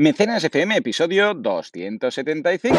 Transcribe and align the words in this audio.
Mecenas 0.00 0.42
FM, 0.42 0.78
episodio 0.78 1.34
275. 1.34 2.78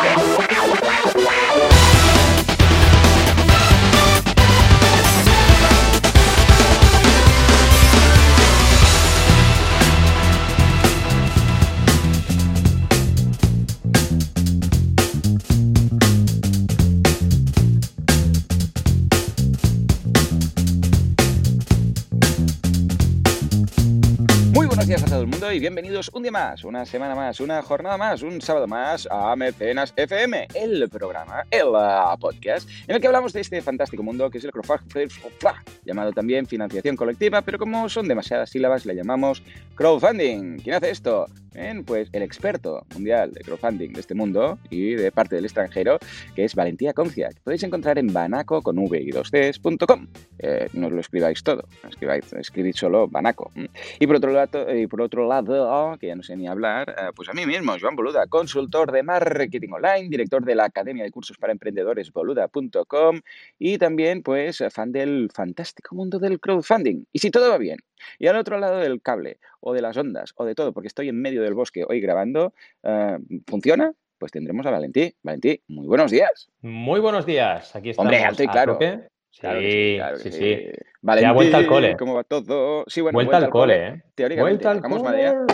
Y 25.53 25.59
bienvenidos 25.59 26.09
un 26.13 26.21
día 26.23 26.31
más, 26.31 26.63
una 26.63 26.85
semana 26.85 27.13
más, 27.13 27.41
una 27.41 27.61
jornada 27.61 27.97
más, 27.97 28.21
un 28.21 28.39
sábado 28.39 28.67
más 28.67 29.05
a 29.11 29.35
Mecenas 29.35 29.91
FM, 29.97 30.47
el 30.53 30.87
programa, 30.87 31.45
el 31.51 31.67
uh, 31.67 32.17
podcast, 32.17 32.69
en 32.87 32.95
el 32.95 33.01
que 33.01 33.07
hablamos 33.07 33.33
de 33.33 33.41
este 33.41 33.61
fantástico 33.61 34.01
mundo 34.01 34.29
que 34.29 34.37
es 34.37 34.45
el 34.45 34.51
crowdfunding, 34.51 35.09
llamado 35.83 36.13
también 36.13 36.47
financiación 36.47 36.95
colectiva, 36.95 37.41
pero 37.41 37.59
como 37.59 37.89
son 37.89 38.07
demasiadas 38.07 38.49
sílabas 38.49 38.85
le 38.85 38.95
llamamos 38.95 39.43
crowdfunding. 39.75 40.59
¿Quién 40.59 40.75
hace 40.75 40.91
esto? 40.91 41.25
Pues 41.85 42.09
el 42.13 42.21
experto 42.21 42.85
mundial 42.93 43.33
de 43.33 43.41
crowdfunding 43.41 43.91
de 43.93 43.99
este 43.99 44.15
mundo 44.15 44.57
y 44.69 44.95
de 44.95 45.11
parte 45.11 45.35
del 45.35 45.45
extranjero, 45.45 45.99
que 46.33 46.45
es 46.45 46.55
Valentía 46.55 46.93
Concia, 46.93 47.29
que 47.29 47.41
podéis 47.41 47.63
encontrar 47.63 47.97
en 47.97 48.13
banaco 48.13 48.61
con 48.61 48.77
v 48.77 49.01
y 49.01 49.11
2 49.11 49.29
cs.com. 49.29 50.07
Eh, 50.39 50.69
no 50.73 50.87
os 50.87 50.93
lo 50.93 51.01
escribáis 51.01 51.43
todo, 51.43 51.67
escribáis, 51.87 52.31
escribid 52.33 52.73
solo 52.75 53.07
banaco. 53.07 53.51
Y 53.99 54.07
por 54.07 54.15
otro 54.15 54.31
lado, 54.31 54.75
y 54.75 54.87
por 54.87 55.01
otro 55.01 55.27
lado 55.27 55.97
que 55.99 56.07
ya 56.07 56.15
no 56.15 56.23
sé 56.23 56.37
ni 56.37 56.47
hablar, 56.47 56.95
eh, 56.97 57.11
pues 57.15 57.27
a 57.27 57.33
mí 57.33 57.45
mismo, 57.45 57.75
Joan 57.79 57.95
Boluda, 57.95 58.27
consultor 58.27 58.91
de 58.91 59.03
marketing 59.03 59.69
online, 59.73 60.09
director 60.09 60.45
de 60.45 60.55
la 60.55 60.65
Academia 60.65 61.03
de 61.03 61.11
Cursos 61.11 61.37
para 61.37 61.51
Emprendedores 61.51 62.11
boluda.com 62.11 63.21
y 63.59 63.77
también 63.77 64.23
pues 64.23 64.63
fan 64.69 64.91
del 64.91 65.29
fantástico 65.33 65.95
mundo 65.95 66.19
del 66.19 66.39
crowdfunding. 66.39 67.05
Y 67.11 67.19
si 67.19 67.29
todo 67.29 67.49
va 67.49 67.57
bien, 67.57 67.79
y 68.19 68.27
al 68.27 68.35
otro 68.37 68.57
lado 68.59 68.77
del 68.77 69.01
cable, 69.01 69.37
o 69.59 69.73
de 69.73 69.81
las 69.81 69.97
ondas, 69.97 70.33
o 70.35 70.45
de 70.45 70.55
todo, 70.55 70.73
porque 70.73 70.87
estoy 70.87 71.09
en 71.09 71.21
medio 71.21 71.41
del 71.41 71.53
bosque 71.53 71.85
hoy 71.87 71.99
grabando, 72.01 72.53
eh, 72.83 73.17
¿funciona? 73.47 73.91
Pues 74.17 74.31
tendremos 74.31 74.65
a 74.65 74.71
Valentí. 74.71 75.15
Valentí, 75.23 75.61
muy 75.67 75.87
buenos 75.87 76.11
días. 76.11 76.49
Muy 76.61 76.99
buenos 76.99 77.25
días. 77.25 77.75
Aquí 77.75 77.89
estamos. 77.89 78.07
Hombre, 78.11 78.23
alto 78.23 78.43
y 78.43 78.47
claro. 78.47 78.77
Sí, 78.79 79.39
Claro 79.39 79.59
sí, 79.61 79.93
claro 79.97 80.17
sí, 80.17 80.31
sí. 80.31 80.37
sí. 80.37 80.71
Valentí, 81.01 81.27
Ya 81.27 81.31
vuelta 81.33 81.57
al 81.57 81.67
cole. 81.67 81.95
¿Cómo 81.97 82.15
va 82.15 82.23
todo? 82.25 82.83
Sí, 82.87 82.99
bueno, 83.01 83.15
vuelta, 83.15 83.37
al 83.37 83.49
cole, 83.49 83.87
¿eh? 83.87 84.03
Teóricamente, 84.13 84.65
Vuelta 84.65 84.71
al 84.71 84.81
cole. 84.81 85.03
madera. 85.03 85.45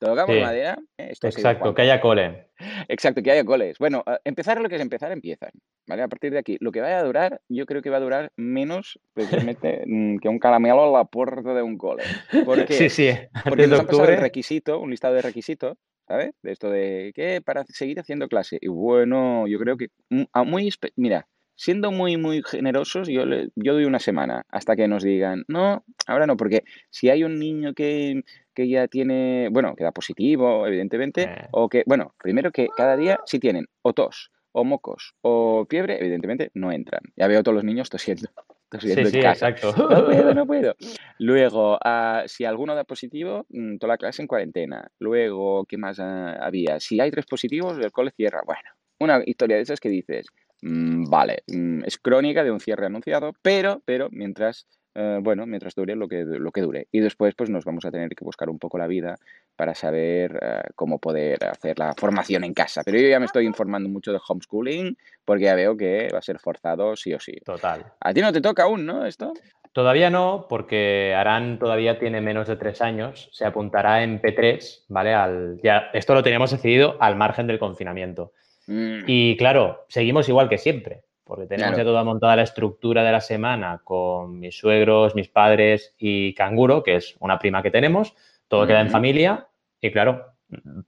Tocamos 0.00 0.34
Sí. 0.34 0.40
madera. 0.40 0.78
Esto 0.96 1.28
Exacto, 1.28 1.74
que 1.74 1.82
haya 1.82 2.00
cole. 2.00 2.46
Exacto, 2.88 3.22
que 3.22 3.30
haya 3.30 3.44
coles. 3.44 3.78
Bueno, 3.78 4.02
eh, 4.06 4.18
empezar 4.24 4.60
lo 4.60 4.68
que 4.68 4.76
es 4.76 4.80
empezar, 4.80 5.12
empiezan. 5.12 5.50
¿Vale? 5.86 6.02
A 6.02 6.08
partir 6.08 6.32
de 6.32 6.38
aquí, 6.38 6.56
lo 6.60 6.72
que 6.72 6.80
vaya 6.80 6.98
a 6.98 7.02
durar, 7.02 7.40
yo 7.48 7.66
creo 7.66 7.82
que 7.82 7.90
va 7.90 7.98
a 7.98 8.00
durar 8.00 8.32
menos 8.36 8.98
precisamente 9.12 9.82
mm, 9.86 10.16
que 10.18 10.28
un 10.28 10.38
caramelo 10.38 10.84
a 10.94 10.98
la 10.98 11.04
puerta 11.04 11.52
de 11.54 11.62
un 11.62 11.76
cole. 11.76 12.02
Porque, 12.44 12.72
Sí, 12.72 12.88
sí. 12.88 13.10
porque 13.44 13.48
Antes 13.50 13.56
de 13.58 13.66
nos 13.68 13.80
han 13.80 13.86
pasado 13.86 14.08
el 14.08 14.20
requisito, 14.20 14.80
un 14.80 14.90
listado 14.90 15.14
de 15.14 15.22
requisitos, 15.22 15.76
¿sabes? 16.08 16.30
De 16.42 16.52
esto 16.52 16.70
de 16.70 17.12
que 17.14 17.40
para 17.42 17.64
seguir 17.66 18.00
haciendo 18.00 18.26
clase. 18.28 18.58
Y 18.60 18.68
bueno, 18.68 19.46
yo 19.46 19.58
creo 19.58 19.76
que 19.76 19.88
mm, 20.08 20.22
a 20.32 20.44
muy, 20.44 20.70
mira, 20.96 21.26
siendo 21.60 21.92
muy, 21.92 22.16
muy 22.16 22.42
generosos, 22.42 23.06
yo, 23.08 23.26
le- 23.26 23.50
yo 23.54 23.74
doy 23.74 23.84
una 23.84 23.98
semana 23.98 24.46
hasta 24.48 24.76
que 24.76 24.88
nos 24.88 25.02
digan, 25.02 25.44
no, 25.46 25.84
ahora 26.06 26.26
no, 26.26 26.34
porque 26.38 26.64
si 26.88 27.10
hay 27.10 27.22
un 27.22 27.38
niño 27.38 27.74
que, 27.74 28.22
que 28.54 28.66
ya 28.66 28.88
tiene, 28.88 29.48
bueno, 29.50 29.74
que 29.76 29.84
da 29.84 29.92
positivo, 29.92 30.66
evidentemente, 30.66 31.24
Eh. 31.24 31.48
o 31.50 31.68
que, 31.68 31.82
bueno, 31.86 32.14
primero 32.22 32.50
que 32.50 32.68
cada 32.74 32.96
día 32.96 33.20
si 33.26 33.38
tienen 33.38 33.66
o 33.82 33.92
tos, 33.92 34.30
o 34.52 34.64
mocos, 34.64 35.12
o 35.20 35.66
fiebre, 35.68 35.98
evidentemente 36.00 36.50
no 36.54 36.72
entran. 36.72 37.02
Ya 37.14 37.26
veo 37.28 37.40
a 37.40 37.42
todos 37.42 37.56
los 37.56 37.64
niños 37.64 37.90
tosiendo, 37.90 38.30
tosiendo 38.70 39.02
Sí, 39.02 39.06
en 39.08 39.12
sí, 39.12 39.20
casa. 39.20 39.48
exacto. 39.50 39.86
No 39.90 40.06
puedo, 40.06 40.34
no 40.34 40.46
puedo. 40.46 40.74
Luego, 41.18 41.78
ah, 41.84 42.22
si 42.26 42.46
alguno 42.46 42.74
da 42.74 42.84
positivo, 42.84 43.44
mm, 43.50 43.76
toda 43.76 43.92
la 43.92 43.98
clase 43.98 44.22
en 44.22 44.28
cuarentena. 44.28 44.90
Luego, 44.98 45.66
¿qué 45.66 45.76
más 45.76 46.00
ah, 46.00 46.38
había? 46.40 46.80
Si 46.80 46.98
hay 47.00 47.10
tres 47.10 47.26
positivos, 47.26 47.78
el 47.78 47.92
cole 47.92 48.12
cierra. 48.16 48.40
Bueno, 48.46 48.62
una 48.98 49.22
historia 49.26 49.56
de 49.56 49.62
esas 49.62 49.78
que 49.78 49.90
dices, 49.90 50.26
mm, 50.62 51.08
vale, 51.08 51.42
mm, 51.46 51.84
es 51.84 51.98
crónica 51.98 52.44
de 52.44 52.50
un 52.50 52.60
cierre 52.60 52.86
anunciado, 52.86 53.32
pero, 53.42 53.82
pero 53.84 54.08
mientras, 54.10 54.66
eh, 54.94 55.18
bueno, 55.22 55.46
mientras 55.46 55.74
dure 55.74 55.96
lo 55.96 56.08
que, 56.08 56.24
lo 56.24 56.50
que 56.52 56.60
dure. 56.60 56.88
Y 56.92 57.00
después, 57.00 57.34
pues 57.34 57.50
nos 57.50 57.64
vamos 57.64 57.84
a 57.84 57.90
tener 57.90 58.10
que 58.10 58.24
buscar 58.24 58.50
un 58.50 58.58
poco 58.58 58.78
la 58.78 58.86
vida 58.86 59.16
para 59.56 59.74
saber 59.74 60.38
eh, 60.40 60.62
cómo 60.74 60.98
poder 60.98 61.44
hacer 61.44 61.78
la 61.78 61.94
formación 61.94 62.44
en 62.44 62.54
casa. 62.54 62.82
Pero 62.84 62.98
yo 62.98 63.08
ya 63.08 63.20
me 63.20 63.26
estoy 63.26 63.46
informando 63.46 63.88
mucho 63.88 64.12
de 64.12 64.20
homeschooling 64.26 64.96
porque 65.24 65.44
ya 65.44 65.54
veo 65.54 65.76
que 65.76 66.08
va 66.12 66.18
a 66.18 66.22
ser 66.22 66.38
forzado 66.38 66.96
sí 66.96 67.12
o 67.12 67.20
sí. 67.20 67.32
Total. 67.44 67.84
A 68.00 68.14
ti 68.14 68.20
no 68.20 68.32
te 68.32 68.40
toca 68.40 68.64
aún, 68.64 68.86
¿no? 68.86 69.06
Esto. 69.06 69.32
Todavía 69.72 70.10
no, 70.10 70.46
porque 70.48 71.14
Arán 71.14 71.60
todavía 71.60 71.98
tiene 72.00 72.20
menos 72.20 72.48
de 72.48 72.56
tres 72.56 72.82
años. 72.82 73.28
Se 73.32 73.44
apuntará 73.44 74.02
en 74.02 74.20
P3, 74.20 74.86
¿vale? 74.88 75.14
Al, 75.14 75.60
ya, 75.62 75.90
esto 75.92 76.14
lo 76.14 76.24
teníamos 76.24 76.50
decidido 76.50 76.96
al 77.00 77.14
margen 77.14 77.46
del 77.46 77.60
confinamiento. 77.60 78.32
Mm. 78.70 79.04
Y 79.08 79.36
claro, 79.36 79.84
seguimos 79.88 80.28
igual 80.28 80.48
que 80.48 80.56
siempre, 80.58 81.02
porque 81.24 81.46
tenemos 81.46 81.70
Claro. 81.74 81.78
ya 81.78 81.84
toda 81.84 82.04
montada 82.04 82.36
la 82.36 82.42
estructura 82.42 83.02
de 83.02 83.10
la 83.10 83.20
semana 83.20 83.80
con 83.82 84.38
mis 84.38 84.56
suegros, 84.56 85.16
mis 85.16 85.28
padres 85.28 85.94
y 85.98 86.34
Canguro, 86.34 86.82
que 86.84 86.94
es 86.96 87.16
una 87.18 87.38
prima 87.38 87.62
que 87.62 87.72
tenemos. 87.72 88.14
Todo 88.46 88.66
queda 88.66 88.80
en 88.80 88.90
familia 88.90 89.48
y 89.80 89.90
claro, 89.90 90.26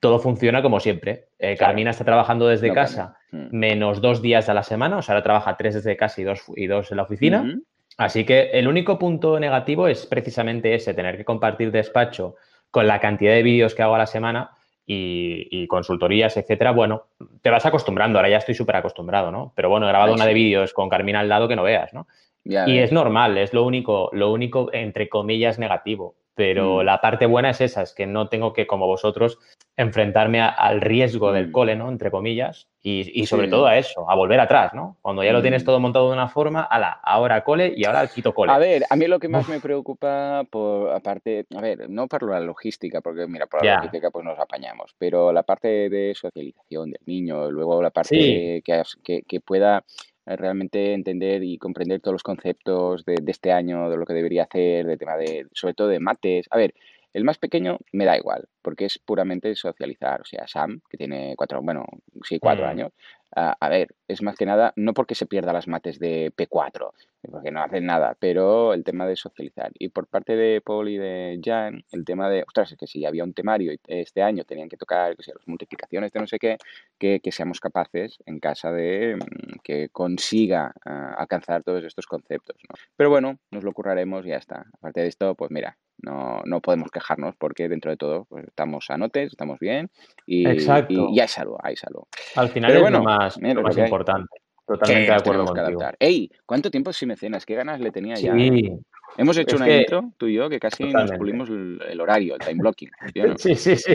todo 0.01 0.19
funciona 0.21 0.63
como 0.63 0.79
siempre. 0.81 1.27
Eh, 1.39 1.57
Claro. 1.57 1.71
Carmina 1.71 1.91
está 1.91 2.05
trabajando 2.05 2.47
desde 2.47 2.69
No 2.69 2.75
casa. 2.75 3.17
Mm. 3.33 3.47
menos 3.57 4.01
dos 4.01 4.21
días 4.23 4.49
a 4.49 4.55
la 4.55 4.63
semana, 4.63 4.99
o 4.99 5.03
sea, 5.03 5.15
ahora 5.15 5.23
trabaja 5.25 5.57
tres 5.57 5.75
desde 5.75 5.97
casa 5.97 6.21
y 6.21 6.25
dos, 6.25 6.43
y 6.55 6.67
dos 6.69 6.91
en 6.91 6.99
la 6.99 7.03
oficina. 7.05 7.59
Así 7.99 8.25
que 8.25 8.51
el 8.53 8.69
único 8.69 8.99
punto 8.99 9.39
negativo 9.41 9.89
es 9.89 10.07
precisamente 10.07 10.75
ese, 10.75 10.95
tener 10.95 11.17
que 11.17 11.25
compartir 11.25 11.71
despacho 11.73 12.37
con 12.71 12.87
la 12.87 13.01
cantidad 13.01 13.33
de 13.33 13.43
vídeos 13.43 13.75
que 13.75 13.83
hago 13.83 13.95
a 13.95 13.99
la 13.99 14.07
semana 14.07 14.51
y, 14.87 15.49
y 15.51 15.67
consultorías, 15.67 16.37
etcétera. 16.37 16.73
Bueno, 16.73 17.05
te 17.41 17.51
vas 17.51 17.65
acostumbrando, 17.67 18.19
ahora 18.19 18.29
ya 18.31 18.39
estoy 18.39 18.55
súper 18.55 18.77
acostumbrado, 18.77 19.31
¿no? 19.31 19.53
Pero 19.55 19.69
bueno, 19.69 19.87
he 19.87 19.89
grabado 19.91 20.13
Ay, 20.13 20.17
una 20.17 20.25
sí. 20.25 20.29
de 20.29 20.35
vídeos 20.35 20.73
con 20.73 20.89
Carmina 20.89 21.21
al 21.21 21.29
lado 21.29 21.49
que 21.49 21.57
no 21.57 21.63
veas, 21.63 21.93
¿no? 21.95 22.07
Ya 22.45 22.69
Y 22.69 22.79
es 22.79 22.91
normal, 22.91 23.39
es 23.39 23.53
lo 23.53 23.65
único, 23.65 24.11
lo 24.13 24.33
único, 24.33 24.71
entre 24.73 25.09
comillas, 25.09 25.59
negativo. 25.59 26.17
Pero 26.35 26.79
Mm. 26.83 26.85
la 26.85 27.01
parte 27.01 27.27
buena 27.27 27.51
es 27.51 27.61
esa, 27.61 27.83
es 27.83 27.93
que 27.95 28.07
no 28.07 28.29
tengo 28.29 28.53
que, 28.53 28.67
como 28.67 28.87
vosotros, 28.87 29.39
enfrentarme 29.77 30.41
a- 30.41 30.49
al 30.49 30.81
riesgo 30.81 31.33
del 31.33 31.49
Mm. 31.49 31.53
cole, 31.53 31.77
¿no? 31.77 31.89
Entre 31.89 32.11
comillas, 32.11 32.69
y, 32.83 33.11
y 33.21 33.27
sobre 33.27 33.47
Sí. 33.47 33.51
todo 33.51 33.67
a 33.67 33.79
eso, 33.79 34.09
a 34.11 34.15
volver 34.15 34.39
atrás, 34.41 34.75
¿no? 34.75 34.97
Cuando 35.03 35.23
ya 35.25 35.33
lo 35.33 35.41
tienes 35.41 35.63
Mm. 35.63 35.67
todo 35.67 35.81
montado 35.81 36.09
de 36.09 36.15
una 36.15 36.29
forma, 36.29 36.63
ala, 36.63 37.01
ahora 37.03 37.43
cole 37.45 37.73
y 37.77 37.85
ahora 37.85 38.07
quito 38.07 38.35
cole. 38.35 38.53
A 38.53 38.59
ver, 38.59 38.83
a 38.89 38.97
mí 38.97 39.07
lo 39.07 39.19
que 39.19 39.29
más 39.29 39.43
Uf. 39.49 39.51
me 39.55 39.61
preocupa, 39.61 40.45
por, 40.51 40.91
aparte, 40.91 41.47
a 41.57 41.61
ver, 41.61 41.89
no 41.89 42.07
por 42.07 42.29
la 42.31 42.41
logística, 42.41 43.01
porque 43.01 43.27
mira, 43.27 43.47
por 43.47 43.65
la 43.65 43.77
logística 43.77 44.11
pues 44.11 44.25
nos 44.25 44.39
apañamos, 44.39 44.95
pero 44.99 45.33
la 45.33 45.43
parte 45.43 45.89
de 45.89 46.15
socialización 46.15 46.91
del 46.91 47.01
niño, 47.07 47.51
luego 47.51 47.81
la 47.83 47.91
parte 47.91 48.15
Sí. 48.17 48.63
que, 48.65 48.83
que, 49.03 49.23
que 49.23 49.41
pueda 49.41 49.85
realmente 50.27 50.93
entender 50.93 51.43
y 51.43 51.59
comprender 51.59 52.01
todos 52.01 52.15
los 52.15 52.23
conceptos 52.23 53.05
de, 53.05 53.17
de 53.23 53.33
este 53.33 53.53
año, 53.53 53.91
de 53.91 53.97
lo 53.97 54.05
que 54.07 54.15
debería 54.15 54.45
hacer, 54.45 54.87
de 54.87 54.97
tema 54.97 55.17
de, 55.17 55.47
sobre 55.53 55.75
todo 55.75 55.89
de 55.89 56.01
mates. 56.01 56.47
A 56.51 56.57
ver, 56.57 56.75
el 57.13 57.25
más 57.25 57.39
pequeño 57.39 57.79
me 57.93 58.05
da 58.05 58.17
igual, 58.17 58.49
porque 58.63 58.87
es 58.87 58.99
puramente 58.99 59.55
socializar. 59.55 60.21
O 60.21 60.25
sea, 60.25 60.47
Sam, 60.47 60.81
que 60.89 60.97
tiene 60.97 61.35
cuatro, 61.37 61.61
bueno, 61.63 61.85
sí, 62.23 62.39
cuatro 62.39 62.65
Mm. 62.65 62.69
años, 62.69 62.93
a, 63.35 63.57
a 63.59 63.69
ver, 63.69 63.95
es 64.09 64.23
más 64.23 64.37
que 64.37 64.47
nada, 64.47 64.73
no 64.77 64.95
porque 64.95 65.15
se 65.15 65.27
pierda 65.27 65.53
las 65.53 65.69
mates 65.69 65.99
de 65.99 66.33
P4, 66.37 66.91
porque 67.31 67.51
no 67.51 67.63
hacen 67.63 67.87
nada, 67.87 68.17
pero 68.19 68.75
el 68.75 68.85
tema 68.85 69.07
de 69.07 69.17
socializar. 69.17 69.71
Y 69.79 69.89
por 69.89 70.07
parte 70.07 70.37
de 70.37 70.61
Paul 70.61 70.89
y 70.89 70.99
de 70.99 71.41
Jan, 71.43 71.85
el 71.93 72.05
tema 72.05 72.29
de, 72.29 72.43
ostras, 72.43 72.73
es 72.73 72.79
que 72.79 72.87
si 72.87 73.05
había 73.05 73.25
un 73.25 73.35
temario 73.35 73.73
y 73.73 73.81
este 73.87 74.23
año 74.23 74.45
tenían 74.45 74.69
que 74.69 74.77
tocar, 74.77 75.17
que 75.17 75.23
sé, 75.23 75.33
las 75.35 75.47
multiplicaciones 75.49 76.13
de 76.13 76.21
no 76.21 76.27
sé 76.27 76.39
qué, 76.39 76.59
que, 76.99 77.21
que 77.21 77.33
seamos 77.33 77.61
capaces 77.61 78.19
en 78.27 78.39
casa 78.41 78.73
de 78.73 79.17
mm, 79.17 79.61
que 79.63 79.89
consiga 79.91 80.73
ah, 80.85 81.15
alcanzar 81.17 81.63
todos 81.63 81.85
estos 81.85 82.07
conceptos, 82.07 82.57
¿no? 82.69 82.75
Pero 82.97 83.11
bueno, 83.11 83.39
nos 83.51 83.65
lo 83.65 83.73
curraremos 83.73 84.27
y 84.27 84.31
ya 84.31 84.37
está. 84.37 84.67
Aparte 84.75 85.01
de 85.01 85.09
esto, 85.09 85.35
pues 85.35 85.51
mira, 85.51 85.77
no, 86.03 86.43
no 86.45 86.61
podemos 86.61 86.91
quejarnos 86.91 87.37
porque 87.37 87.69
dentro 87.69 87.91
de 87.91 87.97
todo 87.97 88.25
pues, 88.25 88.47
estamos 88.47 88.87
sanotes, 88.87 89.31
estamos 89.31 89.59
bien 89.59 89.91
y, 90.27 90.47
Exacto. 90.49 90.93
y, 90.93 91.17
y 91.17 91.21
hay 91.21 91.29
salud, 91.29 91.57
hay 91.63 91.77
salud. 91.77 92.03
Al 92.35 92.49
final 92.49 92.69
Pero 92.69 92.79
es 92.79 92.83
bueno, 92.83 92.99
lo 92.99 93.05
más, 93.23 93.39
mira, 93.41 93.55
lo 93.55 93.61
es 93.61 93.63
lo 93.63 93.63
más 93.63 93.75
que 93.75 93.81
hay. 93.83 93.87
importante. 93.87 94.37
Totalmente 94.67 95.01
de 95.01 95.13
nos 95.13 95.23
acuerdo 95.23 95.45
contigo. 95.47 95.81
¡Ey! 95.99 96.31
¿Cuánto 96.47 96.71
tiempo 96.71 96.93
sin 96.93 97.09
mecenas? 97.09 97.45
¿Qué 97.45 97.55
ganas 97.55 97.81
le 97.81 97.91
tenía 97.91 98.15
ya? 98.15 98.35
eh? 98.37 98.79
Hemos 99.17 99.37
hecho 99.37 99.57
es 99.57 99.61
una 99.61 99.67
que 99.67 99.81
intro, 99.81 100.13
tú 100.17 100.27
y 100.27 100.35
yo, 100.35 100.49
que 100.49 100.59
casi 100.59 100.85
nos 100.85 100.93
totalmente. 100.93 101.19
pulimos 101.19 101.51
el, 101.51 102.01
horario, 102.01 102.35
el 102.35 102.41
time 102.41 102.61
blocking, 102.63 102.91
¿sí 103.15 103.21
no? 103.21 103.37
Sí, 103.37 103.55
sí, 103.55 103.77
sí. 103.77 103.95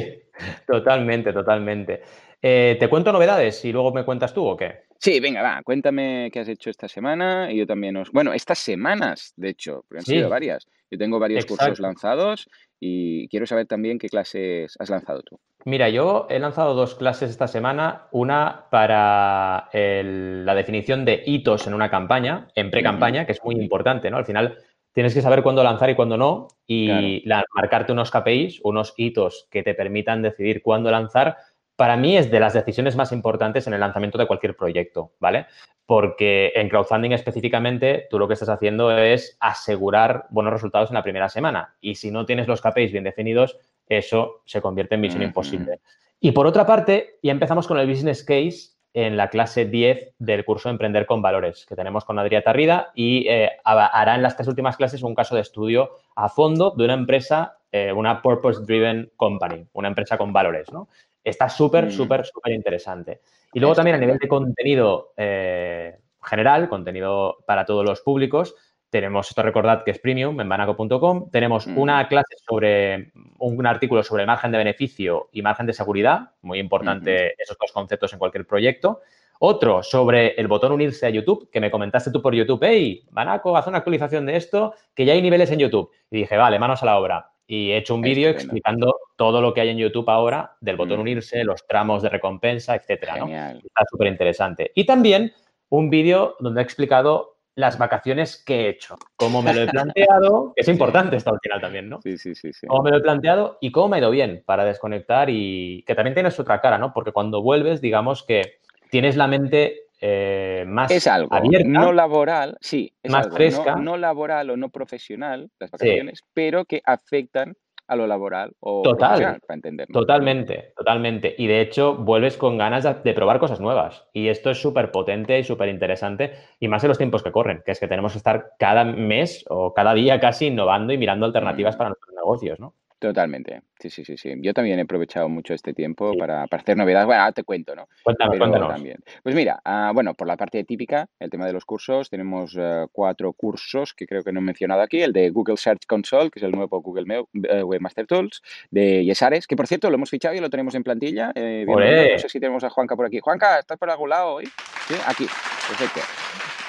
Totalmente, 0.67 1.33
totalmente. 1.33 2.01
Eh, 2.39 2.77
¿te 2.79 2.87
cuento 2.87 3.11
novedades 3.11 3.65
y 3.65 3.71
luego 3.71 3.91
me 3.91 4.05
cuentas 4.05 4.33
tú 4.33 4.45
o 4.45 4.55
qué? 4.55 4.83
Sí, 4.99 5.19
venga, 5.19 5.41
va, 5.41 5.61
cuéntame 5.63 6.29
qué 6.31 6.39
has 6.39 6.47
hecho 6.47 6.69
esta 6.69 6.87
semana 6.87 7.51
y 7.51 7.57
yo 7.57 7.65
también 7.65 7.97
os... 7.97 8.11
Bueno, 8.11 8.33
estas 8.33 8.59
semanas, 8.59 9.33
de 9.35 9.49
hecho, 9.49 9.85
porque 9.87 9.99
han 9.99 10.05
sido 10.05 10.29
varias. 10.29 10.67
Yo 10.89 10.97
tengo 10.97 11.19
varios 11.19 11.45
cursos 11.45 11.79
lanzados 11.79 12.47
y 12.79 13.27
quiero 13.29 13.45
saber 13.45 13.65
también 13.67 13.99
qué 13.99 14.09
clases 14.09 14.75
has 14.79 14.89
lanzado 14.89 15.21
tú. 15.23 15.39
Mira, 15.65 15.89
yo 15.89 16.27
he 16.29 16.39
lanzado 16.39 16.75
dos 16.75 16.95
clases 16.95 17.29
esta 17.29 17.47
semana. 17.47 18.07
Una 18.11 18.65
para 18.69 19.69
la 19.73 20.55
definición 20.55 21.03
de 21.03 21.23
hitos 21.25 21.67
en 21.67 21.73
una 21.73 21.89
campaña, 21.89 22.47
en 22.55 22.71
pre-campaña, 22.71 23.25
que 23.25 23.33
es 23.33 23.43
muy 23.43 23.55
importante, 23.55 24.09
¿no? 24.09 24.17
Al 24.17 24.25
final 24.25 24.57
tienes 24.93 25.13
que 25.13 25.21
saber 25.21 25.43
cuándo 25.43 25.63
lanzar 25.63 25.89
y 25.89 25.95
cuándo 25.95 26.17
no 26.17 26.47
y 26.65 27.23
marcarte 27.53 27.91
unos 27.91 28.11
KPIs, 28.11 28.61
unos 28.63 28.93
hitos 28.95 29.47
que 29.51 29.63
te 29.63 29.73
permitan 29.73 30.21
decidir 30.21 30.61
cuándo 30.61 30.89
lanzar. 30.89 31.37
Para 31.77 31.95
mí 31.95 32.17
es 32.17 32.31
de 32.31 32.39
las 32.39 32.53
decisiones 32.53 32.95
más 32.95 33.11
importantes 33.11 33.67
en 33.67 33.73
el 33.73 33.79
lanzamiento 33.79 34.17
de 34.17 34.25
cualquier 34.25 34.57
proyecto, 34.57 35.11
¿vale? 35.19 35.45
Porque 35.85 36.51
en 36.55 36.69
crowdfunding 36.69 37.11
específicamente 37.11 38.07
tú 38.09 38.17
lo 38.17 38.27
que 38.27 38.33
estás 38.33 38.49
haciendo 38.49 38.97
es 38.97 39.37
asegurar 39.39 40.25
buenos 40.31 40.51
resultados 40.51 40.89
en 40.89 40.95
la 40.95 41.03
primera 41.03 41.29
semana 41.29 41.75
y 41.79 41.93
si 41.93 42.09
no 42.09 42.25
tienes 42.25 42.47
los 42.47 42.61
KPIs 42.61 42.91
bien 42.91 43.03
definidos, 43.03 43.59
eso 43.87 44.41
se 44.45 44.59
convierte 44.59 44.95
en 44.95 45.01
misión 45.01 45.21
imposible. 45.21 45.79
Y 46.19 46.31
por 46.31 46.47
otra 46.47 46.65
parte, 46.65 47.19
ya 47.21 47.31
empezamos 47.31 47.67
con 47.67 47.77
el 47.77 47.87
business 47.87 48.23
case 48.23 48.75
en 48.93 49.15
la 49.15 49.29
clase 49.29 49.65
10 49.65 50.15
del 50.17 50.43
curso 50.45 50.71
Emprender 50.71 51.05
con 51.05 51.21
Valores 51.21 51.67
que 51.67 51.75
tenemos 51.75 52.05
con 52.05 52.17
Adrià 52.17 52.43
Tarrida 52.43 52.91
y 52.95 53.27
eh, 53.27 53.51
hará 53.63 54.15
en 54.15 54.23
las 54.23 54.35
tres 54.35 54.47
últimas 54.47 54.77
clases 54.77 55.03
un 55.03 55.13
caso 55.13 55.35
de 55.35 55.41
estudio 55.41 55.91
a 56.15 56.27
fondo 56.29 56.73
de 56.75 56.85
una 56.85 56.95
empresa, 56.95 57.59
eh, 57.71 57.91
una 57.91 58.23
Purpose 58.23 58.63
Driven 58.65 59.11
Company, 59.15 59.67
una 59.73 59.89
empresa 59.89 60.17
con 60.17 60.33
valores, 60.33 60.73
¿no? 60.73 60.87
Está 61.27 61.49
súper, 61.49 61.87
mm. 61.87 61.91
súper, 61.91 62.25
súper 62.25 62.53
interesante. 62.53 63.19
Y 63.51 63.59
luego 63.59 63.75
también 63.75 63.95
a 63.95 63.99
nivel 63.99 64.17
de 64.17 64.29
contenido 64.29 65.13
eh, 65.17 65.97
general, 66.23 66.69
contenido 66.69 67.39
para 67.45 67.65
todos 67.65 67.83
los 67.83 67.99
públicos, 67.99 68.55
tenemos, 68.89 69.27
esto 69.27 69.43
recordad 69.43 69.83
que 69.83 69.91
es 69.91 69.99
premium 69.99 70.39
en 70.39 70.47
banaco.com. 70.47 71.29
Tenemos 71.29 71.67
mm. 71.67 71.77
una 71.77 72.07
clase 72.07 72.35
sobre, 72.47 73.11
un 73.39 73.67
artículo 73.67 74.03
sobre 74.03 74.25
margen 74.25 74.53
de 74.53 74.57
beneficio 74.57 75.27
y 75.33 75.41
margen 75.41 75.65
de 75.65 75.73
seguridad. 75.73 76.31
Muy 76.43 76.59
importante 76.59 77.33
esos 77.37 77.57
dos 77.59 77.73
conceptos 77.73 78.13
en 78.13 78.19
cualquier 78.19 78.47
proyecto. 78.47 79.01
Otro 79.39 79.83
sobre 79.83 80.29
el 80.39 80.47
botón 80.47 80.71
unirse 80.71 81.05
a 81.05 81.09
YouTube, 81.09 81.49
que 81.51 81.59
me 81.59 81.69
comentaste 81.69 82.09
tú 82.09 82.21
por 82.21 82.33
YouTube. 82.33 82.63
Hey, 82.63 83.05
Banaco, 83.11 83.57
haz 83.57 83.67
una 83.67 83.79
actualización 83.79 84.25
de 84.25 84.37
esto, 84.37 84.73
que 84.95 85.03
ya 85.03 85.11
hay 85.11 85.21
niveles 85.21 85.51
en 85.51 85.59
YouTube. 85.59 85.91
Y 86.09 86.19
dije, 86.19 86.37
vale, 86.37 86.57
manos 86.57 86.81
a 86.81 86.85
la 86.85 86.97
obra. 86.97 87.31
Y 87.47 87.71
he 87.71 87.77
hecho 87.77 87.95
un 87.95 88.01
vídeo 88.01 88.29
explicando 88.29 88.95
todo 89.15 89.41
lo 89.41 89.53
que 89.53 89.61
hay 89.61 89.69
en 89.69 89.77
YouTube 89.77 90.09
ahora 90.09 90.57
del 90.59 90.75
botón 90.75 90.97
mm. 90.97 91.01
unirse, 91.01 91.43
los 91.45 91.65
tramos 91.65 92.03
de 92.03 92.09
recompensa, 92.09 92.75
etcétera. 92.75 93.15
Está 93.15 93.85
súper 93.89 94.07
interesante. 94.07 94.71
Y 94.75 94.85
también 94.85 95.33
un 95.69 95.89
vídeo 95.89 96.35
donde 96.39 96.61
he 96.61 96.63
explicado 96.63 97.37
las 97.55 97.79
vacaciones 97.79 98.43
que 98.45 98.65
he 98.65 98.69
hecho, 98.69 98.97
cómo 99.15 99.41
me 99.41 99.51
lo 99.51 99.61
he 99.61 99.67
planteado, 99.67 100.53
que 100.55 100.61
es 100.61 100.67
importante 100.67 101.15
esto 101.15 101.31
al 101.31 101.39
final 101.41 101.59
también, 101.59 101.89
¿no? 101.89 101.99
Sí, 102.03 102.17
sí, 102.17 102.35
sí, 102.35 102.53
sí. 102.53 102.67
Cómo 102.67 102.83
me 102.83 102.91
lo 102.91 102.97
he 102.97 103.01
planteado 103.01 103.57
y 103.61 103.71
cómo 103.71 103.89
me 103.89 103.97
ha 103.97 103.99
ido 103.99 104.11
bien 104.11 104.43
para 104.45 104.63
desconectar 104.63 105.29
y 105.31 105.83
que 105.87 105.95
también 105.95 106.13
tienes 106.13 106.39
otra 106.39 106.61
cara, 106.61 106.77
¿no? 106.77 106.93
Porque 106.93 107.11
cuando 107.11 107.41
vuelves, 107.41 107.81
digamos 107.81 108.21
que 108.23 108.59
tienes 108.91 109.15
la 109.15 109.27
mente 109.27 109.86
eh, 109.99 110.63
más 110.67 110.91
es 110.91 111.07
algo 111.07 111.33
abierta, 111.33 111.67
no 111.67 111.91
laboral, 111.91 112.57
sí, 112.61 112.93
es 113.01 113.11
más 113.11 113.29
fresca, 113.29 113.75
no, 113.75 113.97
laboral 113.97 114.51
o 114.51 114.57
no 114.57 114.69
profesional, 114.69 115.49
las 115.59 115.71
vacaciones, 115.71 116.21
pero 116.33 116.65
que 116.65 116.81
afectan 116.85 117.55
a 117.87 117.95
lo 117.95 118.05
laboral 118.05 118.53
o 118.59 118.81
Total, 118.83 119.39
para 119.39 119.55
entender. 119.55 119.87
Totalmente, 119.87 120.73
totalmente. 120.75 121.33
Y 121.37 121.47
de 121.47 121.61
hecho, 121.61 121.95
vuelves 121.95 122.37
con 122.37 122.57
ganas 122.57 122.83
de, 123.03 123.13
probar 123.13 123.39
cosas 123.39 123.61
nuevas. 123.61 124.05
Y 124.11 124.27
esto 124.27 124.51
es 124.51 124.61
súper 124.61 124.91
potente 124.91 125.39
y 125.39 125.43
súper 125.43 125.69
interesante. 125.69 126.33
Y 126.59 126.67
más 126.67 126.83
en 126.83 126.89
los 126.89 126.97
tiempos 126.97 127.23
que 127.23 127.31
corren, 127.31 127.63
que 127.65 127.71
es 127.71 127.79
que 127.79 127.87
tenemos 127.87 128.11
que 128.11 128.17
estar 128.17 128.51
cada 128.59 128.83
mes 128.83 129.45
o 129.47 129.73
cada 129.73 129.93
día 129.93 130.19
casi 130.19 130.47
innovando 130.47 130.91
y 130.91 130.97
mirando 130.97 131.25
alternativas 131.25 131.75
mm. 131.75 131.77
para 131.77 131.89
nuestros 131.91 132.13
negocios, 132.13 132.59
¿no? 132.59 132.73
Totalmente. 132.99 133.61
Sí, 133.79 133.91
sí, 133.91 134.03
sí, 134.03 134.17
sí. 134.17 134.33
Yo 134.41 134.55
también 134.55 134.79
he 134.79 134.81
aprovechado 134.81 135.29
mucho 135.29 135.53
este 135.53 135.71
tiempo 135.73 136.17
para, 136.17 136.45
hacer 136.49 136.75
novedades. 136.75 137.05
Bueno, 137.05 137.21
ahora 137.21 137.31
te 137.31 137.43
cuento, 137.43 137.75
¿no? 137.75 137.87
Cuéntame, 138.03 138.39
cuéntanos. 138.39 138.69
También. 138.69 138.97
Pues 139.21 139.35
mira, 139.35 139.61
ah, 139.63 139.91
bueno, 139.93 140.15
por 140.15 140.27
la 140.27 140.35
parte 140.35 140.63
típica, 140.63 141.07
el 141.19 141.29
tema 141.29 141.45
de 141.45 141.53
los 141.53 141.63
cursos, 141.63 142.09
tenemos 142.09 142.57
eh, 142.59 142.87
cuatro 142.91 143.33
cursos 143.33 143.93
que 143.93 144.07
creo 144.07 144.23
que 144.23 144.31
no 144.31 144.39
he 144.39 144.43
mencionado 144.43 144.81
aquí. 144.81 145.01
El 145.01 145.13
de 145.13 145.29
Google 145.29 145.57
Search 145.57 145.85
Console, 145.85 146.31
que 146.31 146.39
es 146.39 146.43
el 146.43 146.51
nuevo 146.51 146.81
Google 146.81 147.25
eh, 147.43 147.63
Webmaster 147.63 148.07
Tools, 148.07 148.41
de 148.71 149.05
Yesares, 149.05 149.45
que 149.45 149.55
por 149.55 149.67
cierto 149.67 149.89
lo 149.91 149.95
hemos 149.95 150.09
fichado 150.09 150.33
y 150.33 150.39
lo 150.39 150.49
tenemos 150.49 150.73
en 150.73 150.83
plantilla. 150.83 151.31
Eh, 151.35 151.65
no 151.67 152.19
sé 152.19 152.29
si 152.29 152.39
tenemos 152.39 152.63
a 152.63 152.71
Juanca 152.71 152.95
por 152.95 153.05
aquí. 153.05 153.19
Juanca, 153.19 153.59
¿estás 153.59 153.77
por 153.77 153.91
algún 153.91 154.09
lado 154.09 154.33
hoy? 154.33 154.45
Sí, 154.87 154.95
aquí. 155.05 155.27
Perfecto. 155.67 156.01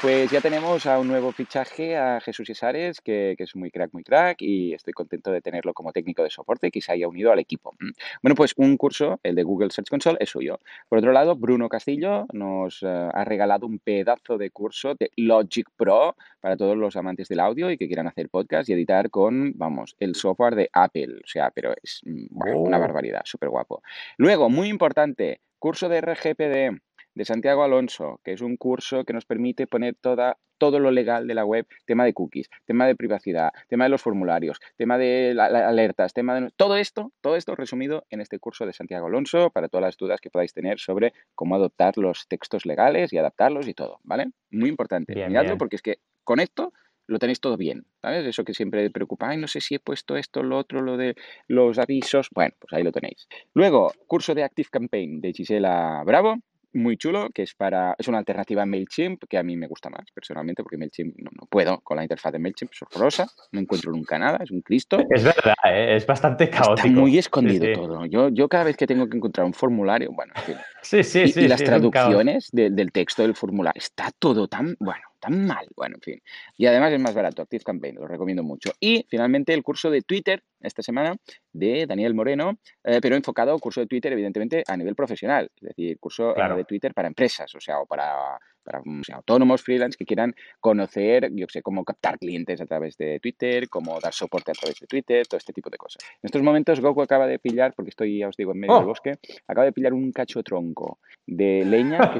Pues 0.00 0.30
ya 0.30 0.40
tenemos 0.40 0.86
a 0.86 1.00
un 1.00 1.08
nuevo 1.08 1.32
fichaje, 1.32 1.96
a 1.96 2.20
Jesús 2.20 2.46
Yesares, 2.46 3.00
que, 3.00 3.34
que, 3.36 3.42
es 3.42 3.56
muy 3.56 3.72
crack, 3.72 3.92
muy 3.92 4.04
crack, 4.04 4.40
y 4.42 4.72
estoy 4.72 4.92
contento 4.92 5.32
de 5.32 5.40
tenerlo 5.40 5.74
como 5.74 5.92
técnico 5.92 6.22
de 6.22 6.30
soporte 6.30 6.70
que 6.70 6.80
se 6.80 6.92
haya 6.92 7.08
unido 7.08 7.32
al 7.32 7.40
equipo. 7.40 7.74
Mm. 7.80 7.90
Bueno, 8.22 8.36
pues 8.36 8.52
un 8.58 8.76
curso, 8.76 9.18
el 9.24 9.34
de 9.34 9.42
Google 9.42 9.70
Search 9.70 9.88
Console, 9.90 10.16
es 10.20 10.30
suyo. 10.30 10.60
Por 10.88 11.00
otro 11.00 11.10
lado, 11.10 11.34
Bruno 11.34 11.68
Castillo 11.68 12.26
nos 12.32 12.80
eh, 12.84 12.86
ha 12.86 13.24
regalado 13.24 13.66
un 13.66 13.80
pedazo 13.80 14.38
de 14.38 14.50
curso 14.50 14.94
de 14.94 15.10
Logic 15.16 15.66
Pro 15.76 16.14
para 16.40 16.56
todos 16.56 16.76
los 16.76 16.94
amantes 16.94 17.26
del 17.26 17.40
audio 17.40 17.68
y 17.68 17.76
que 17.76 17.88
quieran 17.88 18.06
hacer 18.06 18.28
podcast 18.28 18.68
y 18.68 18.74
editar 18.74 19.10
con, 19.10 19.52
vamos, 19.56 19.96
el 19.98 20.14
software 20.14 20.54
de 20.54 20.70
Apple. 20.74 21.16
O 21.24 21.26
sea, 21.26 21.50
pero 21.50 21.74
es 21.82 22.02
mm, 22.04 22.26
una 22.36 22.78
oh. 22.78 22.80
barbaridad, 22.80 23.22
súper 23.24 23.48
guapo. 23.48 23.82
Luego, 24.16 24.48
muy 24.48 24.68
importante, 24.68 25.40
curso 25.58 25.88
de 25.88 26.00
RGPD 26.02 26.80
de 27.18 27.24
Santiago 27.24 27.64
Alonso, 27.64 28.20
que 28.22 28.32
es 28.32 28.40
un 28.42 28.56
curso 28.56 29.04
que 29.04 29.12
nos 29.12 29.24
permite 29.24 29.66
poner 29.66 29.96
toda, 29.96 30.36
todo 30.56 30.78
lo 30.78 30.92
legal 30.92 31.26
de 31.26 31.34
la 31.34 31.44
web, 31.44 31.66
tema 31.84 32.04
de 32.04 32.14
cookies, 32.14 32.48
tema 32.64 32.86
de 32.86 32.94
privacidad, 32.94 33.50
tema 33.66 33.86
de 33.86 33.90
los 33.90 34.02
formularios, 34.02 34.60
tema 34.76 34.98
de 34.98 35.36
alertas, 35.36 36.14
tema 36.14 36.40
de... 36.40 36.52
Todo 36.56 36.76
esto, 36.76 37.12
todo 37.20 37.34
esto 37.34 37.56
resumido 37.56 38.04
en 38.10 38.20
este 38.20 38.38
curso 38.38 38.66
de 38.66 38.72
Santiago 38.72 39.08
Alonso 39.08 39.50
para 39.50 39.68
todas 39.68 39.82
las 39.82 39.96
dudas 39.96 40.20
que 40.20 40.30
podáis 40.30 40.52
tener 40.52 40.78
sobre 40.78 41.12
cómo 41.34 41.56
adoptar 41.56 41.98
los 41.98 42.28
textos 42.28 42.64
legales 42.64 43.12
y 43.12 43.18
adaptarlos 43.18 43.66
y 43.66 43.74
todo, 43.74 43.98
¿vale? 44.04 44.30
Muy 44.52 44.68
importante. 44.68 45.12
Miradlo 45.26 45.58
porque 45.58 45.74
es 45.74 45.82
que 45.82 45.96
con 46.22 46.38
esto 46.38 46.72
lo 47.08 47.18
tenéis 47.18 47.40
todo 47.40 47.56
bien, 47.56 47.84
¿sabes? 48.00 48.24
Eso 48.26 48.44
que 48.44 48.54
siempre 48.54 48.88
preocupa, 48.90 49.30
ay, 49.30 49.38
no 49.38 49.48
sé 49.48 49.60
si 49.60 49.74
he 49.74 49.80
puesto 49.80 50.16
esto, 50.16 50.44
lo 50.44 50.56
otro, 50.56 50.82
lo 50.82 50.96
de 50.96 51.16
los 51.48 51.78
avisos, 51.78 52.28
bueno, 52.32 52.54
pues 52.60 52.72
ahí 52.74 52.84
lo 52.84 52.92
tenéis. 52.92 53.26
Luego, 53.54 53.92
curso 54.06 54.36
de 54.36 54.44
Active 54.44 54.68
Campaign 54.70 55.20
de 55.20 55.32
Gisela 55.32 56.04
Bravo, 56.06 56.36
muy 56.72 56.96
chulo, 56.96 57.28
que 57.34 57.42
es 57.42 57.54
para 57.54 57.94
es 57.98 58.08
una 58.08 58.18
alternativa 58.18 58.62
a 58.62 58.66
MailChimp, 58.66 59.24
que 59.28 59.38
a 59.38 59.42
mí 59.42 59.56
me 59.56 59.66
gusta 59.66 59.90
más 59.90 60.10
personalmente, 60.12 60.62
porque 60.62 60.76
MailChimp 60.76 61.16
no, 61.18 61.30
puedo 61.48 61.80
con 61.80 61.96
la 61.96 62.02
interfaz 62.02 62.32
de 62.32 62.38
MailChimp, 62.38 62.72
es 62.72 62.82
horrorosa, 62.82 63.26
no 63.52 63.60
encuentro 63.60 63.92
nunca 63.92 64.18
nada, 64.18 64.38
es 64.42 64.50
un 64.50 64.60
Cristo. 64.60 64.98
Es 65.10 65.24
verdad, 65.24 65.54
¿eh? 65.64 65.96
es 65.96 66.06
bastante 66.06 66.50
caótico. 66.50 66.74
Está 66.74 67.00
muy 67.00 67.18
escondido 67.18 67.72
todo. 67.72 68.06
Yo, 68.06 68.28
yo 68.28 68.48
cada 68.48 68.64
vez 68.64 68.76
que 68.76 68.86
tengo 68.86 69.08
que 69.08 69.16
encontrar 69.16 69.46
un 69.46 69.54
formulario, 69.54 70.10
bueno, 70.12 70.32
en 70.36 70.42
fin. 70.42 70.56
Sí, 70.82 71.02
sí, 71.02 71.20
y, 71.20 71.28
sí. 71.28 71.40
Y 71.40 71.48
las 71.48 71.62
traducciones 71.62 72.48
del 72.52 72.92
texto 72.92 73.22
del 73.22 73.34
formulario, 73.34 73.80
está 73.80 74.10
todo 74.18 74.48
tan, 74.48 74.76
bueno, 74.78 75.02
tan 75.20 75.46
mal. 75.46 75.66
Bueno, 75.76 75.96
en 75.96 76.02
fin. 76.02 76.22
Y 76.56 76.66
además 76.66 76.92
es 76.92 77.00
más 77.00 77.14
barato, 77.14 77.42
Active 77.42 77.64
Campaign, 77.64 77.96
lo 77.96 78.06
recomiendo 78.06 78.42
mucho. 78.42 78.72
Y 78.80 79.06
finalmente 79.08 79.54
el 79.54 79.62
curso 79.62 79.90
de 79.90 80.02
Twitter 80.02 80.42
esta 80.60 80.82
semana 80.82 81.16
de 81.52 81.86
Daniel 81.86 82.14
Moreno, 82.14 82.58
eh, 82.84 83.00
pero 83.00 83.16
enfocado 83.16 83.58
curso 83.58 83.80
de 83.80 83.86
Twitter, 83.86 84.12
evidentemente, 84.12 84.64
a 84.66 84.76
nivel 84.76 84.94
profesional. 84.94 85.50
Es 85.56 85.68
decir, 85.68 85.98
curso 85.98 86.36
eh, 86.36 86.56
de 86.56 86.64
Twitter 86.64 86.94
para 86.94 87.08
empresas, 87.08 87.54
o 87.54 87.60
sea, 87.60 87.80
o 87.80 87.86
para 87.86 88.38
para 88.68 88.82
autónomos, 89.14 89.62
freelance 89.62 89.96
que 89.96 90.04
quieran 90.04 90.34
conocer, 90.60 91.30
yo 91.32 91.46
sé, 91.48 91.62
cómo 91.62 91.84
captar 91.84 92.18
clientes 92.18 92.60
a 92.60 92.66
través 92.66 92.98
de 92.98 93.18
Twitter, 93.18 93.68
cómo 93.70 93.98
dar 93.98 94.12
soporte 94.12 94.50
a 94.50 94.54
través 94.54 94.78
de 94.78 94.86
Twitter, 94.86 95.26
todo 95.26 95.38
este 95.38 95.54
tipo 95.54 95.70
de 95.70 95.78
cosas. 95.78 96.04
En 96.16 96.26
estos 96.26 96.42
momentos 96.42 96.80
Goku 96.80 97.00
acaba 97.00 97.26
de 97.26 97.38
pillar, 97.38 97.72
porque 97.74 97.88
estoy, 97.88 98.18
ya 98.18 98.28
os 98.28 98.36
digo, 98.36 98.52
en 98.52 98.60
medio 98.60 98.74
del 98.74 98.84
oh. 98.84 98.88
bosque, 98.88 99.14
acaba 99.46 99.64
de 99.64 99.72
pillar 99.72 99.94
un 99.94 100.12
cacho 100.12 100.42
tronco 100.42 100.98
de 101.26 101.64
leña 101.64 102.12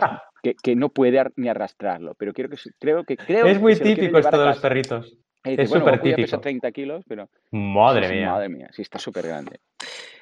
que, 0.43 0.55
que, 0.63 0.75
no 0.75 0.89
puede 0.89 1.23
ni 1.37 1.49
arrastrarlo, 1.49 2.15
pero 2.15 2.33
quiero 2.33 2.49
que, 2.49 2.57
creo 2.79 3.05
que 3.05 3.19
creo 3.19 3.47
Es 3.47 3.61
muy 3.61 3.77
típico 3.77 4.19
esto 4.19 4.39
de 4.39 4.47
los 4.47 4.59
perritos. 4.59 5.19
es 5.45 5.69
súper 5.69 6.01
típico. 6.01 6.23
pesa 6.23 6.41
30 6.41 6.73
kilos, 6.73 7.05
pero... 7.07 7.29
Madre 7.51 8.09
mía. 8.09 8.31
Madre 8.31 8.49
mía, 8.49 8.69
sí, 8.73 8.81
está 8.81 8.99
súper 8.99 9.27
grande. 9.27 9.61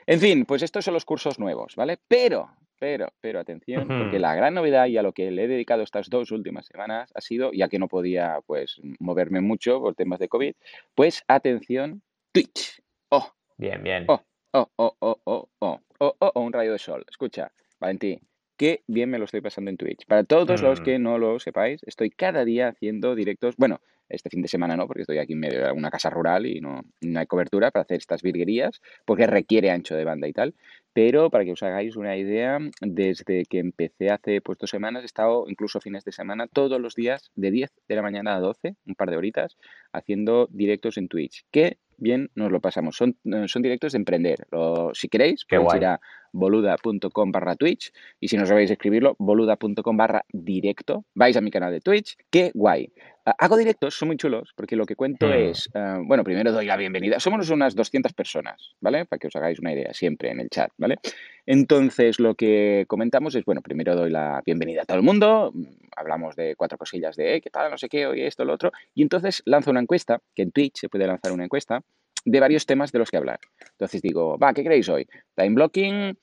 En 0.06 0.18
fin, 0.18 0.44
pues 0.44 0.62
estos 0.62 0.84
son 0.84 0.94
los 0.94 1.04
cursos 1.04 1.38
nuevos, 1.38 1.76
¿vale? 1.76 1.98
Pero 2.08 2.48
pero, 2.78 3.12
pero 3.20 3.40
atención, 3.40 3.88
porque 3.88 4.18
la 4.18 4.34
gran 4.34 4.54
novedad 4.54 4.86
y 4.86 4.96
a 4.96 5.02
lo 5.02 5.12
que 5.12 5.30
le 5.30 5.44
he 5.44 5.48
dedicado 5.48 5.82
estas 5.82 6.08
dos 6.10 6.30
últimas 6.30 6.66
semanas 6.66 7.10
ha 7.14 7.20
sido, 7.20 7.52
ya 7.52 7.68
que 7.68 7.78
no 7.78 7.88
podía 7.88 8.40
pues 8.46 8.80
moverme 8.98 9.40
mucho 9.40 9.80
por 9.80 9.94
temas 9.94 10.18
de 10.18 10.28
COVID, 10.28 10.54
pues 10.94 11.22
atención, 11.28 12.02
Twitch. 12.32 12.82
Oh. 13.10 13.32
Bien, 13.56 13.82
bien. 13.82 14.04
Oh, 14.08 14.22
oh, 14.52 14.70
oh, 14.76 14.96
oh, 15.00 15.20
oh, 15.24 15.48
oh, 15.58 15.80
oh, 15.98 16.16
oh, 16.18 16.40
un 16.40 16.52
rayo 16.52 16.72
de 16.72 16.78
sol. 16.78 17.04
Escucha, 17.08 17.50
Valentín, 17.80 18.20
qué 18.56 18.82
bien 18.86 19.10
me 19.10 19.18
lo 19.18 19.24
estoy 19.24 19.40
pasando 19.40 19.70
en 19.70 19.76
Twitch. 19.76 20.06
Para 20.06 20.24
todos 20.24 20.62
los 20.62 20.80
que 20.80 20.98
no 20.98 21.18
lo 21.18 21.38
sepáis, 21.38 21.82
estoy 21.84 22.10
cada 22.10 22.44
día 22.44 22.68
haciendo 22.68 23.14
directos, 23.14 23.56
bueno, 23.56 23.80
este 24.08 24.30
fin 24.30 24.42
de 24.42 24.48
semana 24.48 24.76
no, 24.76 24.86
porque 24.86 25.02
estoy 25.02 25.18
aquí 25.18 25.32
en 25.32 25.40
medio 25.40 25.64
de 25.64 25.72
una 25.72 25.90
casa 25.90 26.10
rural 26.10 26.46
y 26.46 26.60
no, 26.60 26.82
no 27.00 27.20
hay 27.20 27.26
cobertura 27.26 27.70
para 27.70 27.82
hacer 27.82 27.98
estas 27.98 28.22
virguerías, 28.22 28.80
porque 29.04 29.26
requiere 29.26 29.70
ancho 29.70 29.96
de 29.96 30.04
banda 30.04 30.28
y 30.28 30.32
tal. 30.32 30.54
Pero 30.96 31.28
para 31.28 31.44
que 31.44 31.52
os 31.52 31.62
hagáis 31.62 31.94
una 31.94 32.16
idea, 32.16 32.58
desde 32.80 33.44
que 33.44 33.58
empecé 33.58 34.08
hace 34.08 34.40
pues 34.40 34.56
dos 34.56 34.70
semanas, 34.70 35.02
he 35.02 35.04
estado 35.04 35.44
incluso 35.46 35.78
fines 35.78 36.06
de 36.06 36.10
semana 36.10 36.46
todos 36.46 36.80
los 36.80 36.94
días 36.94 37.30
de 37.34 37.50
10 37.50 37.70
de 37.86 37.96
la 37.96 38.00
mañana 38.00 38.34
a 38.34 38.40
12, 38.40 38.76
un 38.86 38.94
par 38.94 39.10
de 39.10 39.18
horitas, 39.18 39.58
haciendo 39.92 40.48
directos 40.50 40.96
en 40.96 41.08
Twitch. 41.08 41.44
Que 41.50 41.76
bien 41.98 42.30
nos 42.34 42.50
lo 42.50 42.60
pasamos. 42.60 42.96
Son, 42.96 43.14
eh, 43.24 43.44
son 43.46 43.60
directos 43.60 43.92
de 43.92 43.98
emprender. 43.98 44.46
si 44.94 45.10
queréis, 45.10 45.44
Qué 45.44 45.56
podéis 45.56 45.66
guay. 45.66 45.78
ir 45.80 45.84
a 45.84 46.00
boluda.com 46.36 47.32
barra 47.32 47.56
Twitch 47.56 47.90
y 48.20 48.28
si 48.28 48.36
no 48.36 48.46
sabéis 48.46 48.70
escribirlo, 48.70 49.16
boluda.com 49.18 49.96
barra 49.96 50.24
directo. 50.32 51.04
Vais 51.14 51.36
a 51.36 51.40
mi 51.40 51.50
canal 51.50 51.72
de 51.72 51.80
Twitch. 51.80 52.16
Qué 52.30 52.50
guay. 52.54 52.92
Ah, 53.24 53.34
Hago 53.38 53.56
directos, 53.56 53.94
son 53.98 54.08
muy 54.08 54.16
chulos, 54.16 54.52
porque 54.54 54.76
lo 54.76 54.84
que 54.86 54.94
cuento 54.94 55.26
Mm. 55.26 55.32
es, 55.32 55.68
ah, 55.74 55.98
bueno, 56.04 56.22
primero 56.22 56.52
doy 56.52 56.66
la 56.66 56.76
bienvenida. 56.76 57.18
Somos 57.18 57.50
unas 57.50 57.74
200 57.74 58.12
personas, 58.12 58.76
¿vale? 58.80 59.04
Para 59.04 59.18
que 59.18 59.26
os 59.26 59.34
hagáis 59.36 59.58
una 59.58 59.72
idea, 59.72 59.92
siempre 59.92 60.30
en 60.30 60.38
el 60.40 60.48
chat, 60.48 60.70
¿vale? 60.78 60.98
Entonces, 61.44 62.20
lo 62.20 62.34
que 62.34 62.84
comentamos 62.86 63.34
es, 63.34 63.44
bueno, 63.44 63.62
primero 63.62 63.94
doy 63.96 64.10
la 64.10 64.42
bienvenida 64.44 64.82
a 64.82 64.84
todo 64.84 64.96
el 64.98 65.02
mundo, 65.02 65.50
mm, 65.54 65.64
hablamos 65.96 66.36
de 66.36 66.54
cuatro 66.56 66.78
cosillas 66.78 67.16
de, 67.16 67.36
eh, 67.36 67.40
¿qué 67.40 67.50
tal? 67.50 67.70
No 67.70 67.78
sé 67.78 67.88
qué, 67.88 68.06
hoy 68.06 68.22
esto, 68.22 68.44
lo 68.44 68.52
otro, 68.52 68.70
y 68.94 69.02
entonces 69.02 69.42
lanzo 69.44 69.70
una 69.70 69.80
encuesta, 69.80 70.20
que 70.34 70.42
en 70.42 70.52
Twitch 70.52 70.80
se 70.80 70.88
puede 70.88 71.06
lanzar 71.06 71.32
una 71.32 71.44
encuesta, 71.44 71.80
de 72.26 72.40
varios 72.40 72.66
temas 72.66 72.92
de 72.92 72.98
los 72.98 73.10
que 73.10 73.16
hablar. 73.16 73.38
Entonces 73.70 74.02
digo, 74.02 74.36
va, 74.36 74.52
¿qué 74.52 74.64
queréis 74.64 74.88
hoy? 74.88 75.06
Time 75.36 75.54
blocking, 75.54 76.18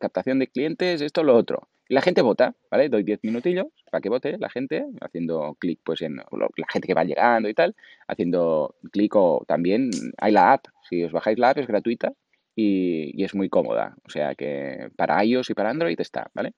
captación 0.00 0.38
de 0.38 0.48
clientes, 0.48 1.02
esto, 1.02 1.22
lo 1.22 1.36
otro. 1.36 1.68
La 1.88 2.00
gente 2.00 2.22
vota, 2.22 2.54
¿vale? 2.70 2.88
Doy 2.88 3.02
10 3.02 3.20
minutillos 3.24 3.66
para 3.90 4.00
que 4.00 4.08
vote 4.08 4.38
la 4.38 4.48
gente, 4.48 4.86
haciendo 5.00 5.56
clic 5.58 5.80
pues 5.84 6.00
en 6.02 6.16
la 6.16 6.24
gente 6.72 6.86
que 6.88 6.94
va 6.94 7.04
llegando 7.04 7.48
y 7.48 7.54
tal, 7.54 7.76
haciendo 8.08 8.76
clic 8.92 9.14
o 9.16 9.44
también 9.46 9.90
hay 10.16 10.32
la 10.32 10.52
app, 10.54 10.66
si 10.88 11.04
os 11.04 11.12
bajáis 11.12 11.38
la 11.38 11.50
app 11.50 11.58
es 11.58 11.66
gratuita 11.66 12.12
y, 12.56 13.10
y 13.20 13.24
es 13.24 13.34
muy 13.34 13.48
cómoda, 13.48 13.96
o 14.06 14.10
sea 14.10 14.34
que 14.36 14.90
para 14.96 15.22
iOS 15.24 15.50
y 15.50 15.54
para 15.54 15.70
Android 15.70 16.00
está, 16.00 16.30
¿vale? 16.32 16.54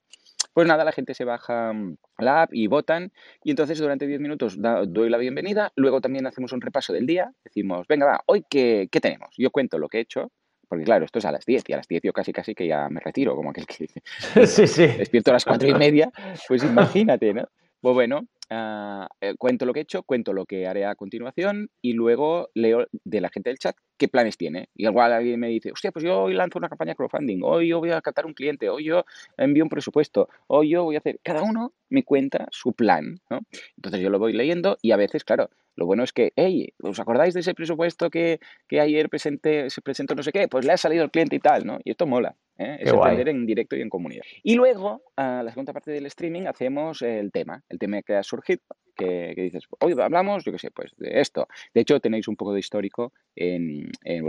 Pues 0.52 0.66
nada, 0.66 0.84
la 0.84 0.92
gente 0.92 1.14
se 1.14 1.24
baja 1.24 1.72
mm, 1.72 1.96
la 2.18 2.42
app 2.42 2.54
y 2.54 2.66
votan 2.66 3.12
y 3.42 3.50
entonces 3.50 3.78
durante 3.78 4.06
10 4.06 4.20
minutos 4.20 4.58
doy 4.58 5.08
la 5.08 5.18
bienvenida, 5.18 5.72
luego 5.76 6.00
también 6.00 6.26
hacemos 6.26 6.52
un 6.52 6.60
repaso 6.60 6.92
del 6.92 7.06
día, 7.06 7.32
decimos, 7.44 7.86
venga, 7.88 8.06
va, 8.06 8.20
hoy 8.26 8.44
qué, 8.48 8.88
qué 8.90 9.00
tenemos. 9.00 9.34
Yo 9.38 9.50
cuento 9.50 9.78
lo 9.78 9.88
que 9.88 9.98
he 9.98 10.00
hecho, 10.02 10.30
porque 10.68 10.84
claro, 10.84 11.04
esto 11.04 11.18
es 11.18 11.24
a 11.24 11.32
las 11.32 11.44
10 11.44 11.64
y 11.68 11.72
a 11.72 11.76
las 11.76 11.88
10 11.88 12.02
yo 12.02 12.12
casi 12.12 12.32
casi 12.32 12.54
que 12.54 12.66
ya 12.66 12.88
me 12.88 13.00
retiro, 13.00 13.34
como 13.34 13.50
aquel 13.50 13.66
que 13.66 13.76
dice, 13.80 14.02
sí, 14.46 14.66
sí. 14.66 14.86
despierto 14.98 15.30
a 15.30 15.34
las 15.34 15.44
cuatro 15.44 15.68
y 15.68 15.74
media, 15.74 16.10
pues 16.48 16.64
imagínate, 16.64 17.32
¿no? 17.32 17.48
Pues 17.80 17.94
bueno, 17.94 18.26
eh, 18.48 19.34
cuento 19.38 19.66
lo 19.66 19.72
que 19.72 19.80
he 19.80 19.82
hecho, 19.82 20.02
cuento 20.02 20.32
lo 20.32 20.46
que 20.46 20.66
haré 20.66 20.84
a 20.86 20.94
continuación 20.94 21.68
y 21.80 21.94
luego 21.94 22.48
leo 22.54 22.86
de 23.04 23.20
la 23.20 23.28
gente 23.28 23.50
del 23.50 23.58
chat 23.58 23.76
qué 24.02 24.08
planes 24.08 24.36
tiene. 24.36 24.68
Y 24.74 24.84
igual 24.84 25.12
alguien 25.12 25.38
me 25.38 25.46
dice, 25.46 25.70
hostia, 25.70 25.92
pues 25.92 26.04
yo 26.04 26.22
hoy 26.22 26.34
lanzo 26.34 26.58
una 26.58 26.68
campaña 26.68 26.96
crowdfunding, 26.96 27.40
hoy 27.44 27.68
yo 27.68 27.78
voy 27.78 27.92
a 27.92 28.00
captar 28.00 28.26
un 28.26 28.34
cliente, 28.34 28.68
hoy 28.68 28.86
yo 28.86 29.04
envío 29.36 29.62
un 29.62 29.70
presupuesto, 29.70 30.28
hoy 30.48 30.70
yo 30.70 30.82
voy 30.82 30.96
a 30.96 30.98
hacer... 30.98 31.20
Cada 31.22 31.42
uno 31.42 31.72
me 31.88 32.02
cuenta 32.02 32.48
su 32.50 32.72
plan, 32.72 33.20
¿no? 33.30 33.42
Entonces 33.76 34.00
yo 34.00 34.10
lo 34.10 34.18
voy 34.18 34.32
leyendo 34.32 34.76
y 34.82 34.90
a 34.90 34.96
veces, 34.96 35.22
claro, 35.22 35.50
lo 35.76 35.86
bueno 35.86 36.02
es 36.02 36.12
que, 36.12 36.32
hey, 36.34 36.74
¿os 36.82 36.98
acordáis 36.98 37.32
de 37.32 37.40
ese 37.40 37.54
presupuesto 37.54 38.10
que, 38.10 38.40
que 38.66 38.80
ayer 38.80 39.08
presenté, 39.08 39.70
se 39.70 39.80
presentó 39.82 40.16
no 40.16 40.24
sé 40.24 40.32
qué? 40.32 40.48
Pues 40.48 40.66
le 40.66 40.72
ha 40.72 40.76
salido 40.76 41.04
el 41.04 41.12
cliente 41.12 41.36
y 41.36 41.38
tal, 41.38 41.64
¿no? 41.64 41.78
Y 41.84 41.92
esto 41.92 42.04
mola, 42.04 42.34
¿eh? 42.58 42.78
Es 42.80 42.92
guay. 42.92 43.12
emprender 43.12 43.28
en 43.28 43.46
directo 43.46 43.76
y 43.76 43.82
en 43.82 43.88
comunidad. 43.88 44.24
Y 44.42 44.56
luego, 44.56 45.02
a 45.14 45.44
la 45.44 45.50
segunda 45.50 45.72
parte 45.72 45.92
del 45.92 46.06
streaming, 46.06 46.46
hacemos 46.46 47.02
el 47.02 47.30
tema, 47.30 47.62
el 47.68 47.78
tema 47.78 48.02
que 48.02 48.16
ha 48.16 48.24
surgido, 48.24 48.62
que, 48.96 49.32
que 49.34 49.42
dices, 49.42 49.64
hoy 49.80 49.94
hablamos, 50.00 50.44
yo 50.44 50.52
qué 50.52 50.58
sé, 50.58 50.70
pues 50.70 50.92
de 50.96 51.20
esto. 51.20 51.48
De 51.74 51.80
hecho, 51.80 52.00
tenéis 52.00 52.28
un 52.28 52.36
poco 52.36 52.52
de 52.52 52.60
histórico 52.60 53.12
en, 53.36 53.90
en 54.04 54.24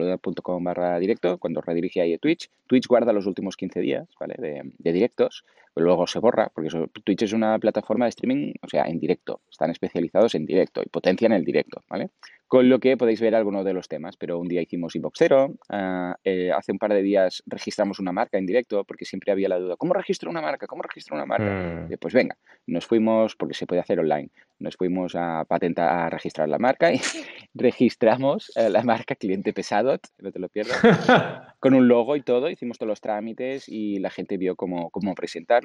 barra 0.64 1.00
directo, 1.00 1.38
cuando 1.38 1.62
redirige 1.62 2.02
ahí 2.02 2.14
a 2.14 2.18
Twitch. 2.18 2.50
Twitch 2.68 2.88
guarda 2.88 3.14
los 3.14 3.26
últimos 3.26 3.56
15 3.58 3.80
días, 3.82 4.08
¿vale? 4.20 4.36
De, 4.38 4.62
de 4.78 4.92
directos, 4.94 5.46
luego 5.76 6.06
se 6.08 6.20
borra, 6.20 6.50
porque 6.54 6.68
eso- 6.68 6.88
Twitch 7.04 7.24
es 7.24 7.34
una 7.34 7.58
plataforma 7.60 8.06
de 8.06 8.10
streaming, 8.10 8.54
o 8.62 8.68
sea, 8.68 8.84
en 8.86 9.00
directo. 9.00 9.42
Están 9.50 9.72
especializados 9.72 10.36
en 10.36 10.46
directo 10.46 10.82
y 10.86 10.90
potencian 10.90 11.32
el 11.34 11.44
directo, 11.44 11.82
¿vale? 11.90 12.10
Con 12.48 12.70
lo 12.70 12.80
que 12.80 12.98
podéis 12.98 13.20
ver 13.20 13.34
algunos 13.34 13.66
de 13.66 13.74
los 13.74 13.88
temas, 13.88 14.16
pero 14.16 14.38
un 14.38 14.48
día 14.48 14.62
hicimos 14.62 14.96
Inbox 14.96 15.18
Zero, 15.18 15.56
ah, 15.70 16.16
eh, 16.24 16.52
hace 16.52 16.72
un 16.72 16.78
par 16.78 16.94
de 16.94 17.02
días 17.02 17.42
registramos 17.48 18.00
una 18.00 18.12
marca 18.12 18.38
en 18.38 18.46
directo, 18.46 18.84
porque 18.84 19.06
siempre 19.06 19.32
había 19.32 19.50
la 19.50 19.58
duda, 19.58 19.76
¿cómo 19.76 19.94
registro 19.94 20.30
una 20.30 20.42
marca? 20.42 20.68
¿Cómo 20.68 20.84
registro 20.84 21.16
una 21.16 21.26
marca? 21.26 21.88
Mm, 21.90 21.94
Pues 22.00 22.14
venga, 22.14 22.38
nos 22.68 22.86
fuimos, 22.86 23.36
porque 23.36 23.56
se 23.56 23.66
puede 23.66 23.82
hacer 23.82 24.00
online, 24.00 24.30
nos 24.60 24.76
fuimos 24.78 25.16
a 25.16 25.46
patentar, 25.46 25.90
a 25.90 26.10
registrar 26.12 26.48
la 26.48 26.60
marca 26.60 26.94
y 26.94 27.00
registramos 27.56 28.52
eh, 28.56 28.70
la 28.70 28.84
marca 28.84 29.16
Cliente 29.16 29.54
Pesado, 29.54 29.98
no 30.20 30.32
te 30.32 30.40
lo 30.40 30.50
pierdas, 30.50 30.78
con 31.60 31.74
un 31.74 31.88
logo 31.88 32.16
y 32.16 32.22
todo, 32.22 32.50
hicimos 32.50 32.78
todos 32.78 32.90
los 32.90 33.02
trámites 33.02 33.68
y 33.68 33.98
la 34.00 34.10
gente 34.12 34.38
vio 34.38 34.56
cómo, 34.56 34.90
cómo 34.92 35.16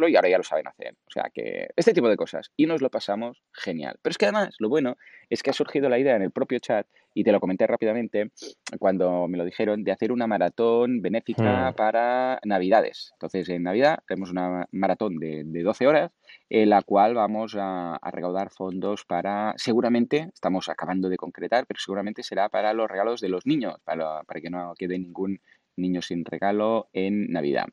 y 0.07 0.15
ahora 0.15 0.29
ya 0.29 0.39
lo 0.39 0.45
saben 0.45 0.69
hacer. 0.69 0.95
O 1.07 1.11
sea 1.11 1.31
que 1.33 1.69
este 1.75 1.95
tipo 1.95 2.09
de 2.09 2.17
cosas. 2.17 2.53
Y 2.57 2.67
nos 2.67 2.83
lo 2.83 2.91
pasamos 2.91 3.43
genial. 3.53 3.99
Pero 4.03 4.13
es 4.13 4.19
que 4.19 4.27
además, 4.27 4.55
lo 4.59 4.69
bueno 4.69 4.97
es 5.31 5.43
que 5.43 5.51
ha 5.51 5.55
surgido 5.55 5.89
la 5.89 5.99
idea 5.99 6.15
en 6.15 6.23
el 6.23 6.31
propio 6.31 6.59
chat, 6.59 6.87
y 7.15 7.25
te 7.25 7.33
lo 7.33 7.41
comenté 7.41 7.67
rápidamente 7.67 8.31
cuando 8.79 9.27
me 9.27 9.39
lo 9.39 9.45
dijeron, 9.45 9.83
de 9.83 9.91
hacer 9.91 10.13
una 10.13 10.27
maratón 10.27 11.03
benéfica 11.03 11.71
Mm. 11.71 11.75
para 11.75 12.39
Navidades. 12.45 13.11
Entonces, 13.15 13.49
en 13.49 13.65
Navidad 13.65 13.99
tenemos 14.07 14.31
una 14.31 14.67
maratón 14.71 15.17
de, 15.19 15.43
de 15.45 15.63
12 15.63 15.87
horas 15.87 16.13
en 16.49 16.71
la 16.71 16.83
cual 16.83 17.15
vamos 17.15 17.57
a, 17.59 17.97
a 17.97 18.11
recaudar 18.11 18.51
fondos 18.51 19.05
para, 19.05 19.55
seguramente, 19.57 20.31
estamos 20.33 20.69
acabando 20.69 21.09
de 21.09 21.17
concretar, 21.17 21.67
pero 21.67 21.81
seguramente 21.81 22.23
será 22.23 22.49
para 22.49 22.73
los 22.73 22.89
regalos 22.89 23.21
de 23.21 23.29
los 23.31 23.47
niños, 23.47 23.75
para, 23.85 24.23
para 24.23 24.41
que 24.41 24.51
no 24.51 24.75
quede 24.79 24.99
ningún 24.99 25.41
niño 25.79 26.03
sin 26.03 26.25
regalo 26.25 26.89
en 26.93 27.29
Navidad. 27.33 27.67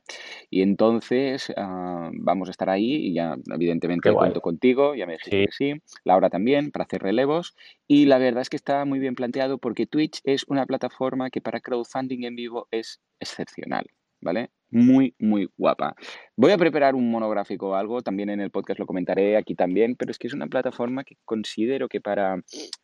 Y 0.50 0.62
entonces 0.62 1.52
ah, 1.58 2.10
vamos 2.14 2.48
a 2.48 2.52
estar 2.52 2.70
ahí 2.70 2.94
y 3.08 3.14
ya, 3.14 3.36
evidentemente, 3.54 4.12
cuento 4.14 4.42
contigo, 4.42 4.96
ya 4.96 5.06
me 5.06 5.14
dijiste 5.14 5.38
Sí. 5.38 5.46
que 5.46 5.52
sí, 5.52 5.82
Laura 6.04 6.30
también, 6.30 6.72
para 6.72 6.86
hacer 6.86 7.02
relevos. 7.02 7.56
Y 7.88 8.06
la 8.06 8.18
verdad 8.18 8.42
es 8.42 8.50
que 8.50 8.58
está 8.58 8.86
muy 8.86 9.00
bien 9.00 9.16
planteado 9.16 9.58
porque 9.58 9.86
Twitch 9.88 10.22
es 10.24 10.46
una 10.48 10.66
plataforma 10.66 11.30
que 11.30 11.42
para 11.42 11.60
crowdfunding 11.60 12.24
en 12.24 12.36
vivo 12.36 12.68
es 12.72 13.02
excepcional, 13.20 13.86
¿vale? 14.22 14.50
Muy, 14.76 15.16
muy 15.20 15.48
guapa. 15.56 15.96
Voy 16.36 16.52
a 16.52 16.58
preparar 16.58 16.96
un 16.96 17.10
monográfico 17.10 17.70
o 17.70 17.76
algo, 17.76 18.02
también 18.02 18.30
en 18.30 18.42
el 18.42 18.52
podcast 18.52 18.78
lo 18.78 18.86
comentaré 18.86 19.38
aquí 19.38 19.56
también, 19.56 19.96
pero 19.96 20.12
es 20.12 20.18
que 20.18 20.28
es 20.28 20.34
una 20.34 20.48
plataforma 20.48 21.06
que 21.06 21.16
considero 21.24 21.88
que 21.88 22.02
para, 22.02 22.44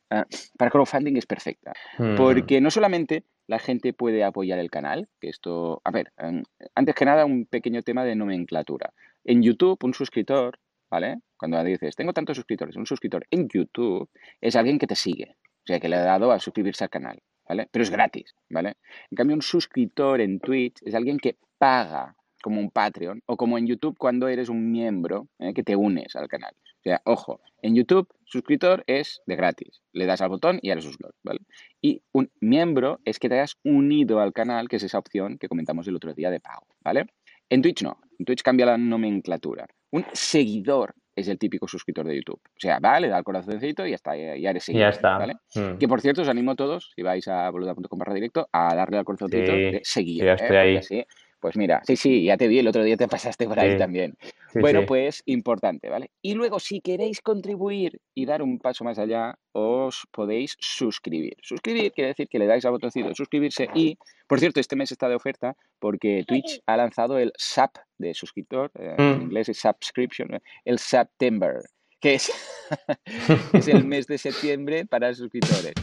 ah, 0.09 0.25
para 0.57 0.71
crowdfunding 0.71 1.17
es 1.17 1.25
perfecta. 1.25 1.73
mm, 1.97 2.15
Porque 2.15 2.61
no 2.61 2.71
solamente 2.71 3.25
la 3.45 3.59
gente 3.59 3.91
puede 3.91 4.23
apoyar 4.23 4.57
el 4.59 4.71
canal, 4.71 5.09
que 5.19 5.27
esto, 5.27 5.81
a 5.83 5.91
ver, 5.91 6.13
em, 6.17 6.43
antes 6.75 6.95
que 6.95 7.03
nada 7.03 7.25
un 7.25 7.45
pequeño 7.45 7.81
tema 7.81 8.05
de 8.05 8.15
nomenclatura. 8.15 8.93
En 9.25 9.43
YouTube, 9.43 9.83
un 9.83 9.93
suscriptor, 9.93 10.59
¿vale? 10.89 11.17
Cuando 11.35 11.61
dices, 11.61 11.97
tengo 11.97 12.13
tantos 12.13 12.37
suscriptores, 12.37 12.77
un 12.77 12.85
suscriptor 12.85 13.27
en 13.31 13.49
YouTube 13.49 14.09
es 14.39 14.55
alguien 14.55 14.79
que 14.79 14.87
te 14.87 14.95
sigue, 14.95 15.35
o 15.41 15.65
sea, 15.65 15.81
que 15.81 15.89
le 15.89 15.97
ha 15.97 16.03
dado 16.03 16.31
a 16.31 16.39
suscribirse 16.39 16.85
al 16.85 16.89
canal, 16.89 17.21
¿vale? 17.49 17.67
Pero 17.69 17.83
es 17.83 17.89
gratis, 17.89 18.33
¿vale? 18.49 18.77
En 19.09 19.17
cambio, 19.17 19.35
un 19.35 19.41
suscriptor 19.41 20.21
en 20.21 20.39
Twitch 20.39 20.81
es 20.85 20.95
alguien 20.95 21.17
que 21.17 21.35
paga 21.61 22.15
como 22.41 22.59
un 22.59 22.71
Patreon 22.71 23.21
o 23.27 23.37
como 23.37 23.59
en 23.59 23.67
YouTube 23.67 23.95
cuando 23.99 24.27
eres 24.27 24.49
un 24.49 24.71
miembro 24.71 25.27
¿eh? 25.37 25.53
que 25.53 25.61
te 25.61 25.75
unes 25.75 26.15
al 26.15 26.27
canal. 26.27 26.53
O 26.55 26.81
sea, 26.83 26.99
ojo, 27.05 27.39
en 27.61 27.75
YouTube 27.75 28.07
suscriptor 28.25 28.83
es 28.87 29.21
de 29.27 29.35
gratis. 29.35 29.83
Le 29.93 30.07
das 30.07 30.21
al 30.21 30.29
botón 30.29 30.57
y 30.63 30.71
eres 30.71 30.83
suscriptor, 30.83 31.13
¿vale? 31.23 31.41
Y 31.79 32.01
un 32.13 32.31
miembro 32.39 32.99
es 33.05 33.19
que 33.19 33.29
te 33.29 33.35
hayas 33.35 33.57
unido 33.63 34.19
al 34.21 34.33
canal, 34.33 34.67
que 34.69 34.77
es 34.77 34.83
esa 34.83 34.97
opción 34.97 35.37
que 35.37 35.47
comentamos 35.47 35.87
el 35.87 35.95
otro 35.95 36.15
día 36.15 36.31
de 36.31 36.39
pago, 36.39 36.65
¿vale? 36.83 37.05
En 37.47 37.61
Twitch 37.61 37.83
no. 37.83 37.99
En 38.17 38.25
Twitch 38.25 38.41
cambia 38.41 38.65
la 38.65 38.77
nomenclatura. 38.79 39.67
Un 39.91 40.03
seguidor 40.13 40.95
es 41.15 41.27
el 41.27 41.37
típico 41.37 41.67
suscriptor 41.67 42.07
de 42.07 42.15
YouTube. 42.15 42.39
O 42.45 42.59
sea, 42.59 42.79
va, 42.79 42.99
le 42.99 43.09
da 43.09 43.19
el 43.19 43.23
corazoncito 43.23 43.85
y 43.85 43.89
ya 43.91 43.95
está, 43.95 44.15
ya, 44.15 44.49
eres 44.49 44.63
seguidor, 44.63 44.85
ya 44.87 44.95
está. 44.95 45.17
¿vale? 45.19 45.35
Mm. 45.53 45.77
Que 45.77 45.87
por 45.87 46.01
cierto, 46.01 46.21
os 46.23 46.29
animo 46.29 46.51
a 46.51 46.55
todos, 46.55 46.91
si 46.95 47.03
vais 47.03 47.27
a 47.27 47.49
boluda.com 47.51 47.99
barra 47.99 48.13
directo, 48.15 48.47
a 48.51 48.73
darle 48.73 48.97
al 48.97 49.05
corazoncito 49.05 49.51
Sí, 49.51 49.57
de 49.57 49.81
seguir. 49.83 50.23
ya 50.23 50.31
¿eh? 50.31 50.35
estoy 50.39 50.57
ahí. 50.57 50.77
así, 50.77 51.03
pues 51.41 51.57
mira, 51.57 51.81
sí, 51.85 51.97
sí, 51.97 52.23
ya 52.23 52.37
te 52.37 52.47
vi, 52.47 52.59
el 52.59 52.67
otro 52.67 52.83
día 52.83 52.95
te 52.95 53.07
pasaste 53.35 53.47
por 53.47 53.59
ahí 53.59 53.71
Sí. 53.71 53.77
también. 53.77 54.15
Sí, 54.53 54.59
Bueno, 54.59 54.81
sí. 54.81 54.85
pues 54.85 55.23
importante, 55.25 55.89
¿vale? 55.89 56.11
Y 56.21 56.35
luego, 56.35 56.59
si 56.59 56.79
queréis 56.81 57.19
contribuir 57.21 57.99
y 58.15 58.25
dar 58.25 58.41
un 58.41 58.59
paso 58.59 58.83
más 58.83 58.99
allá, 58.99 59.35
os 59.53 60.03
podéis 60.11 60.55
suscribir. 60.59 61.35
Suscribir 61.41 61.91
quiere 61.91 62.09
decir 62.09 62.27
que 62.29 62.39
le 62.39 62.45
dais 62.45 62.63
al 62.65 62.71
botoncito 62.71 63.09
de 63.09 63.15
suscribirse 63.15 63.67
y, 63.73 63.97
por 64.27 64.39
cierto, 64.39 64.59
este 64.59 64.75
mes 64.75 64.91
está 64.91 65.09
de 65.09 65.15
oferta 65.15 65.55
porque 65.79 66.23
Twitch 66.27 66.61
ha 66.67 66.77
lanzado 66.77 67.17
el 67.17 67.33
SAP 67.37 67.75
de 67.97 68.13
suscriptor, 68.13 68.71
eh, 68.79 68.95
en 68.97 69.17
Mm. 69.19 69.21
inglés 69.23 69.49
es 69.49 69.59
Subscription, 69.59 70.35
eh, 70.35 70.39
el 70.63 70.77
September, 70.79 71.55
que 71.99 72.15
es, 72.15 72.31
es 73.53 73.67
el 73.67 73.83
mes 73.85 74.05
de 74.07 74.17
septiembre 74.17 74.85
para 74.85 75.13
suscriptores. 75.13 75.73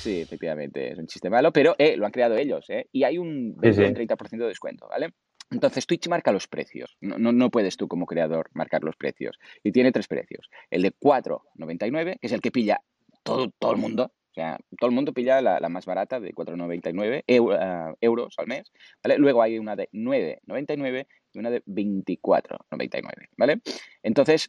Sí, 0.00 0.20
efectivamente, 0.20 0.92
es 0.92 0.98
un 0.98 1.06
chiste 1.08 1.28
malo, 1.28 1.52
pero 1.52 1.74
eh, 1.76 1.96
lo 1.96 2.06
han 2.06 2.12
creado 2.12 2.36
ellos, 2.36 2.70
¿eh? 2.70 2.86
Y 2.92 3.02
hay 3.02 3.18
un, 3.18 3.54
Sí, 3.54 3.60
20 3.60 3.82
o 3.82 3.88
un 3.88 3.88
sí. 3.88 3.94
30% 3.94 4.44
de 4.44 4.48
descuento, 4.48 4.86
¿vale? 4.88 5.12
Entonces 5.50 5.86
Twitch 5.86 6.08
marca 6.08 6.30
los 6.30 6.46
precios. 6.46 6.96
No, 7.00 7.18
no, 7.18 7.32
no 7.32 7.50
puedes 7.50 7.76
tú 7.76 7.88
como 7.88 8.06
creador 8.06 8.48
marcar 8.52 8.84
los 8.84 8.96
precios. 8.96 9.38
Y 9.64 9.72
tiene 9.72 9.90
tres 9.92 10.06
precios. 10.06 10.48
El 10.70 10.82
de 10.82 10.92
4,99, 10.92 12.18
que 12.20 12.26
es 12.26 12.32
el 12.32 12.40
que 12.40 12.50
pilla 12.52 12.80
todo, 13.24 13.50
todo 13.58 13.72
el 13.72 13.78
mundo. 13.78 14.12
O 14.30 14.34
sea, 14.34 14.58
todo 14.78 14.88
el 14.88 14.94
mundo 14.94 15.12
pilla 15.12 15.40
la, 15.40 15.58
la 15.58 15.68
más 15.68 15.84
barata 15.84 16.20
de 16.20 16.32
4,99 16.32 17.24
eu- 17.26 17.56
ah, 17.58 17.92
euros 18.00 18.34
al 18.36 18.46
mes. 18.46 18.70
¿vale? 19.02 19.18
Luego 19.18 19.42
hay 19.42 19.58
una 19.58 19.74
de 19.74 19.88
9,99 19.92 21.06
y 21.32 21.38
una 21.40 21.50
de 21.50 21.62
24,99. 21.64 23.28
¿Vale? 23.36 23.60
Entonces, 24.02 24.48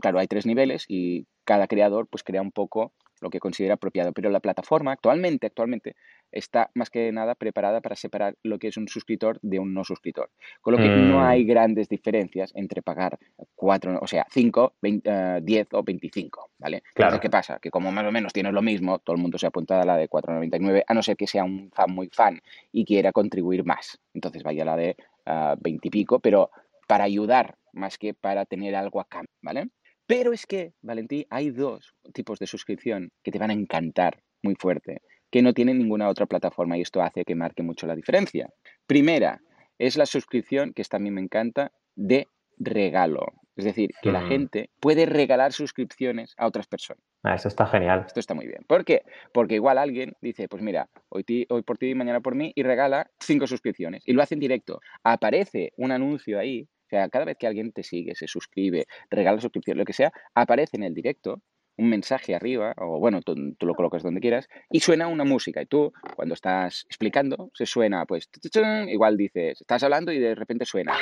claro, 0.00 0.18
hay 0.18 0.26
tres 0.26 0.46
niveles 0.46 0.84
y 0.88 1.26
cada 1.44 1.66
creador 1.68 2.08
pues 2.08 2.24
crea 2.24 2.42
un 2.42 2.50
poco 2.50 2.92
lo 3.20 3.30
que 3.30 3.40
considera 3.40 3.74
apropiado. 3.74 4.12
Pero 4.12 4.30
la 4.30 4.40
plataforma 4.40 4.92
actualmente, 4.92 5.46
actualmente 5.46 5.96
está 6.32 6.70
más 6.74 6.90
que 6.90 7.10
nada 7.12 7.34
preparada 7.34 7.80
para 7.80 7.96
separar 7.96 8.36
lo 8.42 8.58
que 8.58 8.68
es 8.68 8.76
un 8.76 8.88
suscriptor 8.88 9.38
de 9.42 9.58
un 9.58 9.74
no 9.74 9.84
suscriptor. 9.84 10.30
Con 10.60 10.74
lo 10.74 10.78
que 10.78 10.88
no 10.88 11.18
Mm. 11.18 11.22
hay 11.22 11.44
grandes 11.44 11.88
diferencias 11.88 12.52
entre 12.54 12.82
pagar 12.82 13.18
4, 13.56 13.98
o 14.00 14.06
sea, 14.06 14.26
5, 14.30 14.74
10 14.80 15.68
o 15.72 15.82
25, 15.82 16.50
¿vale? 16.58 16.76
Entonces, 16.78 16.94
Claro. 16.94 17.20
¿qué 17.20 17.30
pasa? 17.30 17.58
Que 17.60 17.70
como 17.70 17.90
más 17.92 18.04
o 18.06 18.12
menos 18.12 18.32
tienes 18.32 18.52
lo 18.52 18.62
mismo, 18.62 18.98
todo 19.00 19.16
el 19.16 19.22
mundo 19.22 19.38
se 19.38 19.46
apunta 19.46 19.80
a 19.80 19.84
la 19.84 19.96
de 19.96 20.08
4,99, 20.08 20.84
a 20.86 20.94
no 20.94 21.02
ser 21.02 21.16
que 21.16 21.26
sea 21.26 21.44
un 21.44 21.70
fan 21.72 21.92
muy 21.92 22.08
fan 22.12 22.40
y 22.72 22.84
quiera 22.84 23.12
contribuir 23.12 23.64
más. 23.64 23.98
Entonces 24.14 24.42
vaya 24.42 24.62
a 24.62 24.66
la 24.66 24.76
de 24.76 24.96
ah, 25.26 25.56
20 25.60 25.88
y 25.88 25.90
pico, 25.90 26.18
pero 26.20 26.50
para 26.86 27.04
ayudar 27.04 27.56
más 27.72 27.98
que 27.98 28.14
para 28.14 28.46
tener 28.46 28.74
algo 28.74 29.00
a 29.00 29.04
cambio, 29.04 29.30
¿vale? 29.42 29.68
Pero 30.10 30.32
es 30.32 30.44
que, 30.44 30.72
Valentí, 30.82 31.24
hay 31.30 31.50
dos 31.50 31.94
tipos 32.12 32.40
de 32.40 32.48
suscripción 32.48 33.12
que 33.22 33.30
te 33.30 33.38
van 33.38 33.50
a 33.50 33.52
encantar 33.52 34.24
muy 34.42 34.56
fuerte, 34.56 35.02
que 35.30 35.40
no 35.40 35.52
tienen 35.52 35.78
ninguna 35.78 36.08
otra 36.08 36.26
plataforma 36.26 36.76
y 36.76 36.80
esto 36.80 37.00
hace 37.00 37.24
que 37.24 37.36
marque 37.36 37.62
mucho 37.62 37.86
la 37.86 37.94
diferencia. 37.94 38.50
Primera, 38.88 39.40
es 39.78 39.96
la 39.96 40.06
suscripción, 40.06 40.72
que 40.72 40.82
esta 40.82 40.96
a 40.96 41.00
mí 41.00 41.12
me 41.12 41.20
encanta, 41.20 41.70
de 41.94 42.26
regalo. 42.58 43.24
Es 43.54 43.64
decir, 43.64 43.90
que 44.02 44.10
la 44.10 44.22
Mm. 44.22 44.26
gente 44.26 44.70
puede 44.80 45.06
regalar 45.06 45.52
suscripciones 45.52 46.34
a 46.38 46.48
otras 46.48 46.66
personas. 46.66 47.04
Ah, 47.22 47.36
eso 47.36 47.46
está 47.46 47.66
genial. 47.66 48.02
Esto 48.04 48.18
está 48.18 48.34
muy 48.34 48.48
bien. 48.48 48.64
¿Por 48.66 48.84
qué? 48.84 49.02
Porque 49.32 49.54
igual 49.54 49.78
alguien 49.78 50.14
dice, 50.20 50.48
pues 50.48 50.60
mira, 50.60 50.88
hoy, 51.08 51.22
ti- 51.22 51.46
hoy 51.50 51.62
por 51.62 51.78
ti, 51.78 51.94
mañana 51.94 52.20
por 52.20 52.34
mí, 52.34 52.50
y 52.56 52.64
regala 52.64 53.08
cinco 53.20 53.46
suscripciones. 53.46 54.02
Y 54.08 54.12
lo 54.14 54.22
hace 54.22 54.34
en 54.34 54.40
directo. 54.40 54.80
Aparece 55.04 55.72
un 55.76 55.92
anuncio 55.92 56.36
ahí. 56.40 56.66
O 56.90 56.96
sea, 56.96 57.08
cada 57.08 57.24
vez 57.24 57.36
que 57.38 57.46
alguien 57.46 57.70
te 57.70 57.84
sigue, 57.84 58.16
se 58.16 58.26
suscribe, 58.26 58.86
regala 59.10 59.40
suscripción, 59.40 59.78
lo 59.78 59.84
que 59.84 59.92
sea, 59.92 60.12
aparece 60.34 60.76
en 60.76 60.82
el 60.82 60.92
directo 60.92 61.40
un 61.76 61.88
mensaje 61.88 62.34
arriba, 62.34 62.74
o 62.78 62.98
bueno, 62.98 63.22
tú, 63.22 63.54
tú 63.56 63.64
lo 63.64 63.76
colocas 63.76 64.02
donde 64.02 64.20
quieras, 64.20 64.48
y 64.72 64.80
suena 64.80 65.06
una 65.06 65.22
música. 65.22 65.62
Y 65.62 65.66
tú, 65.66 65.92
cuando 66.16 66.34
estás 66.34 66.84
explicando, 66.88 67.52
se 67.54 67.64
suena, 67.64 68.04
pues, 68.06 68.28
igual 68.88 69.16
dices, 69.16 69.60
estás 69.60 69.84
hablando 69.84 70.10
y 70.10 70.18
de 70.18 70.34
repente 70.34 70.64
suena. 70.64 70.94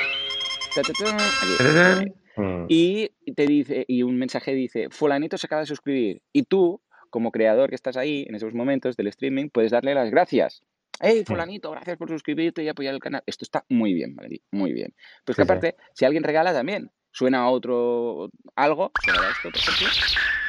aquí, 2.69 3.09
y 3.25 3.33
te 3.33 3.47
dice, 3.47 3.83
y 3.87 4.03
un 4.03 4.15
mensaje 4.19 4.53
dice, 4.53 4.89
fulanito 4.91 5.39
se 5.39 5.47
acaba 5.47 5.61
de 5.61 5.65
suscribir. 5.65 6.21
Y 6.31 6.43
tú, 6.43 6.83
como 7.09 7.31
creador 7.31 7.69
que 7.69 7.75
estás 7.75 7.97
ahí 7.97 8.27
en 8.29 8.35
esos 8.35 8.53
momentos 8.53 8.95
del 8.95 9.07
streaming, 9.07 9.49
puedes 9.49 9.71
darle 9.71 9.95
las 9.95 10.11
gracias. 10.11 10.61
Hey, 11.01 11.23
fulanito, 11.25 11.71
gracias 11.71 11.97
por 11.97 12.09
suscribirte 12.09 12.61
y 12.61 12.67
apoyar 12.67 12.93
el 12.93 12.99
canal. 12.99 13.23
Esto 13.25 13.45
está 13.45 13.63
muy 13.69 13.93
bien, 13.93 14.15
Valerie, 14.15 14.41
muy 14.51 14.73
bien. 14.73 14.93
Pues 15.23 15.37
que 15.37 15.43
aparte, 15.43 15.77
si 15.93 16.03
alguien 16.03 16.23
regala 16.23 16.51
también, 16.51 16.91
suena 17.11 17.49
otro 17.49 18.29
algo, 18.55 18.91
suena 19.01 19.21
esto, 19.29 19.49
por 19.49 19.57
ejemplo. 19.57 19.87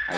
Ahí. 0.07 0.17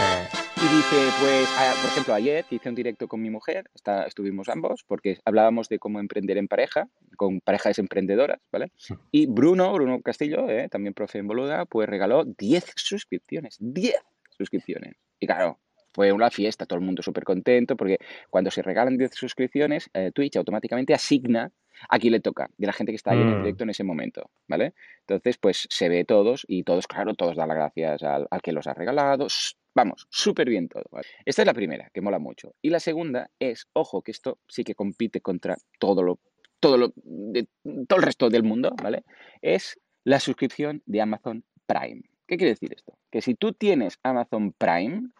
Eh, 0.00 0.28
Y 0.56 0.76
dice, 0.76 0.96
pues, 1.20 1.48
por 1.80 1.90
ejemplo, 1.90 2.14
ayer 2.14 2.44
hice 2.50 2.68
un 2.68 2.74
directo 2.74 3.06
con 3.06 3.20
mi 3.20 3.30
mujer, 3.30 3.70
está, 3.74 4.04
estuvimos 4.04 4.48
ambos, 4.48 4.82
porque 4.84 5.18
hablábamos 5.24 5.68
de 5.68 5.78
cómo 5.78 6.00
emprender 6.00 6.36
en 6.38 6.48
pareja, 6.48 6.88
con 7.16 7.40
parejas 7.40 7.78
emprendedoras, 7.78 8.40
¿vale? 8.50 8.72
Y 9.12 9.26
Bruno, 9.26 9.72
Bruno 9.74 10.00
Castillo, 10.00 10.48
eh, 10.48 10.68
también 10.68 10.94
profe 10.94 11.18
en 11.18 11.28
Boluda, 11.28 11.66
pues 11.66 11.88
regaló 11.88 12.24
10 12.24 12.72
suscripciones, 12.74 13.58
10 13.60 13.94
suscripciones. 14.36 14.96
Y 15.20 15.26
claro, 15.26 15.60
fue 15.94 16.12
una 16.12 16.30
fiesta, 16.30 16.66
todo 16.66 16.78
el 16.78 16.84
mundo 16.84 17.02
súper 17.02 17.24
contento, 17.24 17.76
porque 17.76 17.98
cuando 18.30 18.50
se 18.50 18.62
regalan 18.62 18.98
10 18.98 19.14
suscripciones, 19.14 19.88
eh, 19.94 20.10
Twitch 20.12 20.36
automáticamente 20.36 20.92
asigna 20.92 21.52
a 21.88 21.98
quién 21.98 22.12
le 22.12 22.20
toca, 22.20 22.48
de 22.56 22.66
la 22.66 22.72
gente 22.72 22.92
que 22.92 22.96
está 22.96 23.12
ahí 23.12 23.20
en 23.20 23.28
el 23.28 23.34
Mm. 23.36 23.42
directo 23.42 23.64
en 23.64 23.70
ese 23.70 23.84
momento, 23.84 24.30
¿vale? 24.48 24.74
Entonces, 25.00 25.38
pues 25.38 25.66
se 25.70 25.88
ve 25.88 26.04
todos 26.04 26.44
y 26.48 26.62
todos, 26.64 26.86
claro, 26.86 27.14
todos 27.14 27.36
dan 27.36 27.48
las 27.48 27.56
gracias 27.56 28.02
al, 28.02 28.26
al 28.30 28.42
que 28.42 28.52
los 28.52 28.66
ha 28.66 28.74
regalado. 28.74 29.26
Vamos, 29.74 30.06
súper 30.08 30.48
bien 30.48 30.68
todo. 30.68 30.84
¿vale? 30.90 31.06
Esta 31.24 31.42
es 31.42 31.46
la 31.46 31.54
primera, 31.54 31.90
que 31.92 32.00
mola 32.00 32.18
mucho. 32.18 32.54
Y 32.62 32.70
la 32.70 32.78
segunda 32.80 33.30
es, 33.40 33.66
ojo, 33.72 34.02
que 34.02 34.12
esto 34.12 34.38
sí 34.48 34.62
que 34.62 34.74
compite 34.74 35.20
contra 35.20 35.56
todo 35.80 36.02
lo, 36.02 36.20
todo 36.60 36.76
lo, 36.76 36.92
de, 36.96 37.48
todo 37.88 37.98
el 37.98 38.04
resto 38.04 38.30
del 38.30 38.44
mundo, 38.44 38.72
¿vale? 38.82 39.04
Es 39.42 39.78
la 40.04 40.20
suscripción 40.20 40.82
de 40.86 41.00
Amazon 41.00 41.44
Prime. 41.66 42.02
¿Qué 42.26 42.36
quiere 42.36 42.52
decir 42.52 42.72
esto? 42.72 42.96
Que 43.10 43.20
si 43.20 43.34
tú 43.34 43.52
tienes 43.52 43.98
Amazon 44.02 44.52
Prime, 44.52 45.10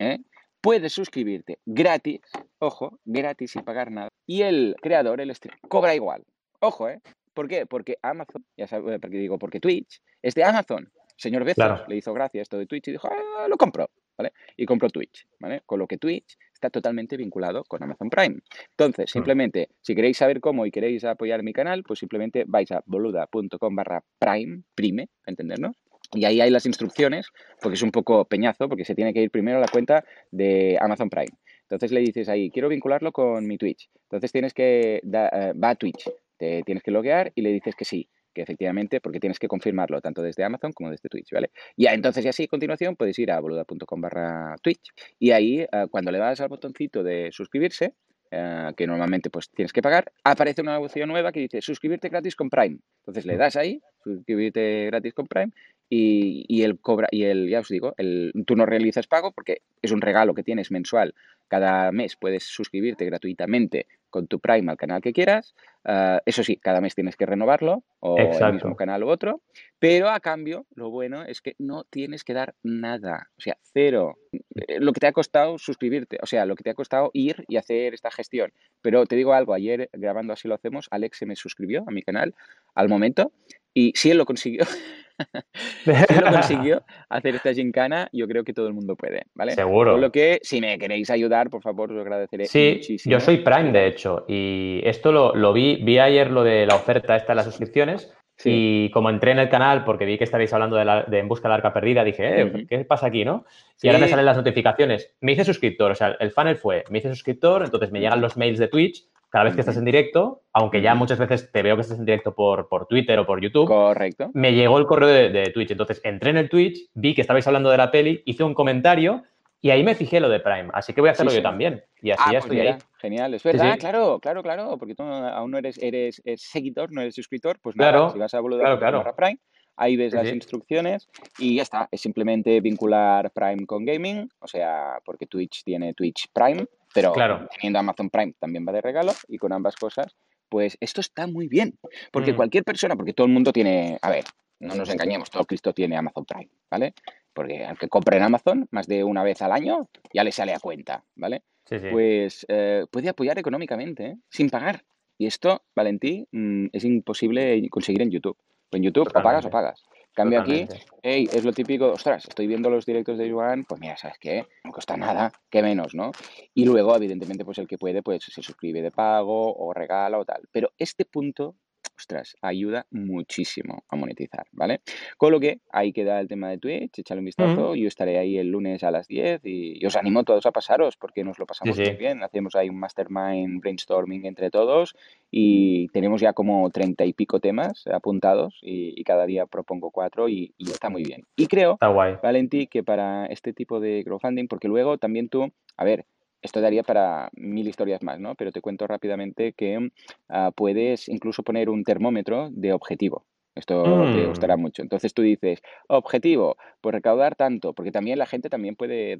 ¿eh? 0.00 0.18
puedes 0.60 0.92
suscribirte 0.92 1.58
gratis, 1.64 2.20
ojo, 2.58 2.98
gratis 3.04 3.52
sin 3.52 3.62
pagar 3.62 3.90
nada. 3.90 4.08
Y 4.26 4.42
el 4.42 4.74
creador, 4.82 5.20
el 5.20 5.34
stream, 5.34 5.56
cobra 5.68 5.94
igual. 5.94 6.24
Ojo, 6.60 6.88
¿eh? 6.88 7.00
¿Por 7.32 7.48
qué? 7.48 7.64
Porque 7.66 7.96
Amazon, 8.02 8.44
ya 8.56 8.66
sabes, 8.66 8.98
porque 9.00 9.16
digo, 9.16 9.38
porque 9.38 9.60
Twitch 9.60 10.00
es 10.20 10.34
de 10.34 10.44
Amazon. 10.44 10.90
Señor 11.16 11.44
Bezos 11.44 11.54
Claro. 11.64 11.84
le 11.86 11.96
hizo 11.96 12.12
gracia 12.12 12.42
esto 12.42 12.58
de 12.58 12.66
Twitch 12.66 12.88
y 12.88 12.92
dijo, 12.92 13.08
"Ah, 13.10 13.46
lo 13.48 13.56
compro, 13.56 13.88
¿vale? 14.18 14.32
Y 14.56 14.66
compró 14.66 14.88
Twitch, 14.90 15.26
¿vale? 15.38 15.62
Con 15.66 15.78
lo 15.78 15.86
que 15.86 15.96
Twitch 15.98 16.36
está 16.52 16.68
totalmente 16.70 17.16
vinculado 17.16 17.64
con 17.64 17.82
Amazon 17.82 18.10
Prime. 18.10 18.40
Entonces, 18.70 19.04
Mm. 19.10 19.12
simplemente, 19.12 19.68
si 19.80 19.94
queréis 19.94 20.16
saber 20.18 20.40
cómo 20.40 20.66
y 20.66 20.70
queréis 20.70 21.04
apoyar 21.04 21.42
mi 21.42 21.52
canal, 21.52 21.82
pues 21.84 21.98
simplemente 22.00 22.44
vais 22.46 22.70
a 22.72 22.82
boluda.com 22.86 23.74
barra 23.74 24.02
prime, 24.18 24.62
prime, 24.74 25.06
¿para 25.24 25.32
entendernos? 25.32 25.76
Y 26.12 26.24
ahí 26.24 26.40
hay 26.40 26.50
las 26.50 26.66
instrucciones, 26.66 27.28
porque 27.60 27.76
es 27.76 27.82
un 27.82 27.92
poco 27.92 28.24
peñazo, 28.24 28.68
porque 28.68 28.84
se 28.84 28.94
tiene 28.94 29.12
que 29.14 29.22
ir 29.22 29.30
primero 29.30 29.58
a 29.58 29.60
la 29.60 29.68
cuenta 29.68 30.04
de 30.30 30.76
Amazon 30.80 31.08
Prime. 31.08 31.28
Entonces 31.62 31.92
le 31.92 32.00
dices 32.00 32.28
ahí, 32.28 32.50
quiero 32.50 32.68
vincularlo 32.68 33.12
con 33.12 33.46
mi 33.46 33.56
Twitch. 33.56 33.88
Entonces 34.04 34.32
tienes 34.32 34.52
que, 34.52 35.00
da- 35.04 35.28
eh, 35.32 35.52
va 35.52 35.70
a 35.70 35.74
Twitch, 35.76 36.10
te 36.36 36.62
tienes 36.64 36.82
que 36.82 36.90
loguear 36.90 37.30
y 37.36 37.42
le 37.42 37.52
dices 37.52 37.76
que 37.76 37.84
sí, 37.84 38.08
que 38.34 38.42
efectivamente, 38.42 39.00
porque 39.00 39.20
tienes 39.20 39.38
que 39.38 39.46
confirmarlo 39.46 40.00
tanto 40.00 40.20
desde 40.20 40.42
Amazon 40.42 40.72
como 40.72 40.90
desde 40.90 41.08
Twitch, 41.08 41.30
¿vale? 41.32 41.50
Y 41.76 41.86
entonces, 41.86 42.24
y 42.24 42.28
así 42.28 42.44
a 42.44 42.48
continuación, 42.48 42.96
puedes 42.96 43.16
ir 43.20 43.30
a 43.30 43.38
boluda.com 43.38 44.00
barra 44.00 44.56
Twitch 44.62 44.90
y 45.20 45.30
ahí, 45.30 45.60
eh, 45.60 45.68
cuando 45.90 46.10
le 46.10 46.18
das 46.18 46.40
al 46.40 46.48
botoncito 46.48 47.04
de 47.04 47.28
suscribirse, 47.30 47.94
eh, 48.32 48.70
que 48.76 48.86
normalmente 48.86 49.30
pues 49.30 49.48
tienes 49.50 49.72
que 49.72 49.82
pagar, 49.82 50.12
aparece 50.24 50.62
una 50.62 50.78
opción 50.78 51.08
nueva 51.08 51.30
que 51.30 51.40
dice 51.40 51.60
suscribirte 51.60 52.08
gratis 52.08 52.34
con 52.34 52.48
Prime. 52.50 52.78
Entonces 53.02 53.26
le 53.26 53.36
das 53.36 53.54
ahí, 53.56 53.80
suscribirte 54.02 54.86
gratis 54.86 55.14
con 55.14 55.26
Prime 55.26 55.52
y, 55.92 56.44
y 56.48 56.62
el 56.62 56.78
cobra, 56.78 57.08
y 57.10 57.24
el, 57.24 57.48
ya 57.50 57.60
os 57.60 57.68
digo, 57.68 57.94
el, 57.98 58.32
tú 58.46 58.54
no 58.54 58.64
realizas 58.64 59.08
pago 59.08 59.32
porque 59.32 59.62
es 59.82 59.90
un 59.90 60.00
regalo 60.00 60.34
que 60.34 60.44
tienes 60.44 60.70
mensual. 60.70 61.14
Cada 61.48 61.90
mes 61.90 62.14
puedes 62.14 62.44
suscribirte 62.44 63.04
gratuitamente 63.04 63.88
con 64.08 64.28
tu 64.28 64.38
Prime 64.38 64.70
al 64.70 64.76
canal 64.76 65.02
que 65.02 65.12
quieras. 65.12 65.56
Ah, 65.84 66.20
eso 66.26 66.44
sí, 66.44 66.56
cada 66.56 66.80
mes 66.80 66.94
tienes 66.94 67.16
que 67.16 67.26
renovarlo, 67.26 67.82
o 67.98 68.18
el 68.18 68.26
Exacto. 68.26 68.54
mismo 68.54 68.76
canal 68.76 69.02
u 69.02 69.08
otro. 69.08 69.40
Pero 69.80 70.10
a 70.10 70.20
cambio, 70.20 70.66
lo 70.76 70.90
bueno 70.90 71.24
es 71.24 71.40
que 71.40 71.56
no 71.58 71.82
tienes 71.82 72.22
que 72.22 72.34
dar 72.34 72.54
nada. 72.62 73.30
O 73.36 73.40
sea, 73.40 73.56
cero. 73.72 74.16
Eh, 74.32 74.78
Lo 74.78 74.92
que 74.92 75.00
te 75.00 75.08
ha 75.08 75.12
costado 75.12 75.58
suscribirte, 75.58 76.18
o 76.22 76.26
sea, 76.26 76.46
lo 76.46 76.54
que 76.54 76.62
te 76.62 76.70
ha 76.70 76.74
costado 76.74 77.10
ir 77.14 77.44
y 77.48 77.56
hacer 77.56 77.94
esta 77.94 78.12
gestión. 78.12 78.52
Pero 78.80 79.06
te 79.06 79.16
digo 79.16 79.32
algo, 79.32 79.54
ayer 79.54 79.90
grabando 79.92 80.32
así 80.32 80.46
lo 80.46 80.54
hacemos, 80.54 80.86
Alex 80.92 81.18
se 81.18 81.26
me 81.26 81.34
suscribió 81.34 81.82
a 81.88 81.90
mi 81.90 82.02
canal 82.02 82.34
al 82.74 82.88
momento 82.88 83.32
y 83.74 83.92
si 83.96 84.10
él 84.10 84.18
lo 84.18 84.26
consiguió, 84.26 84.60
si 85.84 86.14
lo 86.20 86.30
consiguió 86.32 86.82
hacer 87.08 87.34
esta 87.36 87.52
gincana, 87.54 88.08
yo 88.12 88.26
creo 88.26 88.44
que 88.44 88.52
todo 88.52 88.66
el 88.66 88.74
mundo 88.74 88.96
puede, 88.96 89.22
¿vale? 89.34 89.52
Seguro. 89.52 89.92
Con 89.92 90.00
lo 90.00 90.10
que, 90.12 90.38
si 90.42 90.60
me 90.60 90.78
queréis 90.78 91.10
ayudar, 91.10 91.50
por 91.50 91.62
favor, 91.62 91.92
os 91.92 92.00
agradeceré 92.00 92.46
Sí, 92.46 92.74
muchísimo. 92.76 93.12
yo 93.12 93.20
soy 93.20 93.38
Prime, 93.38 93.72
de 93.72 93.86
hecho, 93.86 94.24
y 94.28 94.80
esto 94.84 95.12
lo, 95.12 95.34
lo 95.34 95.52
vi, 95.52 95.76
vi 95.82 95.98
ayer 95.98 96.30
lo 96.30 96.42
de 96.44 96.66
la 96.66 96.74
oferta 96.76 97.16
esta 97.16 97.32
de 97.32 97.36
las 97.36 97.44
suscripciones, 97.46 98.12
Sí. 98.36 98.50
y 98.86 98.90
como 98.92 99.10
entré 99.10 99.32
en 99.32 99.38
el 99.38 99.50
canal 99.50 99.84
porque 99.84 100.06
vi 100.06 100.16
que 100.16 100.24
estabais 100.24 100.50
hablando 100.54 100.76
de, 100.76 100.86
la- 100.86 101.02
de 101.02 101.18
En 101.18 101.28
Busca 101.28 101.46
de 101.46 101.50
la 101.50 101.54
Arca 101.56 101.74
Perdida, 101.74 102.02
dije, 102.04 102.40
eh. 102.40 102.66
¿qué 102.66 102.78
pasa 102.86 103.08
aquí, 103.08 103.22
no? 103.22 103.44
Y 103.82 103.88
ahora 103.88 103.98
me 103.98 104.08
salen 104.08 104.24
las 104.24 104.38
notificaciones. 104.38 105.14
Me 105.20 105.32
hice 105.32 105.44
suscriptor, 105.44 105.90
o 105.90 105.94
sea, 105.94 106.16
el 106.18 106.30
funnel 106.30 106.56
fue, 106.56 106.84
me 106.88 107.00
hice 107.00 107.10
suscriptor, 107.10 107.62
entonces 107.64 107.92
me 107.92 108.00
llegan 108.00 108.22
los 108.22 108.38
mails 108.38 108.58
de 108.58 108.68
Twitch 108.68 109.04
cada 109.30 109.44
vez 109.44 109.54
que 109.54 109.60
estás 109.60 109.76
en 109.76 109.84
directo, 109.84 110.42
aunque 110.52 110.82
ya 110.82 110.94
muchas 110.94 111.18
veces 111.18 111.50
te 111.52 111.62
veo 111.62 111.76
que 111.76 111.82
estás 111.82 111.98
en 111.98 112.04
directo 112.04 112.34
por, 112.34 112.68
por 112.68 112.86
Twitter 112.86 113.18
o 113.18 113.26
por 113.26 113.40
YouTube. 113.40 113.66
Correcto. 113.66 114.30
me 114.34 114.52
llegó 114.52 114.78
el 114.78 114.86
correo 114.86 115.08
de, 115.08 115.30
de 115.30 115.50
Twitch. 115.50 115.70
Entonces 115.70 116.00
entré 116.04 116.30
en 116.30 116.36
el 116.36 116.48
Twitch, 116.48 116.90
vi 116.94 117.14
que 117.14 117.20
estabais 117.20 117.46
hablando 117.46 117.70
de 117.70 117.76
la 117.78 117.90
peli, 117.90 118.22
hice 118.26 118.42
un 118.44 118.54
comentario 118.54 119.22
y 119.62 119.70
ahí 119.70 119.82
me 119.84 119.94
fijé 119.94 120.20
lo 120.20 120.28
de 120.28 120.40
Prime. 120.40 120.68
Así 120.72 120.92
que 120.92 121.00
voy 121.00 121.08
a 121.08 121.12
hacerlo 121.12 121.30
Sí, 121.30 121.36
yo 121.36 121.40
sí. 121.40 121.44
también. 121.44 121.82
Y 122.02 122.10
así 122.10 122.22
Ah, 122.26 122.32
ya 122.32 122.38
pues 122.40 122.44
estoy 122.46 122.56
mira, 122.58 122.74
ahí. 122.74 122.80
Genial, 122.98 123.34
es 123.34 123.42
verdad, 123.42 123.72
sí. 123.74 123.78
claro, 123.78 124.18
claro, 124.20 124.42
claro, 124.42 124.76
porque 124.78 124.94
tú 124.94 125.02
aún 125.02 125.50
no 125.50 125.58
eres, 125.58 125.78
eres, 125.78 126.20
eres 126.24 126.42
seguidor, 126.42 126.90
no 126.92 127.00
eres 127.00 127.14
suscriptor, 127.14 127.58
pues 127.60 127.76
nada, 127.76 127.92
Claro, 127.92 128.10
si 128.10 128.18
vas 128.18 128.34
a 128.34 128.40
boluda 128.40 128.62
claro, 128.76 128.78
claro. 129.02 129.14
Prime, 129.16 129.38
ahí 129.76 129.96
ves 129.96 130.12
las 130.14 130.26
instrucciones 130.32 131.08
y 131.38 131.56
ya 131.56 131.62
está, 131.62 131.88
es 131.90 132.00
simplemente 132.00 132.60
vincular 132.60 133.30
Prime 133.32 133.64
con 133.66 133.84
gaming, 133.84 134.28
o 134.40 134.46
sea, 134.48 134.98
porque 135.04 135.26
Twitch 135.26 135.62
tiene 135.64 135.94
Twitch 135.94 136.28
Prime, 136.32 136.66
pero 136.94 137.12
Claro. 137.12 137.46
teniendo 137.54 137.78
Amazon 137.78 138.10
Prime 138.10 138.34
también 138.38 138.64
va 138.66 138.72
de 138.72 138.80
regalo 138.80 139.12
y 139.28 139.38
con 139.38 139.52
ambas 139.52 139.76
cosas, 139.76 140.14
pues 140.48 140.76
esto 140.80 141.00
está 141.00 141.26
muy 141.26 141.46
bien, 141.48 141.78
porque 142.10 142.32
Mm. 142.32 142.36
cualquier 142.36 142.64
persona, 142.64 142.96
porque 142.96 143.12
todo 143.12 143.26
el 143.26 143.32
mundo 143.32 143.52
tiene, 143.52 143.98
a 144.02 144.10
ver, 144.10 144.24
no 144.58 144.74
nos 144.74 144.90
engañemos, 144.90 145.30
todo 145.30 145.44
Cristo 145.44 145.72
tiene 145.72 145.96
Amazon 145.96 146.24
Prime, 146.24 146.48
¿vale? 146.70 146.92
Porque 147.32 147.64
al 147.64 147.78
que 147.78 147.88
compre 147.88 148.16
en 148.16 148.24
Amazon 148.24 148.66
más 148.72 148.86
de 148.86 149.04
una 149.04 149.22
vez 149.22 149.40
al 149.42 149.52
año, 149.52 149.88
ya 150.12 150.24
le 150.24 150.32
sale 150.32 150.52
a 150.52 150.58
cuenta, 150.58 151.04
¿vale? 151.14 151.42
Sí, 151.66 151.78
sí. 151.78 151.86
pues 151.90 152.44
eh, 152.48 152.84
puede 152.90 153.08
apoyar 153.08 153.38
económicamente, 153.38 154.06
¿eh? 154.06 154.16
sin 154.28 154.50
pagar. 154.50 154.82
Y 155.18 155.26
esto, 155.26 155.62
Valentí, 155.76 156.26
mm, 156.32 156.66
es 156.72 156.84
imposible 156.84 157.68
conseguir 157.70 158.02
en 158.02 158.10
YouTube. 158.10 158.36
En 158.72 158.82
YouTube 158.82 159.08
o 159.14 159.22
pagas 159.22 159.44
o 159.44 159.50
pagas. 159.50 159.84
Cambio 160.12 160.40
aquí, 160.40 160.66
hey, 161.02 161.28
es 161.32 161.44
lo 161.44 161.52
típico, 161.52 161.92
ostras, 161.92 162.26
estoy 162.26 162.46
viendo 162.46 162.68
los 162.68 162.84
directos 162.84 163.16
de 163.16 163.30
Joan, 163.30 163.64
pues 163.64 163.80
mira, 163.80 163.96
¿sabes 163.96 164.18
qué? 164.18 164.46
No 164.64 164.72
cuesta 164.72 164.96
nada, 164.96 165.32
qué 165.48 165.62
menos, 165.62 165.94
¿no? 165.94 166.10
Y 166.52 166.64
luego, 166.64 166.94
evidentemente, 166.96 167.44
pues 167.44 167.58
el 167.58 167.68
que 167.68 167.78
puede, 167.78 168.02
pues 168.02 168.24
se 168.24 168.42
suscribe 168.42 168.82
de 168.82 168.90
pago 168.90 169.54
o 169.56 169.72
regala 169.72 170.18
o 170.18 170.24
tal. 170.24 170.48
Pero 170.50 170.72
este 170.78 171.04
punto 171.04 171.54
ostras, 172.00 172.34
ayuda 172.40 172.86
muchísimo 172.90 173.84
a 173.88 173.96
monetizar, 173.96 174.46
¿vale? 174.52 174.80
Con 175.18 175.32
lo 175.32 175.38
que 175.38 175.60
ahí 175.70 175.92
queda 175.92 176.18
el 176.18 176.28
tema 176.28 176.48
de 176.48 176.56
Twitch, 176.56 176.98
échale 176.98 177.18
un 177.18 177.26
vistazo, 177.26 177.74
yo 177.74 177.86
estaré 177.86 178.18
ahí 178.18 178.38
el 178.38 178.48
lunes 178.48 178.82
a 178.82 178.90
las 178.90 179.06
10 179.06 179.42
y, 179.44 179.84
os 179.84 179.96
animo 179.96 180.20
a 180.20 180.24
todos 180.24 180.46
a 180.46 180.50
pasaros 180.50 180.96
porque 180.96 181.24
nos 181.24 181.38
lo 181.38 181.46
pasamos 181.46 181.76
muy 181.76 181.96
bien, 181.96 182.22
hacemos 182.22 182.54
ahí 182.56 182.68
un 182.68 182.78
mastermind 182.78 183.60
brainstorming 183.60 184.24
entre 184.24 184.50
todos 184.50 184.96
y 185.30 185.88
tenemos 185.88 186.20
ya 186.20 186.32
como 186.32 186.70
treinta 186.70 187.04
y 187.04 187.12
pico 187.12 187.38
temas 187.38 187.86
apuntados 187.86 188.58
y, 188.62 189.02
cada 189.04 189.26
día 189.26 189.46
propongo 189.46 189.90
cuatro 189.90 190.28
y, 190.28 190.54
y, 190.56 190.70
está 190.70 190.88
muy 190.88 191.02
bien. 191.02 191.26
Y 191.34 191.46
creo, 191.46 191.78
Valentí, 192.22 192.66
que 192.66 192.84
para 192.84 193.26
este 193.26 193.52
tipo 193.52 193.80
de 193.80 194.04
crowdfunding, 194.04 194.46
porque 194.46 194.68
luego 194.68 194.98
también 194.98 195.28
tú, 195.28 195.50
a 195.76 195.84
ver, 195.84 196.06
esto 196.42 196.60
daría 196.60 196.82
para 196.82 197.30
mil 197.34 197.68
historias 197.68 198.02
más, 198.02 198.20
¿no? 198.20 198.34
Pero 198.34 198.52
te 198.52 198.60
cuento 198.60 198.86
rápidamente 198.86 199.52
que 199.52 199.90
ah, 200.28 200.50
puedes 200.54 201.08
incluso 201.08 201.42
poner 201.42 201.68
un 201.68 201.84
termómetro 201.84 202.48
de 202.50 202.72
objetivo. 202.72 203.24
Esto 203.54 203.82
te 203.82 204.24
mm. 204.24 204.28
gustará 204.28 204.56
mucho. 204.56 204.80
Entonces 204.82 205.12
tú 205.12 205.22
dices, 205.22 205.60
objetivo, 205.88 206.56
pues 206.80 206.94
recaudar 206.94 207.34
tanto, 207.34 207.72
porque 207.72 207.90
también 207.90 208.18
la 208.18 208.26
gente 208.26 208.48
también 208.48 208.76
puede, 208.76 209.18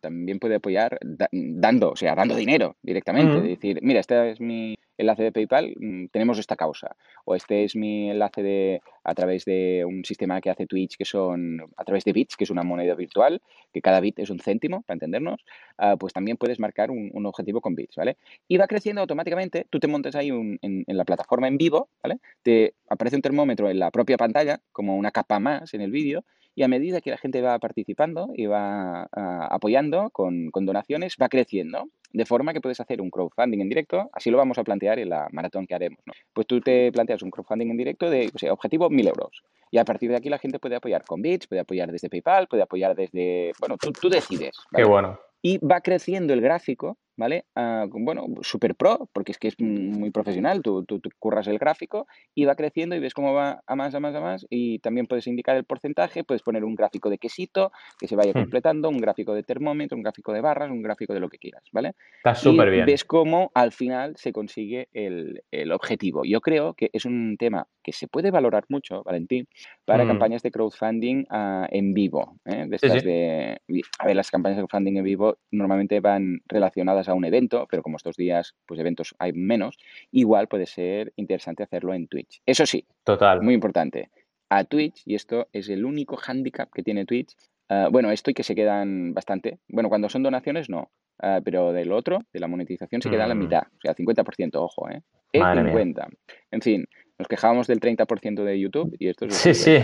también 0.00 0.38
puede 0.38 0.56
apoyar 0.56 0.98
dando, 1.32 1.90
o 1.90 1.96
sea, 1.96 2.14
dando 2.14 2.36
dinero 2.36 2.76
directamente. 2.82 3.36
Mm. 3.36 3.42
decir, 3.42 3.78
mira, 3.82 4.00
este 4.00 4.30
es 4.30 4.40
mi 4.40 4.76
enlace 4.98 5.22
de 5.22 5.32
PayPal, 5.32 5.74
mm, 5.76 6.06
tenemos 6.08 6.38
esta 6.38 6.56
causa. 6.56 6.96
O 7.24 7.34
este 7.34 7.64
es 7.64 7.76
mi 7.76 8.10
enlace 8.10 8.42
de 8.42 8.82
a 9.02 9.14
través 9.14 9.44
de 9.44 9.84
un 9.86 10.04
sistema 10.04 10.40
que 10.40 10.50
hace 10.50 10.66
Twitch, 10.66 10.96
que 10.96 11.04
son 11.04 11.60
a 11.76 11.84
través 11.84 12.04
de 12.04 12.12
bits, 12.12 12.36
que 12.36 12.44
es 12.44 12.50
una 12.50 12.62
moneda 12.62 12.94
virtual, 12.94 13.42
que 13.72 13.82
cada 13.82 14.00
bit 14.00 14.18
es 14.18 14.30
un 14.30 14.38
céntimo, 14.38 14.82
para 14.82 14.94
entendernos, 14.94 15.44
ah, 15.78 15.96
pues 15.98 16.12
también 16.12 16.36
puedes 16.36 16.58
marcar 16.58 16.90
un, 16.90 17.26
objetivo 17.26 17.60
con 17.60 17.74
bits, 17.74 17.96
¿vale? 17.96 18.16
Y 18.48 18.58
va 18.58 18.66
creciendo 18.66 19.00
automáticamente, 19.00 19.66
tú 19.70 19.78
te 19.80 19.88
montas 19.88 20.14
ahí 20.14 20.28
en, 20.28 20.58
en, 20.60 20.96
la 20.96 21.04
plataforma 21.04 21.48
en 21.48 21.56
vivo, 21.56 21.88
¿vale? 22.02 22.18
Te 22.42 22.74
aparece 22.88 23.16
un 23.16 23.22
termómetro 23.22 23.70
en 23.70 23.78
la 23.78 23.90
propia 23.90 24.16
pantalla, 24.16 24.60
como 24.72 24.96
una 24.96 25.10
capa 25.10 25.38
más 25.38 25.74
en 25.74 25.80
el 25.80 25.90
vídeo, 25.90 26.24
y 26.54 26.62
a 26.62 26.68
medida 26.68 27.00
que 27.00 27.10
la 27.10 27.18
gente 27.18 27.40
va 27.40 27.58
participando 27.58 28.30
y 28.34 28.46
va 28.46 29.08
ah, 29.12 29.48
apoyando 29.50 30.10
con, 30.10 30.50
con, 30.50 30.66
donaciones, 30.66 31.16
va 31.20 31.28
creciendo. 31.28 31.88
De 32.14 32.24
forma 32.24 32.52
que 32.54 32.60
puedes 32.60 32.80
hacer 32.80 33.02
un 33.02 33.10
crowdfunding 33.10 33.60
en 33.60 33.68
directo, 33.68 34.08
así 34.12 34.30
lo 34.30 34.38
vamos 34.38 34.56
a 34.56 34.64
plantear 34.64 34.98
en 34.98 35.10
la 35.10 35.28
maratón 35.32 35.66
que 35.66 35.74
haremos. 35.74 35.98
¿no? 36.06 36.12
Pues 36.32 36.46
tú 36.46 36.60
te 36.60 36.90
planteas 36.92 37.22
un 37.22 37.30
crowdfunding 37.30 37.70
en 37.70 37.76
directo 37.76 38.08
de, 38.08 38.30
o 38.32 38.38
sea, 38.38 38.52
objetivo 38.52 38.88
1000 38.88 39.08
euros. 39.08 39.42
Y 39.70 39.78
a 39.78 39.84
partir 39.84 40.10
de 40.10 40.16
aquí 40.16 40.30
la 40.30 40.38
gente 40.38 40.58
puede 40.58 40.76
apoyar 40.76 41.04
con 41.04 41.20
bits, 41.20 41.48
puede 41.48 41.60
apoyar 41.60 41.90
desde 41.92 42.08
PayPal, 42.08 42.46
puede 42.46 42.62
apoyar 42.62 42.94
desde, 42.94 43.52
bueno, 43.58 43.76
tú, 43.76 43.92
tú 43.92 44.08
decides. 44.08 44.56
Qué 44.74 44.84
bueno 44.84 45.18
y 45.44 45.58
va 45.58 45.82
creciendo 45.82 46.32
el 46.32 46.40
gráfico, 46.40 46.96
¿vale? 47.16 47.44
Ah, 47.54 47.86
bueno, 47.88 48.26
super 48.42 48.74
pro, 48.74 49.08
porque 49.12 49.32
es 49.32 49.38
que 49.38 49.48
es 49.48 49.60
muy 49.60 50.10
profesional, 50.10 50.62
tú, 50.62 50.84
tú, 50.84 51.00
curras 51.18 51.46
el 51.46 51.58
gráfico 51.58 52.06
y 52.34 52.44
va 52.44 52.54
creciendo 52.54 52.96
y 52.96 53.00
ves 53.00 53.14
cómo 53.14 53.32
va 53.32 53.62
a 53.66 53.76
más, 53.76 53.94
a 53.94 54.00
más, 54.00 54.14
a 54.14 54.20
más 54.20 54.46
y 54.50 54.78
también 54.80 55.06
puedes 55.06 55.26
indicar 55.26 55.56
el 55.56 55.64
porcentaje, 55.64 56.24
puedes 56.24 56.42
poner 56.42 56.64
un 56.64 56.74
gráfico 56.74 57.10
de 57.10 57.18
quesito 57.18 57.72
que 57.98 58.08
se 58.08 58.16
vaya 58.16 58.32
hmm. 58.32 58.40
completando, 58.40 58.88
un 58.88 58.98
gráfico 58.98 59.34
de 59.34 59.42
termómetro, 59.42 59.96
un 59.96 60.02
gráfico 60.02 60.32
de 60.32 60.40
barras, 60.40 60.70
un 60.70 60.82
gráfico 60.82 61.14
de 61.14 61.20
lo 61.20 61.28
que 61.28 61.38
quieras, 61.38 61.64
¿vale? 61.72 61.94
Está 62.16 62.34
súper 62.34 62.70
bien. 62.70 62.86
Ves 62.86 63.04
cómo 63.04 63.50
al 63.54 63.72
final 63.72 64.16
se 64.16 64.32
consigue 64.32 64.88
el, 64.92 65.42
objetivo. 65.72 66.24
Yo 66.24 66.40
creo 66.40 66.74
que 66.74 66.90
es 66.92 67.04
un 67.04 67.36
tema 67.38 67.66
que 67.82 67.92
se 67.92 68.06
puede 68.06 68.30
valorar 68.30 68.64
mucho, 68.68 69.02
Valentín, 69.02 69.48
para 69.84 70.04
hmm. 70.04 70.08
campañas 70.08 70.42
de 70.42 70.50
crowdfunding 70.50 71.24
ah, 71.30 71.66
en 71.70 71.94
vivo. 71.94 72.38
¿eh? 72.44 72.66
De 72.68 73.58
a 73.98 74.06
ver, 74.06 74.16
las 74.16 74.30
campañas 74.30 74.56
de 74.56 74.62
crowdfunding 74.62 74.96
en 74.96 75.04
vivo 75.04 75.38
normalmente 75.50 76.00
van 76.00 76.40
relacionadas 76.46 77.03
a 77.08 77.14
un 77.14 77.24
evento, 77.24 77.66
pero 77.70 77.82
como 77.82 77.96
estos 77.96 78.16
días, 78.16 78.54
pues 78.66 78.80
eventos 78.80 79.14
hay 79.18 79.32
menos, 79.32 79.78
igual 80.10 80.48
puede 80.48 80.66
ser 80.66 81.12
interesante 81.16 81.62
hacerlo 81.62 81.94
en 81.94 82.08
Twitch. 82.08 82.42
Eso 82.46 82.66
sí, 82.66 82.86
total. 83.04 83.42
Muy 83.42 83.54
importante. 83.54 84.10
A 84.50 84.64
Twitch, 84.64 85.02
y 85.06 85.14
esto 85.14 85.48
es 85.52 85.68
el 85.68 85.84
único 85.84 86.18
handicap 86.24 86.70
que 86.72 86.82
tiene 86.82 87.06
Twitch, 87.06 87.34
ah, 87.68 87.88
bueno, 87.90 88.10
esto 88.10 88.30
y 88.30 88.34
que 88.34 88.42
se 88.42 88.54
quedan 88.54 89.14
bastante. 89.14 89.58
Bueno, 89.68 89.88
cuando 89.88 90.08
son 90.08 90.22
donaciones, 90.22 90.68
no. 90.68 90.90
Ah, 91.20 91.40
pero 91.44 91.72
del 91.72 91.92
otro, 91.92 92.20
de 92.32 92.40
la 92.40 92.48
monetización, 92.48 93.00
se 93.00 93.10
queda 93.10 93.26
la 93.26 93.34
mm. 93.34 93.38
mitad. 93.38 93.62
O 93.62 93.80
sea, 93.80 93.94
50%, 93.94 94.50
ojo, 94.54 94.88
¿eh? 94.90 95.02
El 95.32 95.42
50. 95.42 96.08
En 96.50 96.60
fin, 96.60 96.86
nos 97.18 97.28
quejábamos 97.28 97.66
del 97.66 97.80
30% 97.80 98.44
de 98.44 98.58
YouTube 98.58 98.96
y 98.98 99.08
esto 99.08 99.26
es... 99.26 99.34
Sí, 99.34 99.54
sí. 99.54 99.78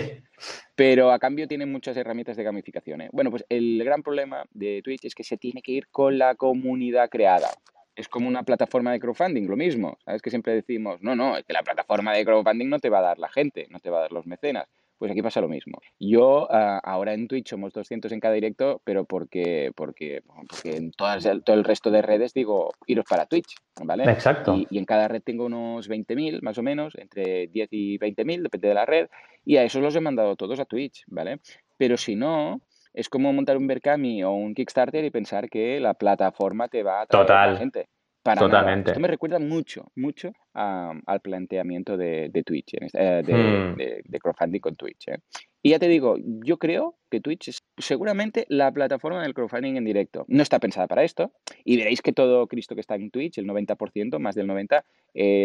Pero 0.74 1.12
a 1.12 1.18
cambio 1.18 1.46
tienen 1.46 1.70
muchas 1.70 1.96
herramientas 1.96 2.36
de 2.36 2.42
gamificación. 2.42 3.02
¿eh? 3.02 3.08
Bueno, 3.12 3.30
pues 3.30 3.44
el 3.48 3.82
gran 3.84 4.02
problema 4.02 4.44
de 4.52 4.80
Twitch 4.82 5.04
es 5.04 5.14
que 5.14 5.24
se 5.24 5.36
tiene 5.36 5.62
que 5.62 5.72
ir 5.72 5.88
con 5.88 6.18
la 6.18 6.34
comunidad 6.34 7.08
creada. 7.10 7.50
Es 7.94 8.08
como 8.08 8.28
una 8.28 8.42
plataforma 8.42 8.92
de 8.92 9.00
crowdfunding, 9.00 9.46
lo 9.46 9.56
mismo. 9.56 9.98
¿Sabes 10.04 10.22
que 10.22 10.30
siempre 10.30 10.54
decimos, 10.54 11.02
no, 11.02 11.14
no, 11.14 11.36
es 11.36 11.44
que 11.44 11.52
la 11.52 11.62
plataforma 11.62 12.14
de 12.14 12.24
crowdfunding 12.24 12.68
no 12.68 12.78
te 12.78 12.88
va 12.88 13.00
a 13.00 13.02
dar 13.02 13.18
la 13.18 13.28
gente, 13.28 13.66
no 13.70 13.78
te 13.78 13.90
va 13.90 13.98
a 13.98 14.02
dar 14.02 14.12
los 14.12 14.26
mecenas. 14.26 14.68
Pues 15.00 15.10
aquí 15.10 15.22
pasa 15.22 15.40
lo 15.40 15.48
mismo. 15.48 15.80
Yo 15.98 16.46
ah, 16.52 16.78
ahora 16.84 17.14
en 17.14 17.26
Twitch 17.26 17.48
somos 17.48 17.72
200 17.72 18.12
en 18.12 18.20
cada 18.20 18.34
directo, 18.34 18.82
pero 18.84 19.06
porque, 19.06 19.72
porque, 19.74 20.20
porque 20.26 20.76
en 20.76 20.92
todas, 20.92 21.26
todo 21.42 21.56
el 21.56 21.64
resto 21.64 21.90
de 21.90 22.02
redes 22.02 22.34
digo, 22.34 22.74
iros 22.86 23.06
para 23.08 23.24
Twitch, 23.24 23.56
¿vale? 23.82 24.04
Exacto. 24.04 24.54
Y, 24.54 24.76
en 24.76 24.84
cada 24.84 25.08
red 25.08 25.22
tengo 25.22 25.46
unos 25.46 25.88
20.000 25.88 26.42
más 26.42 26.58
o 26.58 26.62
menos, 26.62 26.94
entre 26.96 27.46
10 27.46 27.68
y 27.70 27.98
20.000, 27.98 28.42
depende 28.42 28.68
de 28.68 28.74
la 28.74 28.84
red, 28.84 29.08
y 29.42 29.56
a 29.56 29.62
esos 29.62 29.80
los 29.80 29.96
he 29.96 30.00
mandado 30.00 30.36
todos 30.36 30.60
a 30.60 30.66
Twitch, 30.66 31.02
¿vale? 31.06 31.40
Pero 31.78 31.96
si 31.96 32.14
no, 32.14 32.60
es 32.92 33.08
como 33.08 33.32
montar 33.32 33.56
un 33.56 33.66
Berkami 33.66 34.22
o 34.22 34.32
un 34.32 34.54
Kickstarter 34.54 35.02
y 35.02 35.10
pensar 35.10 35.48
que 35.48 35.80
la 35.80 35.94
plataforma 35.94 36.68
te 36.68 36.82
va 36.82 37.00
a 37.00 37.06
traer 37.06 37.32
a 37.32 37.52
la 37.52 37.56
gente. 37.56 37.88
Totalmente. 38.22 38.90
Esto 38.90 39.00
me 39.00 39.08
recuerda 39.08 39.38
mucho, 39.38 39.90
mucho 39.94 40.32
al 40.52 41.20
planteamiento 41.22 41.96
de, 41.96 42.28
de 42.28 42.42
Twitch, 42.42 42.74
eh, 42.74 43.22
hmm. 43.22 43.76
de, 43.76 44.02
de, 44.04 44.18
crowdfunding 44.18 44.60
con 44.60 44.76
Twitch. 44.76 45.08
¿eh? 45.08 45.18
Y 45.62 45.70
ya 45.70 45.78
te 45.78 45.88
digo, 45.88 46.16
yo 46.44 46.58
creo 46.58 46.96
que 47.10 47.20
Twitch 47.20 47.48
es 47.48 47.62
seguramente 47.78 48.46
la 48.48 48.70
plataforma 48.72 49.22
del 49.22 49.32
crowdfunding 49.32 49.76
en 49.76 49.84
directo. 49.84 50.24
No 50.28 50.42
está 50.42 50.58
pensada 50.58 50.86
para 50.86 51.02
esto. 51.02 51.32
Y 51.64 51.76
veréis 51.76 52.02
que 52.02 52.12
todo 52.12 52.46
Cristo 52.46 52.74
que 52.74 52.80
está 52.82 52.94
en 52.94 53.10
Twitch, 53.10 53.38
el 53.38 53.46
90%, 53.46 54.18
más 54.18 54.34
del 54.34 54.48
90%, 54.48 54.82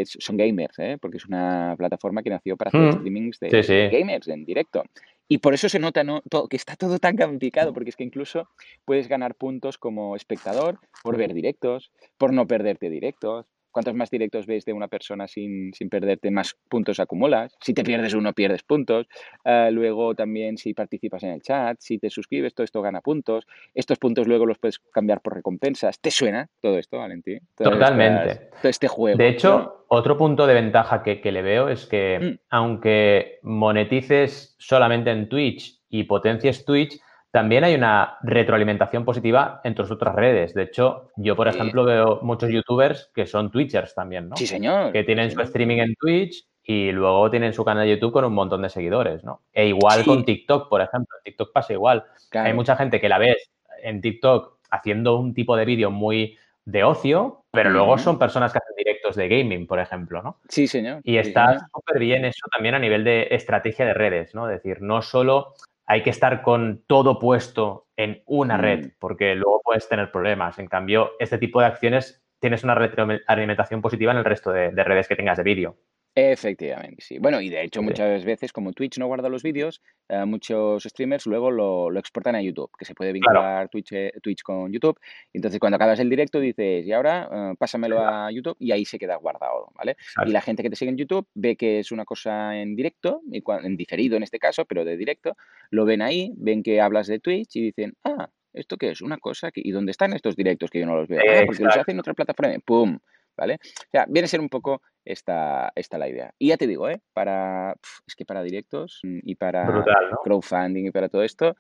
son 0.06 0.38
gamers, 0.38 0.78
¿eh? 0.80 0.98
porque 1.00 1.18
es 1.18 1.26
una 1.26 1.76
plataforma 1.78 2.24
que 2.24 2.30
nació 2.30 2.58
para 2.58 2.70
hacer 2.70 2.82
hmm. 2.82 3.00
streamings 3.00 3.40
de, 3.40 3.90
gamers 3.92 4.28
en 4.28 4.44
directo. 4.44 4.84
Y 5.28 5.40
por 5.40 5.54
eso 5.54 5.70
se 5.70 5.80
nota 5.80 6.04
¿no? 6.04 6.22
todo, 6.22 6.48
que 6.48 6.58
está 6.58 6.76
todo 6.76 7.00
tan 7.00 7.16
gamificado, 7.16 7.74
porque 7.74 7.90
es 7.90 7.96
que 7.96 8.04
incluso 8.04 8.48
puedes 8.86 9.08
ganar 9.08 9.36
puntos 9.36 9.78
como 9.78 10.16
espectador 10.16 10.80
por 11.04 11.18
ver 11.18 11.34
directos, 11.34 11.92
por 12.18 12.32
no 12.32 12.46
perderte 12.46 12.90
directos, 12.90 13.48
Cuantos 13.76 13.94
más 13.94 14.10
directos 14.10 14.46
ves 14.46 14.64
de 14.64 14.72
una 14.72 14.88
persona 14.88 15.28
sin, 15.28 15.74
sin 15.74 15.90
perderte, 15.90 16.32
más 16.32 16.56
puntos 16.70 16.98
acumulas. 17.02 17.58
Si 17.60 17.74
te 17.74 17.84
pierdes 17.84 18.14
uno, 18.14 18.32
pierdes 18.32 18.64
puntos. 18.64 19.06
Ah, 19.44 19.68
luego 19.70 20.16
también 20.16 20.56
si 20.56 20.74
participas 20.74 21.24
en 21.24 21.32
el 21.32 21.42
chat, 21.42 21.76
si 21.82 22.00
te 22.00 22.10
suscribes, 22.10 22.56
todo 22.56 22.64
esto 22.64 22.82
gana 22.82 23.02
puntos. 23.02 23.46
Estos 23.74 24.00
puntos 24.00 24.30
luego 24.30 24.46
los 24.46 24.60
puedes 24.60 24.80
cambiar 24.80 25.20
por 25.20 25.36
recompensas. 25.36 26.00
¿Te 26.00 26.10
suena 26.10 26.48
todo 26.62 26.78
esto, 26.78 27.00
Valentín? 27.00 27.42
Totalmente. 27.54 28.48
todo 28.62 28.70
este 28.70 28.88
juego. 28.88 29.18
De 29.18 29.28
hecho, 29.28 29.84
otro 29.90 30.16
punto 30.16 30.48
de 30.48 30.54
ventaja 30.54 31.04
que, 31.04 31.20
que 31.20 31.34
le 31.34 31.42
veo 31.42 31.68
es 31.68 31.86
que 31.86 32.20
mm. 32.22 32.46
aunque 32.52 33.40
monetices 33.44 34.56
solamente 34.58 35.12
en 35.12 35.28
Twitch 35.28 35.82
y 35.90 36.06
potencies 36.06 36.64
Twitch, 36.64 36.98
también 37.36 37.66
hay 37.66 37.76
una 37.76 38.18
retroalimentación 38.22 39.04
positiva 39.04 39.60
en 39.66 39.76
tus 39.76 39.92
otras 39.92 40.16
redes. 40.16 40.54
De 40.54 40.64
hecho, 40.64 41.12
yo, 41.18 41.36
por 41.36 41.50
ejemplo, 41.50 41.84
veo 41.84 42.20
muchos 42.22 42.50
youtubers 42.50 43.12
que 43.14 43.26
son 43.26 43.52
twitchers 43.52 43.94
también, 43.94 44.30
¿no? 44.30 44.38
Sí, 44.38 44.48
señor. 44.48 44.94
Que 44.94 45.04
tienen 45.04 45.30
su 45.30 45.42
streaming 45.42 45.80
en 45.80 45.96
Twitch 45.96 46.48
y 46.64 46.94
luego 46.94 47.30
tienen 47.30 47.52
su 47.52 47.66
canal 47.66 47.84
de 47.84 47.94
YouTube 47.94 48.14
con 48.14 48.24
un 48.24 48.34
montón 48.34 48.62
de 48.62 48.70
seguidores, 48.70 49.26
¿no? 49.26 49.42
E 49.52 49.68
igual 49.68 50.06
con 50.06 50.24
TikTok, 50.24 50.70
por 50.70 50.80
ejemplo. 50.80 51.14
En 51.18 51.24
TikTok 51.26 51.52
pasa 51.52 51.74
igual. 51.74 52.06
Hay 52.32 52.54
mucha 52.54 52.78
gente 52.78 53.02
que 53.02 53.10
la 53.10 53.18
ves 53.18 53.52
en 53.84 54.00
TikTok 54.00 54.60
haciendo 54.72 55.18
un 55.18 55.34
tipo 55.34 55.58
de 55.58 55.66
vídeo 55.66 55.92
muy 55.92 56.38
de 56.64 56.86
ocio, 56.86 57.42
pero 57.52 57.70
luego 57.70 57.98
son 57.98 58.18
personas 58.18 58.54
que 58.54 58.60
hacen 58.60 58.76
directos 58.78 59.18
de 59.18 59.28
gaming, 59.28 59.68
por 59.68 59.82
ejemplo, 59.82 60.24
¿no? 60.24 60.40
Sí, 60.48 60.68
señor. 60.68 61.02
Y 61.04 61.18
está 61.18 61.68
súper 61.74 62.00
bien 62.00 62.24
eso 62.24 62.48
también 62.50 62.76
a 62.76 62.80
nivel 62.80 63.04
de 63.04 63.28
estrategia 63.32 63.86
de 63.86 63.94
redes, 63.94 64.34
¿no? 64.34 64.50
Es 64.50 64.64
decir, 64.64 64.82
no 64.82 65.02
solo 65.02 65.54
hay 65.88 66.04
que 66.04 66.10
estar 66.10 66.42
con 66.42 66.84
todo 66.88 67.20
puesto 67.20 67.88
en 67.96 68.24
una 68.26 68.58
red, 68.58 68.88
mm. 68.88 68.92
porque 69.00 69.36
luego 69.36 69.62
puedes 69.64 69.88
tener 69.88 70.12
problemas. 70.12 70.60
En 70.60 70.68
cambio, 70.68 71.12
este 71.20 71.38
tipo 71.38 71.60
de 71.60 71.68
acciones 71.68 72.24
tienes 72.40 72.64
una 72.64 72.76
retroalimentación 72.76 73.82
positiva 73.82 74.12
en 74.12 74.18
el 74.18 74.26
resto 74.26 74.52
de, 74.52 74.72
redes 74.72 75.08
que 75.08 75.16
tengas 75.16 75.38
de 75.38 75.44
vídeo. 75.44 75.78
Efectivamente, 76.18 77.04
sí. 77.04 77.20
Bueno, 77.20 77.42
y 77.42 77.50
de 77.50 77.62
hecho 77.62 77.82
muchas 77.82 78.24
veces 78.24 78.54
como 78.54 78.72
Twitch 78.72 78.98
no 78.98 79.08
guarda 79.08 79.28
los 79.28 79.44
vídeos, 79.44 79.82
eh, 80.08 80.24
muchos 80.24 80.84
streamers 80.84 81.26
luego 81.26 81.52
lo, 81.52 81.90
lo 81.90 82.00
exportan 82.00 82.36
a 82.36 82.42
YouTube, 82.42 82.72
que 82.80 82.86
se 82.86 82.96
puede 82.96 83.12
vincular 83.12 83.68
Twitch, 83.68 83.92
eh, 83.92 84.14
Twitch 84.24 84.42
con 84.42 84.72
YouTube. 84.72 84.98
Entonces 85.34 85.60
cuando 85.60 85.76
acabas 85.76 86.00
el 86.00 86.10
directo 86.10 86.40
dices, 86.40 86.86
y 86.86 86.94
ahora 86.94 87.28
eh, 87.30 87.56
pásamelo 87.60 88.00
a 88.00 88.32
YouTube 88.32 88.56
y 88.60 88.72
ahí 88.72 88.86
se 88.86 88.98
queda 88.98 89.18
guardado, 89.18 89.74
¿vale? 89.76 89.98
Y 90.26 90.32
la 90.32 90.40
gente 90.40 90.64
que 90.64 90.70
te 90.70 90.78
sigue 90.78 90.92
en 90.92 90.98
YouTube 90.98 91.28
ve 91.34 91.58
que 91.58 91.80
es 91.80 91.92
una 91.92 92.06
cosa 92.06 92.56
en 92.58 92.78
directo, 92.78 93.22
y 93.30 93.44
en 93.64 93.76
diferido 93.76 94.16
en 94.16 94.24
este 94.24 94.40
caso, 94.40 94.64
pero 94.64 94.86
de 94.86 94.96
directo, 94.96 95.36
lo 95.70 95.84
ven 95.84 96.02
ahí, 96.02 96.32
ven 96.38 96.64
que 96.64 96.80
hablas 96.80 97.08
de 97.08 97.20
Twitch 97.20 97.58
y 97.58 97.62
dicen, 97.62 97.94
ah, 98.06 98.30
¿esto 98.54 98.78
qué 98.78 98.92
es? 98.92 99.02
Una 99.02 99.18
cosa 99.18 99.52
que... 99.52 99.60
¿Y 99.62 99.72
dónde 99.72 99.92
están 99.92 100.14
estos 100.14 100.38
directos 100.38 100.70
que 100.70 100.80
yo 100.80 100.86
no 100.86 100.96
los 100.96 101.10
veo? 101.10 101.20
Ah, 101.20 101.44
porque 101.46 101.62
los 101.62 101.76
hacen 101.76 101.96
en 101.96 102.00
otra 102.00 102.14
plataforma. 102.14 102.56
¡Pum! 102.66 103.00
¿Vale? 103.38 103.56
O 103.62 103.90
sea, 103.92 104.06
viene 104.08 104.26
a 104.26 104.30
ser 104.30 104.40
un 104.40 104.50
poco 104.50 104.82
esta, 105.06 105.72
esta 105.76 105.98
la 105.98 106.10
idea. 106.10 106.34
Y 106.40 106.50
ya 106.50 106.58
te 106.58 106.68
digo, 106.68 106.90
¿eh? 106.90 107.00
Para, 107.14 107.76
es 108.08 108.16
que 108.16 108.26
para 108.26 108.42
directos 108.42 109.00
mm, 109.04 109.20
y 109.24 109.36
para 109.36 109.84
crowdfunding 110.24 110.88
y 110.88 110.92
para 110.92 111.10
todo 111.10 111.24
esto, 111.24 111.56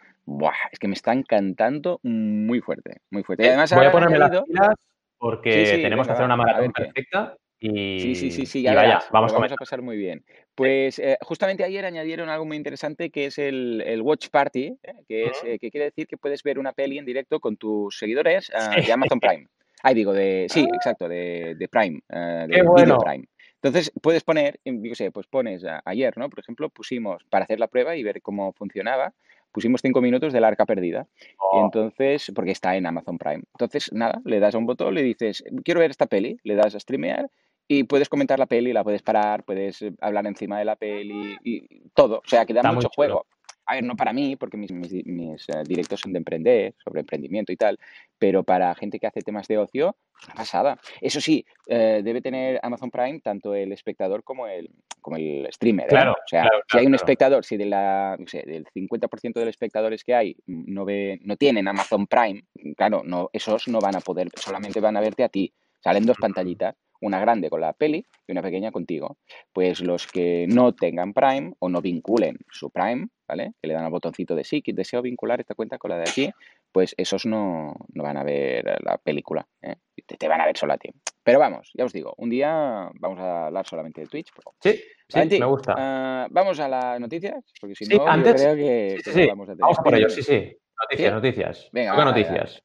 es 0.71 0.79
que 0.79 0.87
me 0.87 0.95
está 0.95 1.13
encantando 1.13 1.99
muy 2.03 2.59
fuerte, 2.61 3.01
muy 3.11 3.23
fuerte. 3.23 3.43
Y 3.43 3.47
eh, 3.47 3.49
además, 3.49 3.73
Voy 3.73 3.85
a 3.85 3.91
ponerme 3.91 4.19
las 4.19 4.43
pilas 4.43 4.75
porque 5.17 5.79
tenemos 5.81 6.07
que 6.07 6.13
hacer 6.13 6.25
una 6.25 6.35
maratón 6.35 6.71
perfecta. 6.71 7.35
Y, 7.57 7.99
sí, 7.99 8.15
sí, 8.15 8.31
sí, 8.31 8.45
sí, 8.45 8.61
ya 8.61 8.75
vaya, 8.75 8.99
vamos, 9.11 9.33
a 9.33 9.55
pasar 9.55 9.81
muy 9.81 9.95
bien. 9.95 10.25
Pues 10.53 10.99
eh, 10.99 11.17
justamente 11.21 11.63
ayer 11.63 11.85
añadieron 11.85 12.29
algo 12.29 12.45
muy 12.45 12.57
interesante 12.57 13.09
que 13.09 13.27
es 13.27 13.39
el, 13.39 13.81
el 13.85 14.01
Watch 14.01 14.27
Party, 14.29 14.77
¿eh? 14.83 14.93
que, 15.07 15.25
es, 15.27 15.41
que 15.41 15.71
quiere 15.71 15.85
decir 15.85 16.05
que 16.05 16.17
puedes 16.17 16.43
ver 16.43 16.59
una 16.59 16.73
peli 16.73 16.97
en 16.97 17.05
directo 17.05 17.39
con 17.39 17.55
tus 17.55 17.97
seguidores 17.97 18.51
ah, 18.53 18.75
de 18.75 18.91
Amazon 18.91 19.19
Prime. 19.19 19.47
Ay, 19.85 19.93
digo, 19.93 20.13
de. 20.13 20.47
Sí, 20.49 20.65
ah. 20.67 20.75
exacto, 20.75 21.07
de, 21.07 21.53
de 21.59 21.67
Prime. 21.67 22.01
Uh, 22.09 22.47
de 22.47 22.63
bueno. 22.63 22.97
Prime. 22.97 23.27
Entonces, 23.61 23.91
puedes 24.01 24.23
poner, 24.23 24.59
yo 24.65 24.95
sé, 24.95 25.11
pues 25.11 25.27
pones 25.27 25.63
ayer, 25.85 26.17
¿no? 26.17 26.27
Por 26.27 26.39
ejemplo, 26.39 26.69
pusimos 26.69 27.23
para 27.29 27.43
hacer 27.43 27.59
la 27.59 27.67
prueba 27.67 27.95
y 27.95 28.01
ver 28.01 28.23
cómo 28.23 28.51
funcionaba, 28.53 29.13
pusimos 29.51 29.81
cinco 29.81 30.01
minutos 30.01 30.33
del 30.33 30.43
arca 30.43 30.65
perdida. 30.65 31.07
Y 31.19 31.33
oh. 31.37 31.65
entonces, 31.65 32.31
porque 32.33 32.49
está 32.49 32.75
en 32.75 32.87
Amazon 32.87 33.19
Prime. 33.19 33.43
Entonces, 33.53 33.91
nada, 33.93 34.21
le 34.25 34.39
das 34.39 34.55
a 34.55 34.57
un 34.57 34.65
botón, 34.65 34.95
le 34.95 35.03
dices, 35.03 35.43
quiero 35.63 35.81
ver 35.81 35.91
esta 35.91 36.07
peli, 36.07 36.39
le 36.43 36.55
das 36.55 36.73
a 36.73 36.79
streamear 36.79 37.29
y 37.67 37.83
puedes 37.83 38.09
comentar 38.09 38.39
la 38.39 38.47
peli, 38.47 38.73
la 38.73 38.83
puedes 38.83 39.03
parar, 39.03 39.43
puedes 39.43 39.85
hablar 40.01 40.25
encima 40.25 40.57
de 40.57 40.65
la 40.65 40.75
peli 40.75 41.37
y 41.43 41.89
todo. 41.93 42.21
O 42.25 42.27
sea, 42.27 42.47
que 42.47 42.53
da 42.53 42.71
mucho 42.71 42.89
juego 42.89 43.27
a 43.65 43.75
ver, 43.75 43.83
no 43.83 43.95
para 43.95 44.13
mí, 44.13 44.35
porque 44.35 44.57
mis, 44.57 44.71
mis, 44.71 45.49
eh, 45.49 45.63
directos 45.65 45.99
son 45.99 46.13
de 46.13 46.19
emprender, 46.19 46.75
sobre 46.83 47.01
emprendimiento 47.01 47.51
y 47.51 47.57
tal, 47.57 47.79
pero 48.17 48.43
para 48.43 48.73
gente 48.75 48.99
que 48.99 49.07
hace 49.07 49.21
temas 49.21 49.47
de 49.47 49.57
ocio, 49.57 49.95
una 50.25 50.35
pasada. 50.35 50.79
Eso 51.01 51.19
sí, 51.19 51.45
eh, 51.67 52.01
debe 52.03 52.21
tener 52.21 52.59
Amazon 52.63 52.91
Prime 52.91 53.19
tanto 53.21 53.53
el 53.55 53.71
espectador 53.71 54.23
como 54.23 54.47
el, 54.47 54.69
como 55.01 55.17
el 55.17 55.47
streamer. 55.51 55.85
¿eh? 55.85 55.89
Claro. 55.89 56.11
O 56.13 56.27
sea, 56.27 56.47
si 56.71 56.77
hay 56.77 56.85
un 56.85 56.95
espectador, 56.95 57.43
si 57.43 57.57
de 57.57 57.65
la, 57.65 58.15
no 58.19 58.27
sé, 58.27 58.43
del 58.45 58.65
50% 58.65 59.33
de 59.33 59.45
los 59.45 59.49
espectadores 59.49 60.03
que 60.03 60.13
hay 60.13 60.35
no, 60.45 60.85
ve, 60.85 61.19
no 61.23 61.35
tienen 61.35 61.67
Amazon 61.67 62.07
Prime, 62.07 62.43
claro, 62.77 63.01
no, 63.03 63.29
esos 63.33 63.67
no 63.67 63.79
van 63.79 63.95
a 63.95 64.01
poder, 64.01 64.29
solamente 64.35 64.79
van 64.79 64.97
a 64.97 65.01
verte 65.01 65.23
a 65.23 65.29
ti. 65.29 65.53
Salen 65.79 66.05
dos 66.05 66.17
pantallitas 66.17 66.75
una 67.05 67.19
grande 67.19 67.49
con 67.49 67.61
la 67.61 67.73
peli 67.73 68.05
y 68.27 68.31
una 68.31 68.41
pequeña 68.41 68.71
contigo. 68.71 69.17
Pues 69.53 69.81
los 69.81 70.07
que 70.07 70.47
no 70.49 70.73
tengan 70.73 71.13
Prime 71.13 71.53
o 71.59 71.69
no 71.69 71.81
vinculen 71.81 72.37
su 72.49 72.69
Prime, 72.71 73.07
¿vale? 73.27 73.53
Que 73.61 73.67
le 73.67 73.73
dan 73.73 73.85
al 73.85 73.91
botoncito 73.91 74.35
de 74.35 74.43
sí, 74.43 74.61
que 74.61 74.73
deseo 74.73 75.01
vincular 75.01 75.39
esta 75.39 75.55
cuenta 75.55 75.77
con 75.77 75.91
la 75.91 75.97
de 75.97 76.09
aquí, 76.09 76.31
pues 76.71 76.95
esos 76.97 77.25
no, 77.25 77.75
van 77.93 78.17
a 78.17 78.23
ver 78.23 78.77
la 78.83 78.97
película, 78.97 79.47
¿eh? 79.61 79.75
te, 80.05 80.27
van 80.27 80.41
a 80.41 80.45
ver 80.45 80.57
solo 80.57 80.73
a 80.73 80.77
ti. 80.77 80.89
Pero 81.23 81.39
vamos, 81.39 81.71
ya 81.73 81.85
os 81.85 81.93
digo, 81.93 82.13
un 82.17 82.29
día 82.29 82.89
vamos 82.95 83.19
a 83.19 83.47
hablar 83.47 83.65
solamente 83.65 84.01
de 84.01 84.07
Twitch. 84.07 84.31
Sí, 84.59 84.81
sí, 85.07 85.39
me 85.39 85.45
gusta. 85.45 85.75
Ah, 85.77 86.27
vamos 86.29 86.59
a 86.59 86.67
las 86.67 86.99
noticias, 86.99 87.43
porque 87.59 87.75
si 87.75 87.85
no, 87.85 88.07
antes, 88.07 88.41
creo 88.41 88.55
que, 88.55 88.97
sí, 89.03 89.27
vamos 89.27 89.49
a 89.49 89.53
tener. 89.53 89.61
Vamos 89.61 89.77
por 89.77 89.95
ello, 89.95 90.09
sí, 90.09 90.21
sí. 90.21 90.57
Noticias, 90.81 91.13
noticias. 91.13 91.69
Venga, 91.71 92.03
noticias. 92.03 92.61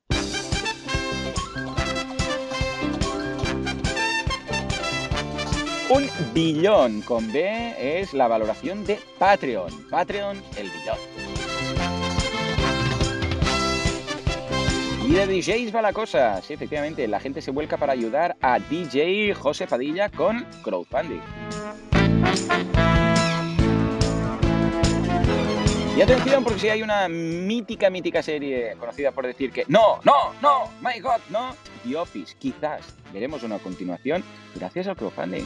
Un 5.91 6.09
billón 6.33 7.03
con 7.03 7.33
B 7.33 7.75
es 7.77 8.15
la 8.15 8.29
valoración 8.29 8.85
de 8.85 9.01
Patreon. 9.19 9.89
Patreon, 9.91 10.41
el 10.57 10.71
billón. 10.71 10.97
Y 15.05 15.13
de 15.13 15.27
DJs 15.27 15.75
va 15.75 15.83
la 15.83 15.93
cosa. 15.93 16.41
Sí, 16.43 16.53
efectivamente, 16.53 17.09
la 17.09 17.19
gente 17.19 17.43
se 17.43 17.51
vuelca 17.51 17.77
para 17.77 17.93
ayudar 17.93 18.37
a 18.41 18.61
DJ 18.61 19.35
José 19.35 19.67
Padilla 19.67 20.11
con 20.11 20.47
crowdfunding. 20.63 21.23
Y 25.97 26.03
atención, 26.03 26.45
porque 26.45 26.61
si 26.61 26.69
hay 26.69 26.83
una 26.83 27.09
mítica, 27.09 27.91
mítica 27.91 28.23
serie 28.23 28.77
conocida 28.79 29.11
por 29.11 29.27
decir 29.27 29.51
que 29.51 29.65
no, 29.69 30.01
no, 30.05 30.33
no, 30.41 30.71
my 30.81 31.01
God, 31.01 31.21
no, 31.31 31.55
The 31.85 31.97
Office, 31.97 32.37
quizás 32.39 32.95
veremos 33.13 33.43
una 33.43 33.59
continuación 33.59 34.23
gracias 34.55 34.87
al 34.87 34.97
crowdfunding. 34.97 35.45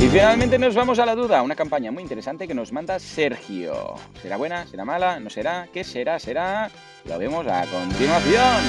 Y 0.00 0.06
finalmente 0.06 0.60
nos 0.60 0.76
vamos 0.76 1.00
a 1.00 1.06
la 1.06 1.16
duda, 1.16 1.42
una 1.42 1.56
campaña 1.56 1.90
muy 1.90 2.04
interesante 2.04 2.46
que 2.46 2.54
nos 2.54 2.72
manda 2.72 3.00
Sergio. 3.00 3.96
¿Será 4.22 4.36
buena? 4.36 4.64
¿Será 4.66 4.84
mala? 4.84 5.18
¿No 5.18 5.28
será? 5.28 5.68
¿Qué 5.72 5.82
será? 5.82 6.20
¿Será? 6.20 6.70
Lo 7.04 7.18
vemos 7.18 7.44
a 7.48 7.66
continuación. 7.66 8.62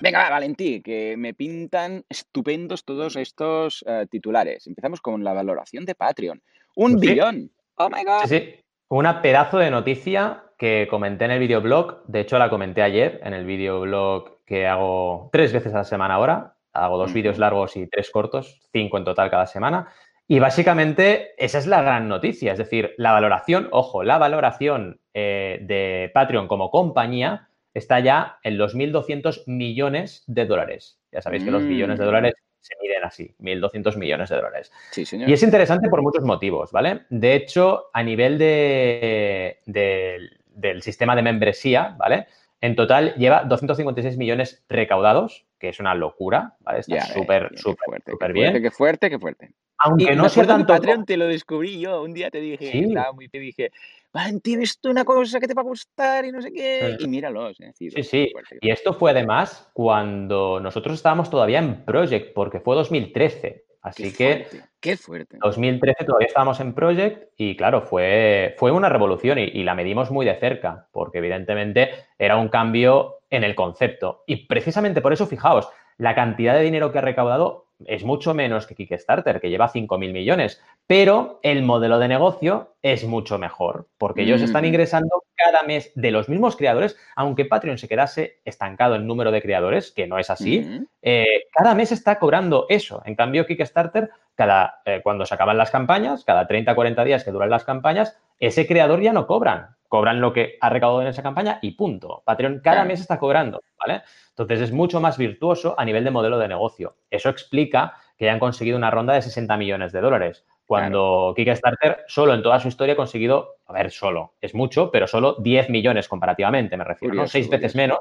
Venga, 0.00 0.20
va, 0.20 0.30
Valentí, 0.30 0.80
que 0.80 1.16
me 1.18 1.34
pintan 1.34 2.04
estupendos 2.08 2.84
todos 2.84 3.16
estos 3.16 3.84
eh, 3.86 4.06
titulares. 4.10 4.66
Empezamos 4.66 5.02
con 5.02 5.22
la 5.22 5.34
valoración 5.34 5.84
de 5.84 5.94
Patreon. 5.94 6.42
¡Un 6.74 6.98
billón! 6.98 7.50
¡Oh, 7.76 7.88
my 7.88 8.04
God! 8.04 8.26
Sí, 8.26 8.38
sí. 8.38 8.54
Una 8.88 9.22
pedazo 9.22 9.58
de 9.58 9.70
noticia 9.70 10.44
que 10.58 10.86
comenté 10.88 11.24
en 11.24 11.32
el 11.32 11.40
videoblog. 11.40 12.04
De 12.06 12.20
hecho, 12.20 12.38
la 12.38 12.50
comenté 12.50 12.82
ayer 12.82 13.20
en 13.24 13.34
el 13.34 13.44
videoblog 13.44 14.44
que 14.44 14.66
hago 14.66 15.30
tres 15.32 15.52
veces 15.52 15.74
a 15.74 15.78
la 15.78 15.84
semana 15.84 16.14
ahora. 16.14 16.56
Hago 16.72 16.98
dos 16.98 17.12
vídeos 17.12 17.38
largos 17.38 17.76
y 17.76 17.86
tres 17.86 18.10
cortos, 18.10 18.60
cinco 18.72 18.98
en 18.98 19.04
total 19.04 19.30
cada 19.30 19.46
semana. 19.46 19.88
Y 20.26 20.38
básicamente 20.38 21.32
esa 21.36 21.58
es 21.58 21.66
la 21.66 21.82
gran 21.82 22.08
noticia, 22.08 22.52
es 22.52 22.58
decir, 22.58 22.94
la 22.96 23.12
valoración, 23.12 23.68
ojo, 23.72 24.04
la 24.04 24.16
valoración 24.16 25.00
eh, 25.12 25.58
de 25.62 26.10
Patreon 26.14 26.48
como 26.48 26.70
compañía 26.70 27.48
está 27.74 28.00
ya 28.00 28.38
en 28.42 28.56
los 28.56 28.74
1.200 28.74 29.42
millones 29.46 30.24
de 30.26 30.46
dólares. 30.46 30.98
Ya 31.12 31.20
sabéis 31.20 31.44
que 31.44 31.50
los 31.50 31.64
billones 31.64 31.98
de 31.98 32.04
mm. 32.04 32.06
dólares 32.06 32.34
se 32.64 32.74
miden 32.80 33.04
así, 33.04 33.34
1.200 33.40 33.96
millones 33.98 34.30
de 34.30 34.36
dólares. 34.36 34.72
Sí, 34.90 35.04
señor. 35.04 35.28
Y 35.28 35.34
es 35.34 35.42
interesante 35.42 35.90
por 35.90 36.00
muchos 36.00 36.24
motivos, 36.24 36.72
¿vale? 36.72 37.02
De 37.10 37.34
hecho, 37.34 37.90
a 37.92 38.02
nivel 38.02 38.38
de, 38.38 39.60
del 39.66 40.82
sistema 40.82 41.14
de 41.14 41.22
membresía, 41.22 41.94
¿vale? 41.98 42.26
En 42.62 42.74
total 42.74 43.14
lleva 43.16 43.44
256 43.44 44.16
millones 44.16 44.64
recaudados, 44.70 45.44
que 45.58 45.68
es 45.68 45.78
una 45.78 45.94
locura, 45.94 46.54
¿vale? 46.60 46.80
Está 46.80 47.02
súper, 47.02 47.50
súper, 47.58 48.02
súper 48.06 48.32
bien. 48.32 48.62
Qué 48.62 48.70
fuerte, 48.70 49.10
qué 49.10 49.18
fuerte. 49.18 49.50
Aunque 49.84 50.16
no 50.16 50.28
sea 50.28 50.46
tanto... 50.46 50.72
Patreon 50.72 51.04
te 51.04 51.16
lo 51.16 51.26
descubrí 51.26 51.78
yo, 51.78 52.02
un 52.02 52.14
día 52.14 52.30
te 52.30 52.40
dije, 52.40 52.72
¿Sí? 52.72 52.84
estaba 52.84 53.12
muy, 53.12 53.28
te 53.28 53.38
dije, 53.38 53.70
Valentín, 54.12 54.62
esto 54.62 54.90
una 54.90 55.04
cosa 55.04 55.40
que 55.40 55.46
te 55.46 55.54
va 55.54 55.62
a 55.62 55.64
gustar 55.64 56.24
y 56.24 56.32
no 56.32 56.40
sé 56.40 56.52
qué, 56.52 56.96
y 57.00 57.08
míralos. 57.08 57.60
¿eh? 57.60 57.72
Sí, 57.74 57.90
sí, 58.02 58.32
y 58.60 58.70
esto 58.70 58.94
fue 58.94 59.10
además 59.10 59.68
cuando 59.72 60.60
nosotros 60.60 60.94
estábamos 60.94 61.28
todavía 61.30 61.58
en 61.58 61.84
Project, 61.84 62.32
porque 62.32 62.60
fue 62.60 62.76
2013. 62.76 63.64
Así 63.82 64.14
que 64.14 64.46
qué 64.80 64.96
fuerte. 64.96 65.36
2013 65.42 66.04
todavía 66.04 66.28
estábamos 66.28 66.58
en 66.60 66.72
Project 66.72 67.32
y 67.36 67.54
claro, 67.54 67.82
fue, 67.82 68.54
fue 68.56 68.70
una 68.70 68.88
revolución 68.88 69.38
y, 69.38 69.62
la 69.62 69.74
medimos 69.74 70.10
muy 70.10 70.24
de 70.24 70.36
cerca, 70.36 70.88
porque 70.90 71.18
evidentemente 71.18 71.90
era 72.18 72.38
un 72.38 72.48
cambio 72.48 73.16
en 73.28 73.44
el 73.44 73.54
concepto. 73.54 74.22
Y 74.26 74.46
precisamente 74.46 75.02
por 75.02 75.12
eso, 75.12 75.26
fijaos, 75.26 75.68
la 75.98 76.14
cantidad 76.14 76.54
de 76.54 76.62
dinero 76.62 76.92
que 76.92 76.98
ha 76.98 77.02
recaudado 77.02 77.63
es 77.86 78.04
mucho 78.04 78.34
menos 78.34 78.66
que 78.66 78.74
Kickstarter, 78.74 79.40
que 79.40 79.50
lleva 79.50 79.70
5.000 79.70 80.12
millones, 80.12 80.62
pero 80.86 81.40
el 81.42 81.62
modelo 81.62 81.98
de 81.98 82.08
negocio 82.08 82.74
es 82.82 83.04
mucho 83.04 83.38
mejor, 83.38 83.88
porque 83.98 84.22
ellos 84.22 84.42
están 84.42 84.64
ingresando 84.64 85.24
cada 85.34 85.62
mes 85.62 85.92
de 85.94 86.10
los 86.10 86.28
mismos 86.28 86.56
creadores, 86.56 86.96
aunque 87.16 87.44
Patreon 87.44 87.78
se 87.78 87.88
quedase 87.88 88.40
estancado 88.44 88.94
en 88.94 89.06
número 89.06 89.30
de 89.30 89.42
creadores, 89.42 89.92
que 89.92 90.06
no 90.06 90.18
es 90.18 90.30
así, 90.30 90.60
mm. 90.60 90.86
eh, 91.02 91.26
cada 91.52 91.74
mes 91.74 91.92
está 91.92 92.18
cobrando 92.18 92.66
eso. 92.68 93.02
En 93.04 93.14
cambio, 93.14 93.46
Kickstarter, 93.46 94.10
cada, 94.34 94.82
eh, 94.84 95.00
cuando 95.02 95.26
se 95.26 95.34
acaban 95.34 95.58
las 95.58 95.70
campañas, 95.70 96.24
cada 96.24 96.46
30, 96.46 96.74
40 96.74 97.04
días 97.04 97.24
que 97.24 97.30
duran 97.30 97.50
las 97.50 97.64
campañas, 97.64 98.18
ese 98.40 98.66
creador 98.66 99.00
ya 99.00 99.12
no 99.12 99.26
cobran. 99.26 99.76
Cobran 99.94 100.20
lo 100.20 100.32
que 100.32 100.58
ha 100.60 100.70
recaudado 100.70 101.02
en 101.02 101.06
esa 101.06 101.22
campaña 101.22 101.60
y 101.62 101.70
punto. 101.70 102.24
Patreon 102.26 102.58
cada 102.64 102.84
mes 102.84 102.98
está 102.98 103.16
cobrando, 103.16 103.62
¿vale? 103.78 104.02
Entonces 104.30 104.60
es 104.60 104.72
mucho 104.72 105.00
más 105.00 105.16
virtuoso 105.16 105.76
a 105.78 105.84
nivel 105.84 106.02
de 106.02 106.10
modelo 106.10 106.36
de 106.36 106.48
negocio. 106.48 106.96
Eso 107.08 107.28
explica 107.28 107.94
que 108.18 108.28
hayan 108.28 108.40
conseguido 108.40 108.76
una 108.76 108.90
ronda 108.90 109.14
de 109.14 109.22
60 109.22 109.56
millones 109.56 109.92
de 109.92 110.00
dólares. 110.00 110.44
Cuando 110.66 111.32
Kickstarter 111.36 111.98
solo 112.08 112.34
en 112.34 112.42
toda 112.42 112.58
su 112.58 112.66
historia 112.66 112.94
ha 112.94 112.96
conseguido, 112.96 113.58
a 113.66 113.72
ver, 113.72 113.92
solo, 113.92 114.34
es 114.40 114.52
mucho, 114.52 114.90
pero 114.90 115.06
solo 115.06 115.36
10 115.38 115.70
millones 115.70 116.08
comparativamente, 116.08 116.76
me 116.76 116.82
refiero, 116.82 117.14
¿no? 117.14 117.28
Seis 117.28 117.48
veces 117.48 117.76
menos 117.76 118.00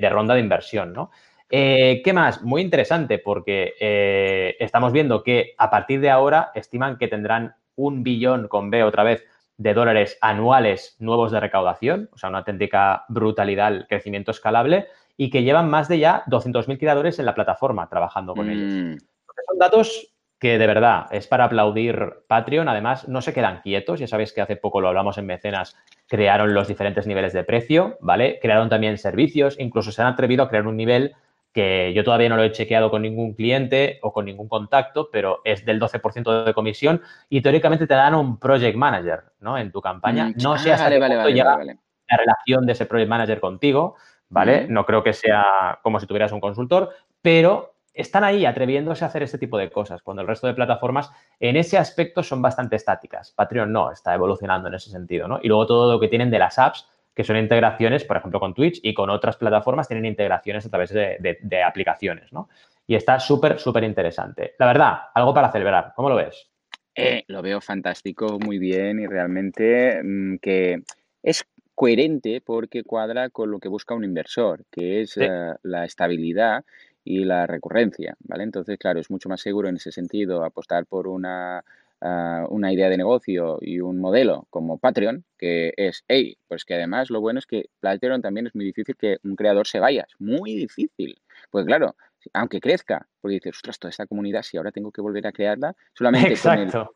de, 0.00 0.08
ronda 0.08 0.32
de 0.32 0.40
inversión, 0.40 0.94
¿no? 0.94 1.10
Eh, 1.50 2.00
¿Qué 2.02 2.14
más? 2.14 2.40
Muy 2.40 2.62
interesante 2.62 3.18
porque 3.18 3.74
eh, 3.78 4.56
estamos 4.58 4.90
viendo 4.90 5.22
que 5.22 5.52
a 5.58 5.68
partir 5.68 6.00
de 6.00 6.08
ahora 6.08 6.50
estiman 6.54 6.96
que 6.96 7.08
tendrán 7.08 7.56
un 7.76 8.02
billón 8.02 8.48
con 8.48 8.70
B 8.70 8.82
otra 8.84 9.02
vez 9.02 9.26
de 9.60 9.74
dólares 9.74 10.16
anuales 10.22 10.96
nuevos 11.00 11.32
de 11.32 11.38
recaudación, 11.38 12.08
o 12.14 12.16
sea, 12.16 12.30
una 12.30 12.38
auténtica 12.38 13.04
brutalidad, 13.10 13.86
crecimiento 13.88 14.30
escalable, 14.30 14.86
y 15.18 15.28
que 15.28 15.42
llevan 15.42 15.68
más 15.68 15.86
de 15.86 15.98
ya 15.98 16.24
200.000 16.28 16.78
creadores 16.78 17.18
en 17.18 17.26
la 17.26 17.34
plataforma 17.34 17.86
trabajando 17.86 18.34
con 18.34 18.48
ellos. 18.48 18.72
Mm. 18.72 18.98
Son 19.46 19.58
datos 19.58 20.14
que 20.38 20.56
de 20.56 20.66
verdad 20.66 21.08
es 21.10 21.26
para 21.26 21.44
aplaudir 21.44 22.24
Patreon. 22.26 22.70
Además, 22.70 23.06
no 23.06 23.20
se 23.20 23.34
quedan 23.34 23.60
quietos. 23.60 24.00
Ya 24.00 24.06
sabéis 24.06 24.32
que 24.32 24.40
hace 24.40 24.56
poco 24.56 24.80
lo 24.80 24.88
hablamos 24.88 25.18
en 25.18 25.26
Mecenas, 25.26 25.76
crearon 26.08 26.54
los 26.54 26.66
diferentes 26.66 27.06
niveles 27.06 27.34
de 27.34 27.44
precio, 27.44 27.98
¿vale? 28.00 28.38
Crearon 28.40 28.70
también 28.70 28.96
servicios, 28.96 29.56
incluso 29.60 29.92
se 29.92 30.00
han 30.00 30.08
atrevido 30.08 30.42
a 30.42 30.48
crear 30.48 30.66
un 30.66 30.78
nivel 30.78 31.14
que 31.52 31.92
yo 31.94 32.04
todavía 32.04 32.28
no 32.28 32.36
lo 32.36 32.44
he 32.44 32.52
chequeado 32.52 32.90
con 32.90 33.02
ningún 33.02 33.34
cliente 33.34 33.98
o 34.02 34.12
con 34.12 34.24
ningún 34.24 34.48
contacto, 34.48 35.08
pero 35.10 35.40
es 35.44 35.64
del 35.64 35.80
12% 35.80 36.44
de 36.44 36.54
comisión 36.54 37.02
y 37.28 37.40
teóricamente 37.40 37.86
te 37.86 37.94
dan 37.94 38.14
un 38.14 38.38
project 38.38 38.76
manager, 38.76 39.24
¿no? 39.40 39.58
En 39.58 39.72
tu 39.72 39.80
campaña. 39.80 40.28
Mm, 40.28 40.34
no 40.42 40.58
sé 40.58 40.72
hasta 40.72 40.88
qué 40.88 40.98
punto 40.98 41.28
llega 41.28 41.58
la 41.58 42.16
relación 42.16 42.66
de 42.66 42.72
ese 42.72 42.86
project 42.86 43.08
manager 43.08 43.40
contigo, 43.40 43.96
¿vale? 44.28 44.66
No 44.68 44.86
creo 44.86 45.02
que 45.02 45.12
sea 45.12 45.78
como 45.82 45.98
si 45.98 46.06
tuvieras 46.06 46.32
un 46.32 46.40
consultor, 46.40 46.90
pero 47.20 47.74
están 47.92 48.24
ahí 48.24 48.46
atreviéndose 48.46 49.04
a 49.04 49.08
hacer 49.08 49.22
este 49.22 49.38
tipo 49.38 49.58
de 49.58 49.70
cosas, 49.70 50.02
cuando 50.02 50.22
el 50.22 50.28
resto 50.28 50.46
de 50.46 50.54
plataformas 50.54 51.10
en 51.38 51.56
ese 51.56 51.78
aspecto 51.78 52.22
son 52.22 52.40
bastante 52.40 52.76
estáticas. 52.76 53.32
Patreon 53.32 53.72
no, 53.72 53.90
está 53.90 54.14
evolucionando 54.14 54.68
en 54.68 54.74
ese 54.74 54.90
sentido, 54.90 55.26
¿no? 55.28 55.40
Y 55.42 55.48
luego 55.48 55.66
todo 55.66 55.92
lo 55.92 56.00
que 56.00 56.08
tienen 56.08 56.30
de 56.30 56.38
las 56.38 56.58
apps, 56.58 56.88
que 57.20 57.24
son 57.24 57.36
integraciones, 57.36 58.02
por 58.04 58.16
ejemplo, 58.16 58.40
con 58.40 58.54
Twitch 58.54 58.80
y 58.82 58.94
con 58.94 59.10
otras 59.10 59.36
plataformas 59.36 59.86
tienen 59.86 60.06
integraciones 60.06 60.64
a 60.64 60.70
través 60.70 60.88
de, 60.88 61.62
aplicaciones, 61.62 62.32
¿no? 62.32 62.48
Y 62.86 62.94
está 62.94 63.20
súper, 63.20 63.58
súper 63.58 63.84
interesante. 63.84 64.54
La 64.58 64.64
verdad, 64.64 64.98
algo 65.14 65.34
para 65.34 65.52
celebrar. 65.52 65.92
¿Cómo 65.94 66.08
lo 66.08 66.16
ves? 66.16 66.48
Eh, 66.94 67.24
lo 67.26 67.42
veo 67.42 67.60
fantástico, 67.60 68.38
muy 68.38 68.58
bien 68.58 69.00
y 69.00 69.06
realmente 69.06 70.02
mm, 70.02 70.36
que 70.38 70.80
es 71.22 71.44
coherente 71.74 72.40
porque 72.40 72.84
cuadra 72.84 73.28
con 73.28 73.50
lo 73.50 73.58
que 73.58 73.68
busca 73.68 73.92
un 73.94 74.04
inversor, 74.04 74.64
que 74.70 75.02
es 75.02 75.18
eh, 75.18 75.28
la 75.62 75.84
estabilidad 75.84 76.64
y 77.04 77.26
la 77.26 77.46
recurrencia, 77.46 78.16
¿vale? 78.20 78.44
Entonces, 78.44 78.78
claro, 78.78 78.98
es 78.98 79.10
mucho 79.10 79.28
más 79.28 79.42
seguro 79.42 79.68
en 79.68 79.76
ese 79.76 79.92
sentido 79.92 80.42
apostar 80.42 80.86
por 80.86 81.06
una, 81.06 81.64
ah, 82.00 82.46
una 82.50 82.72
idea 82.72 82.88
de 82.88 82.96
negocio 82.96 83.58
y 83.60 83.80
un 83.80 83.98
modelo 83.98 84.46
como 84.50 84.78
Patreon, 84.78 85.24
que 85.38 85.72
es, 85.76 86.04
hey, 86.08 86.36
pues 86.48 86.64
que 86.64 86.74
además 86.74 87.10
lo 87.10 87.20
bueno 87.20 87.38
es 87.38 87.46
que 87.46 87.70
Patreon 87.80 88.22
también 88.22 88.46
es 88.46 88.54
muy 88.54 88.64
difícil 88.64 88.96
que 88.96 89.18
un 89.24 89.36
creador 89.36 89.66
se 89.66 89.80
vaya, 89.80 90.06
es 90.08 90.20
muy 90.20 90.54
difícil. 90.54 91.20
Pues 91.50 91.64
claro, 91.64 91.96
aunque 92.32 92.60
crezca, 92.60 93.08
porque 93.20 93.34
dices, 93.34 93.56
ostras, 93.56 93.78
toda 93.78 93.90
esta 93.90 94.06
comunidad, 94.06 94.42
si 94.42 94.56
ahora 94.56 94.72
tengo 94.72 94.92
que 94.92 95.00
volver 95.00 95.26
a 95.26 95.32
crearla, 95.32 95.74
solamente 95.94 96.34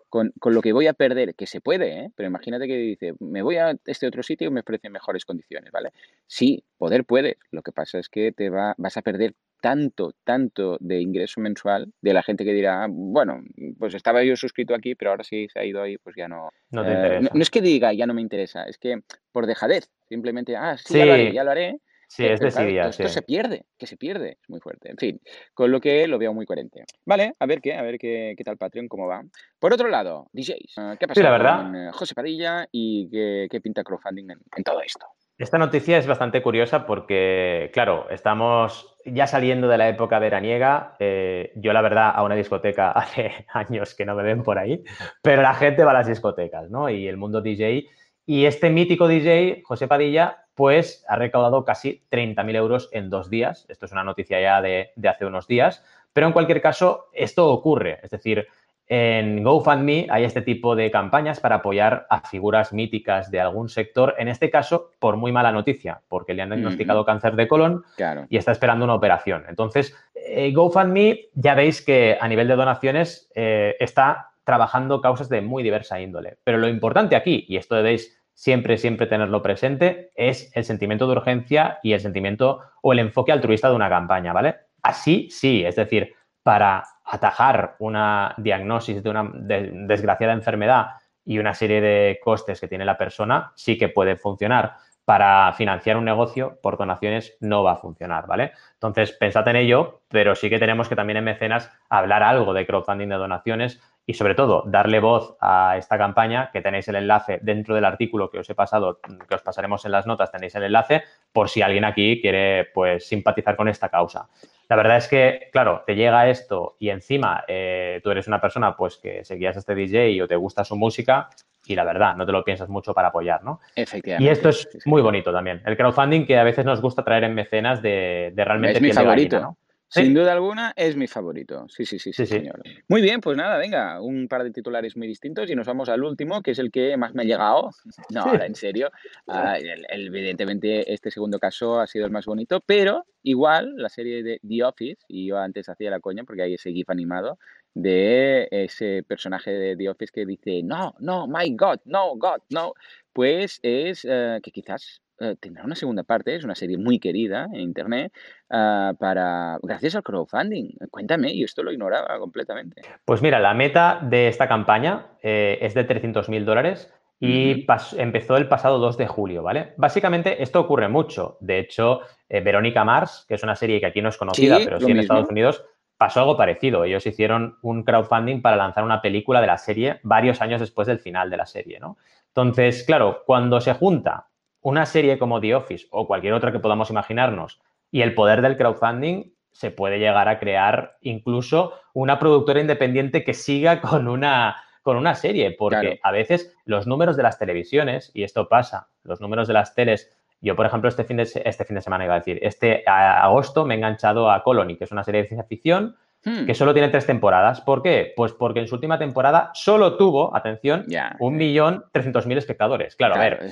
con, 0.09 0.33
con, 0.39 0.55
lo 0.55 0.61
que 0.61 0.73
voy 0.73 0.87
a 0.87 0.93
perder, 0.93 1.35
que 1.35 1.47
se 1.47 1.61
puede, 1.61 2.05
¿eh? 2.05 2.11
pero 2.15 2.29
imagínate 2.29 2.67
que 2.67 2.77
dice, 2.77 3.15
me 3.21 3.43
voy 3.43 3.57
a 3.57 3.77
este 3.87 4.07
otro 4.07 4.23
sitio 4.23 4.49
y 4.49 4.51
me 4.51 4.61
ofrecen 4.61 4.93
mejores 4.93 5.25
condiciones, 5.25 5.71
¿vale? 5.73 5.93
Sí, 6.27 6.65
poder 6.77 7.05
puede, 7.05 7.39
lo 7.51 7.63
que 7.63 7.73
pasa 7.73 7.99
es 7.99 8.09
que 8.09 8.33
te 8.33 8.51
va, 8.51 8.75
vas 8.77 8.97
a 8.97 9.03
perder 9.03 9.35
tanto, 9.65 10.15
tanto 10.25 10.77
de 10.79 11.01
ingreso 11.01 11.41
mensual 11.41 11.91
de 12.03 12.13
la 12.13 12.23
gente 12.23 12.45
que 12.45 12.53
dirá, 12.53 12.87
bueno, 12.87 13.43
pues 13.79 13.95
estaba 13.95 14.23
yo 14.23 14.37
suscrito 14.37 14.75
aquí, 14.75 14.95
pero 14.95 15.13
ahora 15.13 15.25
sí 15.25 15.47
se 15.51 15.59
ha 15.59 15.65
ido 15.65 15.81
ahí, 15.81 15.97
pues 15.97 16.15
ya 16.17 16.29
no. 16.29 16.51
No 16.71 16.85
te 16.85 16.91
eh, 16.91 16.95
interesa. 16.95 17.31
No, 17.33 17.41
es 17.41 17.49
que 17.49 17.63
diga, 17.63 17.91
ya 17.95 18.05
no 18.05 18.13
me 18.13 18.21
interesa, 18.21 18.65
es 18.65 18.77
que 18.77 19.01
por 19.33 19.47
dejadez, 19.47 19.91
simplemente, 20.07 20.55
ah, 20.55 20.77
sí, 20.77 20.99
ya 20.99 21.07
lo 21.07 21.15
haré, 21.15 21.33
ya 21.33 21.45
lo 21.45 21.51
haré. 21.51 21.81
Sí, 22.09 22.27
es 22.27 22.41
decir, 22.41 22.79
esto 22.79 23.09
se 23.09 23.23
pierde, 23.23 23.65
que 23.79 23.87
se 23.87 23.97
pierde, 23.97 24.37
es 24.43 24.51
muy 24.51 24.61
fuerte. 24.61 24.91
En 24.91 24.99
fin, 24.99 25.19
con 25.55 25.71
lo 25.71 25.81
que 25.81 26.07
lo 26.07 26.19
veo 26.19 26.35
muy 26.35 26.45
coherente. 26.45 26.85
Vale, 27.07 27.33
a 27.39 27.47
ver 27.47 27.63
qué, 27.63 27.73
a 27.73 27.81
ver 27.81 27.97
qué, 27.97 28.35
qué 28.37 28.45
tal 28.45 28.59
Patreon, 28.59 28.87
cómo 28.87 29.07
va. 29.07 29.23
Por 29.59 29.73
otro 29.73 29.89
lado, 29.89 30.29
DJs, 30.35 30.75
¿qué 31.01 31.09
pasa 31.09 31.15
sí, 31.15 31.23
la 31.23 31.31
verdad. 31.31 31.63
con 31.63 31.75
eh, 31.75 31.91
José 31.91 32.15
Padilla 32.15 32.69
y 32.71 33.09
qué, 33.49 33.61
pinta 33.63 33.83
crowdfunding 33.83 34.29
en 34.31 34.63
todo 34.63 34.83
esto? 34.83 35.07
Esta 35.37 35.59
noticia 35.59 35.99
es 35.99 36.07
bastante 36.07 36.43
curiosa 36.43 36.87
porque, 36.87 37.71
claro, 37.73 38.07
estamos 38.11 38.97
ya 39.05 39.27
saliendo 39.27 39.67
de 39.67 39.79
la 39.79 39.89
época 39.89 40.21
veraniega. 40.21 40.95
Eh, 41.01 41.53
yo, 41.57 41.73
la 41.73 41.83
verdad, 41.83 42.13
a 42.15 42.23
una 42.23 42.37
discoteca 42.37 42.91
hace 42.93 43.47
años 43.53 43.95
que 43.95 44.05
no 44.05 44.15
me 44.15 44.23
ven 44.23 44.45
por 44.45 44.59
ahí, 44.59 44.85
pero 45.23 45.43
la 45.43 45.55
gente 45.55 45.83
va 45.83 45.91
a 45.91 45.95
las 45.95 46.07
discotecas, 46.07 46.71
¿no? 46.71 46.89
Y 46.89 47.09
el 47.09 47.17
mundo 47.17 47.41
DJ. 47.41 47.89
Y 48.27 48.45
este 48.47 48.71
mítico 48.71 49.09
DJ, 49.09 49.63
José 49.65 49.89
Padilla, 49.89 50.45
pues 50.55 51.05
ha 51.09 51.17
recaudado 51.17 51.65
casi 51.65 52.05
30.000 52.13 52.55
euros 52.55 52.89
en 52.93 53.11
dos 53.11 53.29
días. 53.29 53.67
Esto 53.69 53.87
es 53.87 53.93
una 53.93 54.05
noticia 54.05 54.41
ya 54.41 54.63
de, 54.63 54.93
de 54.95 55.09
hace 55.09 55.27
unos 55.27 55.49
días. 55.49 55.85
Pero 56.13 56.29
en 56.29 56.33
cualquier 56.33 56.63
caso, 56.63 57.09
esto 57.13 57.51
ocurre. 57.51 57.99
Es 58.05 58.11
decir, 58.11 58.47
en 58.87 59.43
GoFundMe 59.43 60.07
hay 60.11 60.25
este 60.25 60.43
tipo 60.43 60.77
de 60.77 60.91
campañas 60.91 61.41
para 61.41 61.57
apoyar 61.57 62.07
a 62.11 62.21
figuras 62.21 62.73
míticas 62.73 63.31
de 63.31 63.41
algún 63.41 63.69
sector, 63.69 64.15
en 64.19 64.29
este 64.29 64.51
caso 64.51 64.91
por 64.99 65.17
muy 65.17 65.33
mala 65.33 65.53
noticia, 65.53 66.03
porque 66.09 66.35
le 66.35 66.43
han 66.43 66.51
diagnosticado 66.51 67.05
cáncer 67.05 67.35
de 67.37 67.49
colon 67.49 67.83
y 68.29 68.37
está 68.37 68.53
esperando 68.53 68.85
una 68.85 68.95
operación. 68.95 69.45
Entonces, 69.49 69.97
eh, 70.15 70.53
GoFundMe 70.53 71.29
ya 71.35 71.55
veis 71.55 71.83
que 71.83 72.19
a 72.21 72.29
nivel 72.29 72.49
de 72.49 72.57
donaciones 72.57 73.31
eh, 73.35 73.75
está 73.81 74.33
trabajando 74.45 75.01
causas 75.01 75.29
de 75.29 75.41
muy 75.41 75.63
diversa 75.63 76.01
índole. 76.01 76.37
Pero 76.45 76.59
lo 76.59 76.69
importante 76.69 77.17
aquí, 77.17 77.47
y 77.49 77.57
esto 77.57 77.75
debéis 77.75 78.21
siempre, 78.35 78.77
siempre 78.77 79.07
tenerlo 79.07 79.43
presente, 79.43 80.11
es 80.15 80.55
el 80.55 80.65
sentimiento 80.65 81.07
de 81.07 81.13
urgencia 81.13 81.79
y 81.83 81.95
el 81.95 82.01
sentimiento 82.01 82.61
o 82.83 82.93
el 82.93 82.99
enfoque 82.99 83.33
altruista 83.33 83.71
de 83.71 83.77
una 83.77 83.89
campaña, 83.89 84.33
¿vale? 84.33 84.57
Así 84.83 85.29
sí, 85.31 85.65
es 85.65 85.77
decir, 85.77 86.13
para 86.43 86.85
atajar 87.05 87.77
una 87.79 88.35
diagnosis 88.39 89.03
de 89.03 89.11
una 89.11 89.31
desgraciada 89.33 90.33
enfermedad 90.33 90.87
y 91.25 91.39
una 91.39 91.55
serie 91.55 91.81
de 91.81 92.19
costes 92.23 92.61
que 92.61 92.69
tiene 92.69 92.85
la 92.85 92.99
persona, 92.99 93.53
sí 93.55 93.79
que 93.79 93.89
puede 93.89 94.17
funcionar. 94.17 94.77
Para 95.05 95.53
financiar 95.53 95.99
un 95.99 96.07
negocio 96.07 96.59
por 96.63 96.79
donaciones 96.79 97.37
no 97.41 97.63
va 97.63 97.73
a 97.73 97.77
funcionar, 97.77 98.27
¿vale? 98.27 98.53
Entonces, 98.73 99.13
pensad 99.13 99.47
en 99.49 99.57
ello, 99.57 100.01
pero 100.15 100.37
sí 100.37 100.49
que 100.49 100.61
tenemos 100.61 100.89
que 100.89 100.95
también 100.95 101.17
en 101.17 101.25
Mecenas 101.25 101.73
hablar 101.89 102.23
algo 102.23 102.55
de 102.55 102.65
crowdfunding 102.65 103.09
de 103.09 103.17
donaciones 103.17 103.81
y 104.07 104.15
sobre 104.15 104.37
todo 104.37 104.63
darle 104.65 105.01
voz 105.01 105.37
a 105.41 105.75
esta 105.77 105.99
campaña, 105.99 106.51
que 106.53 106.61
tenéis 106.61 106.87
el 106.87 106.95
enlace 106.95 107.41
dentro 107.43 107.75
del 107.75 107.85
artículo 107.85 108.31
que 108.31 108.39
os 108.39 108.49
he 108.49 108.55
pasado, 108.55 109.01
que 109.01 109.35
os 109.35 109.43
pasaremos 109.43 109.85
en 109.87 109.91
las 109.91 110.07
notas, 110.07 110.31
tenéis 110.31 110.55
el 110.55 110.63
enlace 110.63 111.03
por 111.33 111.49
si 111.49 111.63
alguien 111.63 111.85
aquí 111.85 112.21
quiere 112.21 112.67
pues 112.73 113.09
simpatizar 113.09 113.57
con 113.57 113.67
esta 113.67 113.89
causa. 113.89 114.29
La 114.69 114.77
verdad 114.77 114.99
es 114.99 115.09
que, 115.09 115.49
claro, 115.51 115.83
te 115.85 115.97
llega 115.97 116.29
esto 116.29 116.77
y 116.79 116.91
encima 116.91 117.43
eh, 117.49 118.01
tú 118.05 118.13
eres 118.13 118.29
una 118.29 118.41
persona 118.41 118.77
pues 118.77 118.99
que 118.99 119.25
seguías 119.25 119.57
a 119.57 119.59
este 119.59 119.75
DJ 119.75 120.23
o 120.23 120.29
te 120.29 120.37
gusta 120.37 120.63
su 120.63 120.77
música 120.77 121.29
y 121.67 121.75
la 121.75 121.83
verdad, 121.83 122.15
no 122.15 122.25
te 122.25 122.31
lo 122.31 122.45
piensas 122.45 122.69
mucho 122.69 122.95
para 122.95 123.09
apoyar, 123.09 123.43
¿no? 123.43 123.59
Efectivamente. 123.75 124.25
Y 124.25 124.33
esto 124.33 124.51
es 124.51 124.69
muy 124.85 125.03
bonito 125.03 125.33
también. 125.33 125.61
El 125.67 125.77
crowdfunding 125.77 126.25
que 126.25 126.39
a 126.39 126.45
veces 126.45 126.65
nos 126.65 126.81
gusta 126.81 127.03
traer 127.03 127.25
en 127.25 127.35
mecenas 127.35 127.83
de, 127.83 128.33
realmente... 128.37 128.77
Es 128.77 128.83
mi 128.83 128.93
favorito. 128.93 129.41
¿no? 129.41 129.57
Sin 129.95 130.15
duda 130.15 130.33
alguna 130.33 130.73
es 130.77 130.97
mi 130.97 131.07
favorito. 131.07 131.67
Sí, 131.69 131.87
sí, 131.87 131.99
sí, 131.99 132.13
sí, 132.13 132.27
señor. 132.27 132.63
Muy 132.89 133.01
bien, 133.01 133.21
pues 133.21 133.37
nada, 133.37 133.59
venga, 133.59 134.01
un 134.01 134.27
par 134.27 134.43
de 134.43 134.51
titulares 134.51 134.97
muy 134.97 135.07
distintos 135.07 135.49
y 135.49 135.55
nos 135.55 135.67
vamos 135.67 135.89
al 135.89 136.03
último, 136.03 136.43
que 136.43 136.51
es 136.51 136.59
el 136.59 136.71
que 136.71 136.97
más 136.97 137.15
me 137.15 137.23
ha 137.23 137.27
llegado. 137.27 137.71
No, 138.11 138.23
ahora 138.23 138.47
en 138.47 138.55
serio. 138.55 138.91
Ah, 139.27 139.57
evidentemente, 139.59 140.93
este 140.93 141.11
segundo 141.11 141.39
caso 141.39 141.81
ha 141.81 141.87
sido 141.87 142.07
el 142.07 142.13
más 142.13 142.27
bonito, 142.27 142.61
pero 142.65 143.07
igual 143.23 143.75
la 143.77 143.89
serie 143.89 144.23
de 144.23 144.41
The 144.47 144.65
Office, 144.65 145.03
y 145.09 145.27
yo 145.27 145.39
antes 145.39 145.69
hacía 145.69 145.91
la 145.91 146.01
coña 146.01 146.25
porque 146.25 146.43
hay 146.43 146.55
ese 146.55 146.73
GIF 146.73 146.91
animado 146.91 147.39
de 147.73 148.47
ese 148.51 149.03
personaje 149.03 149.51
de 149.51 149.77
The 149.77 149.89
Office 149.89 150.13
que 150.13 150.27
dice, 150.27 150.63
no, 150.63 150.95
no, 151.01 151.27
my 151.27 151.55
God, 151.57 151.81
no, 151.87 152.15
God, 152.17 152.39
no, 152.51 152.75
pues 153.13 153.59
es 153.63 154.07
eh, 154.09 154.39
que 154.43 154.51
quizás 154.51 155.01
eh, 155.21 155.37
tendrá 155.39 155.65
una 155.65 155.77
segunda 155.77 156.03
parte, 156.03 156.35
es 156.35 156.45
una 156.45 156.55
serie 156.55 156.77
muy 156.77 156.99
querida 156.99 157.47
en 157.53 157.61
Internet, 157.61 158.13
ah, 158.51 158.93
para 158.99 159.59
gracias 159.63 159.95
al 159.95 160.03
crowdfunding. 160.03 160.71
Cuéntame, 160.91 161.37
yo 161.37 161.45
esto 161.45 161.63
lo 161.63 161.73
ignoraba 161.73 162.19
completamente. 162.19 162.83
Pues 163.05 163.23
mira, 163.23 163.39
la 163.39 163.55
meta 163.55 164.01
de 164.03 164.29
esta 164.29 164.49
campaña 164.49 165.07
eh, 165.23 165.59
es 165.61 165.75
de 165.75 165.85
300 165.85 166.29
mil 166.29 166.45
dólares 166.45 166.93
y 167.21 167.65
empezó 167.97 168.37
el 168.37 168.49
pasado 168.49 168.79
2 168.79 168.99
de 168.99 169.07
julio, 169.07 169.43
¿vale? 169.43 169.73
Básicamente 169.79 170.43
esto 170.43 170.61
ocurre 170.61 170.89
mucho. 170.89 171.39
De 171.41 171.59
hecho, 171.59 172.01
eh, 172.29 172.41
Verónica 172.41 172.85
Mars, 172.85 173.25
que 173.27 173.35
es 173.35 173.43
una 173.43 173.57
serie 173.57 173.81
que 173.81 173.87
aquí 173.87 174.03
no 174.03 174.11
es 174.11 174.19
conocida, 174.19 174.59
pero 174.63 174.79
sí 174.79 174.91
en 174.91 174.99
Estados 174.99 175.31
Unidos, 175.31 175.65
pasó 175.97 176.21
algo 176.21 176.37
parecido. 176.37 176.85
Ellos 176.85 177.07
hicieron 177.07 177.57
un 177.63 177.83
crowdfunding 177.83 178.43
para 178.43 178.57
lanzar 178.57 178.85
una 178.85 179.01
película 179.01 179.41
de 179.41 179.47
la 179.47 179.57
serie 179.57 180.01
varios 180.03 180.43
años 180.43 180.61
después 180.61 180.87
del 180.87 180.99
final 180.99 181.31
de 181.31 181.37
la 181.37 181.47
serie, 181.47 181.81
¿no? 181.81 181.97
Entonces, 182.29 182.83
claro, 182.83 183.23
cuando 183.25 183.61
se 183.61 183.73
junta 183.75 184.27
una 184.65 184.87
serie 184.87 185.19
como 185.19 185.41
The 185.41 185.55
Office 185.55 185.87
o 185.91 186.07
cualquier 186.07 186.33
otra 186.33 186.51
que 186.51 186.59
podamos 186.59 186.89
imaginarnos 186.91 187.61
y 187.91 188.01
el 188.01 188.15
poder 188.15 188.41
del 188.41 188.57
crowdfunding, 188.57 189.33
se 189.53 189.71
puede 189.71 189.99
llegar 189.99 190.29
a 190.29 190.39
crear 190.39 190.97
incluso 191.03 191.75
una 191.93 192.19
productora 192.19 192.61
independiente 192.61 193.25
que 193.25 193.35
siga 193.35 193.81
con 193.83 194.09
una, 194.09 194.57
con 194.83 194.97
una 194.97 195.15
serie, 195.15 195.53
porque 195.53 196.01
a 196.03 196.11
veces 196.11 196.57
los 196.65 196.87
números 196.87 197.17
de 197.17 197.23
las 197.23 197.39
televisiones, 197.39 198.11
y 198.15 198.25
esto 198.25 198.49
pasa, 198.49 198.89
los 199.03 199.21
números 199.21 199.47
de 199.49 199.55
las 199.55 199.75
teles 199.75 200.11
Yo, 200.41 200.57
por 200.57 200.65
ejemplo, 200.65 200.89
este 200.89 201.05
fin 201.05 201.19
de, 201.19 201.23
este 201.45 201.65
fin 201.67 201.75
de 201.77 201.83
semana 201.83 202.07
iba 202.07 202.15
a 202.15 202.21
decir, 202.21 202.39
este 202.43 202.85
agosto 202.87 203.67
me 203.67 203.75
he 203.75 203.77
enganchado 203.77 204.31
a 204.31 204.43
Colony, 204.43 204.79
que 204.79 204.85
es 204.85 204.93
una 204.93 205.05
serie 205.05 205.23
de 205.23 205.29
ciencia 205.29 205.47
ficción 205.47 205.95
Hmm. 206.25 206.47
que 206.47 206.55
solo 206.55 206.73
tiene 206.73 206.89
tres 206.89 207.07
temporadas. 207.07 207.61
¿Por 207.61 207.83
qué? 207.83 208.13
Pues 208.17 208.33
porque 208.33 208.61
en 208.61 208.67
su 208.67 208.75
última 208.75 208.99
temporada 208.99 209.51
solo 209.53 209.97
tuvo, 209.97 210.35
atención, 210.35 210.87
un 211.19 211.37
millón 211.37 211.85
trescientos 211.93 212.27
mil 212.27 212.39
espectadores. 212.39 212.97
Claro, 212.97 213.17
a 213.17 213.19
ver, 213.19 213.51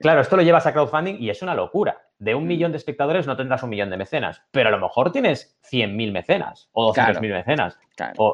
claro, 0.00 0.20
esto 0.20 0.36
lo 0.36 0.42
llevas 0.42 0.66
a 0.66 0.72
crowdfunding 0.72 1.16
y 1.20 1.30
es 1.30 1.42
una 1.42 1.54
locura. 1.54 1.98
De 2.18 2.34
un 2.34 2.44
mm. 2.44 2.48
millón 2.48 2.72
de 2.72 2.78
espectadores 2.78 3.26
no 3.26 3.36
tendrás 3.36 3.62
un 3.62 3.70
millón 3.70 3.88
de 3.90 3.96
mecenas, 3.96 4.42
pero 4.50 4.68
a 4.68 4.72
lo 4.72 4.78
mejor 4.78 5.10
tienes 5.10 5.56
100.000 5.70 6.12
mecenas 6.12 6.68
o 6.72 6.92
200.000 6.92 7.20
mil 7.20 7.32
mecenas. 7.32 7.78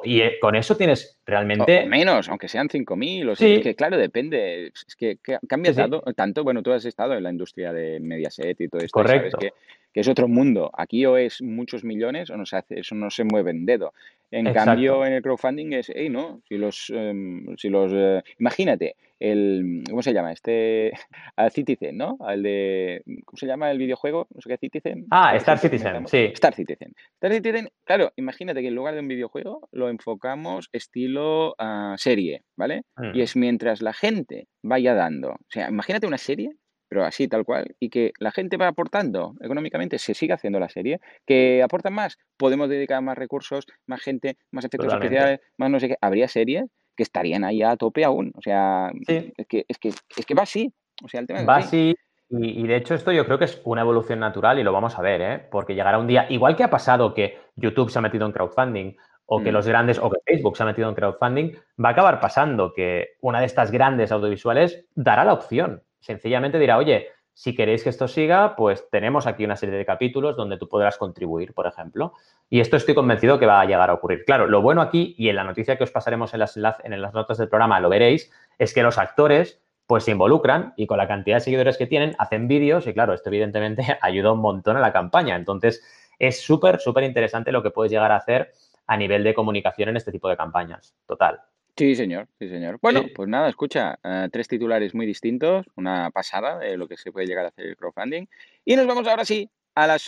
y 0.05 0.23
eh, 0.23 0.39
con 0.41 0.57
eso 0.57 0.77
tienes 0.77 1.21
realmente... 1.25 1.87
menos, 1.87 2.29
aunque 2.29 2.49
sean 2.49 2.69
5.000 2.69 3.31
o 3.31 3.37
sí. 3.37 3.61
que 3.61 3.77
claro, 3.77 3.97
depende. 3.97 4.69
Es 4.69 4.97
que, 4.97 5.19
cambia 5.47 5.73
tanto, 6.17 6.43
Bueno, 6.43 6.63
tú 6.63 6.73
has 6.73 6.85
estado 6.85 7.15
en 7.15 7.23
la 7.23 7.31
industria 7.31 7.73
de 7.73 8.01
Mediaset 8.01 8.61
y 8.61 8.69
todo 8.69 8.81
esto. 8.81 8.93
Correcto. 8.93 9.39
que, 9.39 9.53
que, 9.97 10.01
es 10.01 10.09
otro 10.09 10.29
mundo. 10.29 10.71
Aquí 10.77 11.07
o 11.07 11.17
es 11.17 11.41
muchos 11.41 11.85
millones 11.85 12.31
o 12.31 12.37
no 12.37 12.47
se 12.47 12.57
hace, 12.57 12.81
eso 12.81 12.95
no 12.95 13.11
se 13.11 13.25
mueve 13.25 13.51
en 13.51 13.67
dedo. 13.67 13.93
En 14.31 14.53
cambio, 14.53 15.07
en 15.07 15.13
el 15.13 15.23
crowdfunding 15.23 15.73
es, 15.73 15.91
hey, 15.95 16.09
no, 16.11 16.41
si 16.49 16.59
los, 16.59 16.93
em, 16.95 17.57
si 17.57 17.69
los, 17.69 17.93
eh, 17.95 18.23
imagínate, 18.39 18.97
el, 19.21 19.85
¿cómo 19.89 20.03
se 20.03 20.13
llama? 20.13 20.33
Este, 20.33 20.93
al 21.37 21.51
Citizen, 21.51 21.97
¿no? 21.97 22.19
Al 22.21 22.43
de, 22.43 23.03
¿cómo 23.25 23.37
se 23.37 23.47
llama 23.47 23.71
el 23.71 23.79
videojuego? 23.79 24.27
No 24.35 24.41
sé 24.41 24.49
qué, 24.49 24.59
Citizen. 24.59 25.07
Ah, 25.11 25.35
Star 25.37 25.59
Citizen, 25.59 26.07
sí. 26.07 26.31
Star 26.35 26.55
Citizen. 26.55 26.93
Star 27.15 27.33
Citizen, 27.33 27.69
claro, 27.85 28.13
imagínate 28.17 28.61
que 28.61 28.69
en 28.69 28.75
lugar 28.75 28.95
de 28.95 29.01
un 29.01 29.09
videojuego 29.09 29.69
lo 29.73 29.89
enfocamos 29.89 30.69
estilo 30.73 31.55
uh, 31.59 31.97
serie, 31.97 32.43
¿vale? 32.57 32.83
Y 33.15 33.19
mm. 33.19 33.21
es 33.21 33.37
mientras 33.37 33.81
la 33.81 33.93
gente 33.93 34.49
vaya 34.63 34.95
dando, 34.95 35.31
o 35.31 35.51
sea, 35.51 35.69
imagínate 35.69 36.07
una 36.07 36.19
serie 36.19 36.51
pero 36.97 37.05
así 37.05 37.29
tal 37.29 37.45
cual, 37.45 37.75
y 37.79 37.91
que 37.91 38.13
la 38.19 38.31
gente 38.31 38.57
va 38.57 38.69
aportando 38.69 39.35
económicamente, 39.43 39.99
se 39.99 40.15
sigue 40.15 40.33
haciendo 40.33 40.59
la 40.59 40.71
serie, 40.71 40.99
que 41.27 41.63
aportan 41.63 41.93
más, 41.93 42.17
podemos 42.39 42.71
dedicar 42.71 43.03
más 43.03 43.19
recursos, 43.19 43.67
más 43.87 44.01
gente, 44.01 44.39
más 44.51 44.65
efectos 44.65 44.95
especiales, 44.95 45.41
más 45.59 45.69
no 45.69 45.79
sé 45.79 45.89
qué, 45.89 45.99
habría 46.01 46.27
series 46.27 46.65
que 46.97 47.03
estarían 47.03 47.45
ahí 47.45 47.63
a 47.63 47.77
tope 47.77 48.03
aún, 48.03 48.33
o 48.35 48.41
sea, 48.41 48.91
es, 49.07 49.47
que, 49.47 49.67
es, 49.69 49.77
que, 49.77 49.89
es 49.89 50.25
que 50.25 50.35
va 50.35 50.45
así, 50.45 50.73
o 51.05 51.09
sea, 51.09 51.21
el 51.21 51.27
tema 51.27 51.45
va 51.45 51.57
así. 51.57 51.95
Y, 52.31 52.67
de 52.67 52.77
hecho 52.77 52.95
esto 52.95 53.13
yo 53.13 53.27
creo 53.27 53.39
que 53.39 53.45
es 53.45 53.61
una 53.65 53.83
evolución 53.83 54.19
natural 54.19 54.59
y 54.59 54.63
lo 54.63 54.73
vamos 54.73 54.99
a 54.99 55.03
ver, 55.03 55.21
¿eh? 55.21 55.47
porque 55.51 55.75
llegará 55.75 55.99
un 55.99 56.07
día, 56.07 56.25
igual 56.31 56.57
que 56.57 56.65
ha 56.65 56.71
pasado 56.71 57.13
que 57.13 57.39
YouTube 57.57 57.91
se 57.91 57.99
ha 57.99 58.03
metido 58.03 58.25
en 58.25 58.33
crowdfunding 58.33 58.97
o 59.27 59.43
que 59.43 59.51
mm. 59.51 59.55
los 59.55 59.69
grandes, 59.69 59.99
o 59.99 60.09
que 60.09 60.21
Facebook 60.25 60.57
se 60.57 60.63
ha 60.63 60.67
metido 60.67 60.89
en 60.89 60.95
crowdfunding, 60.95 61.53
va 61.85 61.91
a 61.91 61.93
acabar 61.93 62.21
pasando 62.21 62.73
que 62.73 63.17
una 63.21 63.41
de 63.41 63.47
estas 63.47 63.71
grandes 63.71 64.11
audiovisuales 64.13 64.87
dará 64.95 65.25
la 65.27 65.35
opción 65.35 65.83
sencillamente 66.07 66.59
dirá, 66.59 66.79
oye, 66.79 67.09
si 67.35 67.55
queréis 67.55 67.83
que 67.83 67.91
esto 67.91 68.09
siga, 68.09 68.57
pues 68.57 68.89
tenemos 68.91 69.27
aquí 69.27 69.45
una 69.45 69.57
serie 69.57 69.77
de 69.77 69.85
capítulos 69.85 70.37
donde 70.37 70.57
tú 70.57 70.69
podrás 70.69 70.97
contribuir, 70.97 71.53
por 71.53 71.67
ejemplo. 71.67 72.15
Y 72.49 72.61
esto 72.61 72.77
estoy 72.79 72.95
convencido 72.95 73.39
que 73.39 73.45
va 73.45 73.61
a 73.61 73.67
llegar 73.67 73.91
a 73.91 73.95
ocurrir. 73.95 74.25
Claro, 74.25 74.47
lo 74.47 74.63
bueno 74.63 74.81
aquí, 74.81 75.15
y 75.19 75.29
en 75.29 75.37
la 75.37 75.45
noticia 75.45 75.77
que 75.77 75.85
os 75.85 75.91
pasaremos 75.91 76.33
en 76.33 76.41
las, 76.41 76.57
en 76.57 77.03
las 77.03 77.13
notas 77.13 77.37
del 77.37 77.49
programa 77.49 77.81
lo 77.81 77.91
veréis, 77.91 78.33
es 78.59 78.73
que 78.73 78.83
los 78.83 78.97
actores 78.97 79.61
pues 79.87 80.05
se 80.05 80.13
involucran 80.13 80.73
y 80.77 80.87
con 80.87 80.99
la 80.99 81.07
cantidad 81.07 81.37
de 81.37 81.41
seguidores 81.41 81.77
que 81.77 81.87
tienen 81.87 82.17
hacen 82.19 82.49
vídeos 82.49 82.87
y 82.87 82.95
claro, 82.95 83.13
esto 83.13 83.29
evidentemente 83.29 83.99
ayuda 84.01 84.33
un 84.33 84.41
montón 84.41 84.77
a 84.77 84.81
la 84.81 84.93
campaña. 84.93 85.37
Entonces, 85.37 85.85
es 86.19 86.41
súper, 86.41 86.81
súper 86.81 87.05
interesante 87.05 87.53
lo 87.53 87.63
que 87.63 87.71
puedes 87.71 87.93
llegar 87.93 88.13
a 88.13 88.17
hacer 88.17 88.53
a 88.87 88.97
nivel 88.97 89.25
de 89.25 89.35
comunicación 89.35 89.91
en 89.91 89.97
este 89.97 90.13
tipo 90.13 90.29
de 90.29 90.37
campañas. 90.37 90.97
Total. 91.05 91.41
Sí, 91.77 91.95
señor, 91.95 92.27
sí, 92.39 92.49
señor. 92.49 92.79
Bueno, 92.81 93.05
pues 93.15 93.29
nada, 93.29 93.51
escucha, 93.51 93.99
eh, 94.03 94.29
tres 94.33 94.49
titulares 94.49 94.95
muy 94.95 95.05
distintos, 95.05 95.67
una 95.77 96.11
pasada 96.11 96.59
de 96.59 96.79
lo 96.79 96.89
que 96.89 96.97
se 96.97 97.13
puede 97.13 97.27
llegar 97.27 97.45
a 97.45 97.49
hacer 97.49 97.67
el 97.67 97.77
crowdfunding. 97.77 98.25
Y 98.65 98.77
nos 98.77 98.87
vamos 98.87 99.07
ahora 99.07 99.27
sí 99.27 99.51
a 99.75 99.87
la, 99.87 99.99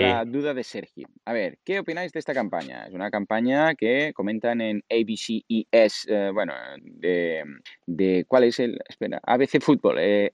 la 0.00 0.24
duda 0.24 0.54
de 0.54 0.62
Sergio. 0.62 1.08
A 1.24 1.32
ver, 1.32 1.58
¿qué 1.64 1.80
opináis 1.80 2.12
de 2.12 2.20
esta 2.20 2.32
campaña? 2.32 2.86
Es 2.86 2.94
una 2.94 3.10
campaña 3.10 3.74
que 3.74 4.12
comentan 4.14 4.60
en 4.60 4.84
ABCES, 4.88 6.06
eh, 6.08 6.30
bueno, 6.32 6.54
de, 6.80 7.42
de, 7.86 8.24
¿cuál 8.28 8.44
es 8.44 8.60
el? 8.60 8.78
Espera, 8.88 9.20
ABC 9.24 9.60
Fútbol, 9.60 9.96
eh, 9.98 10.30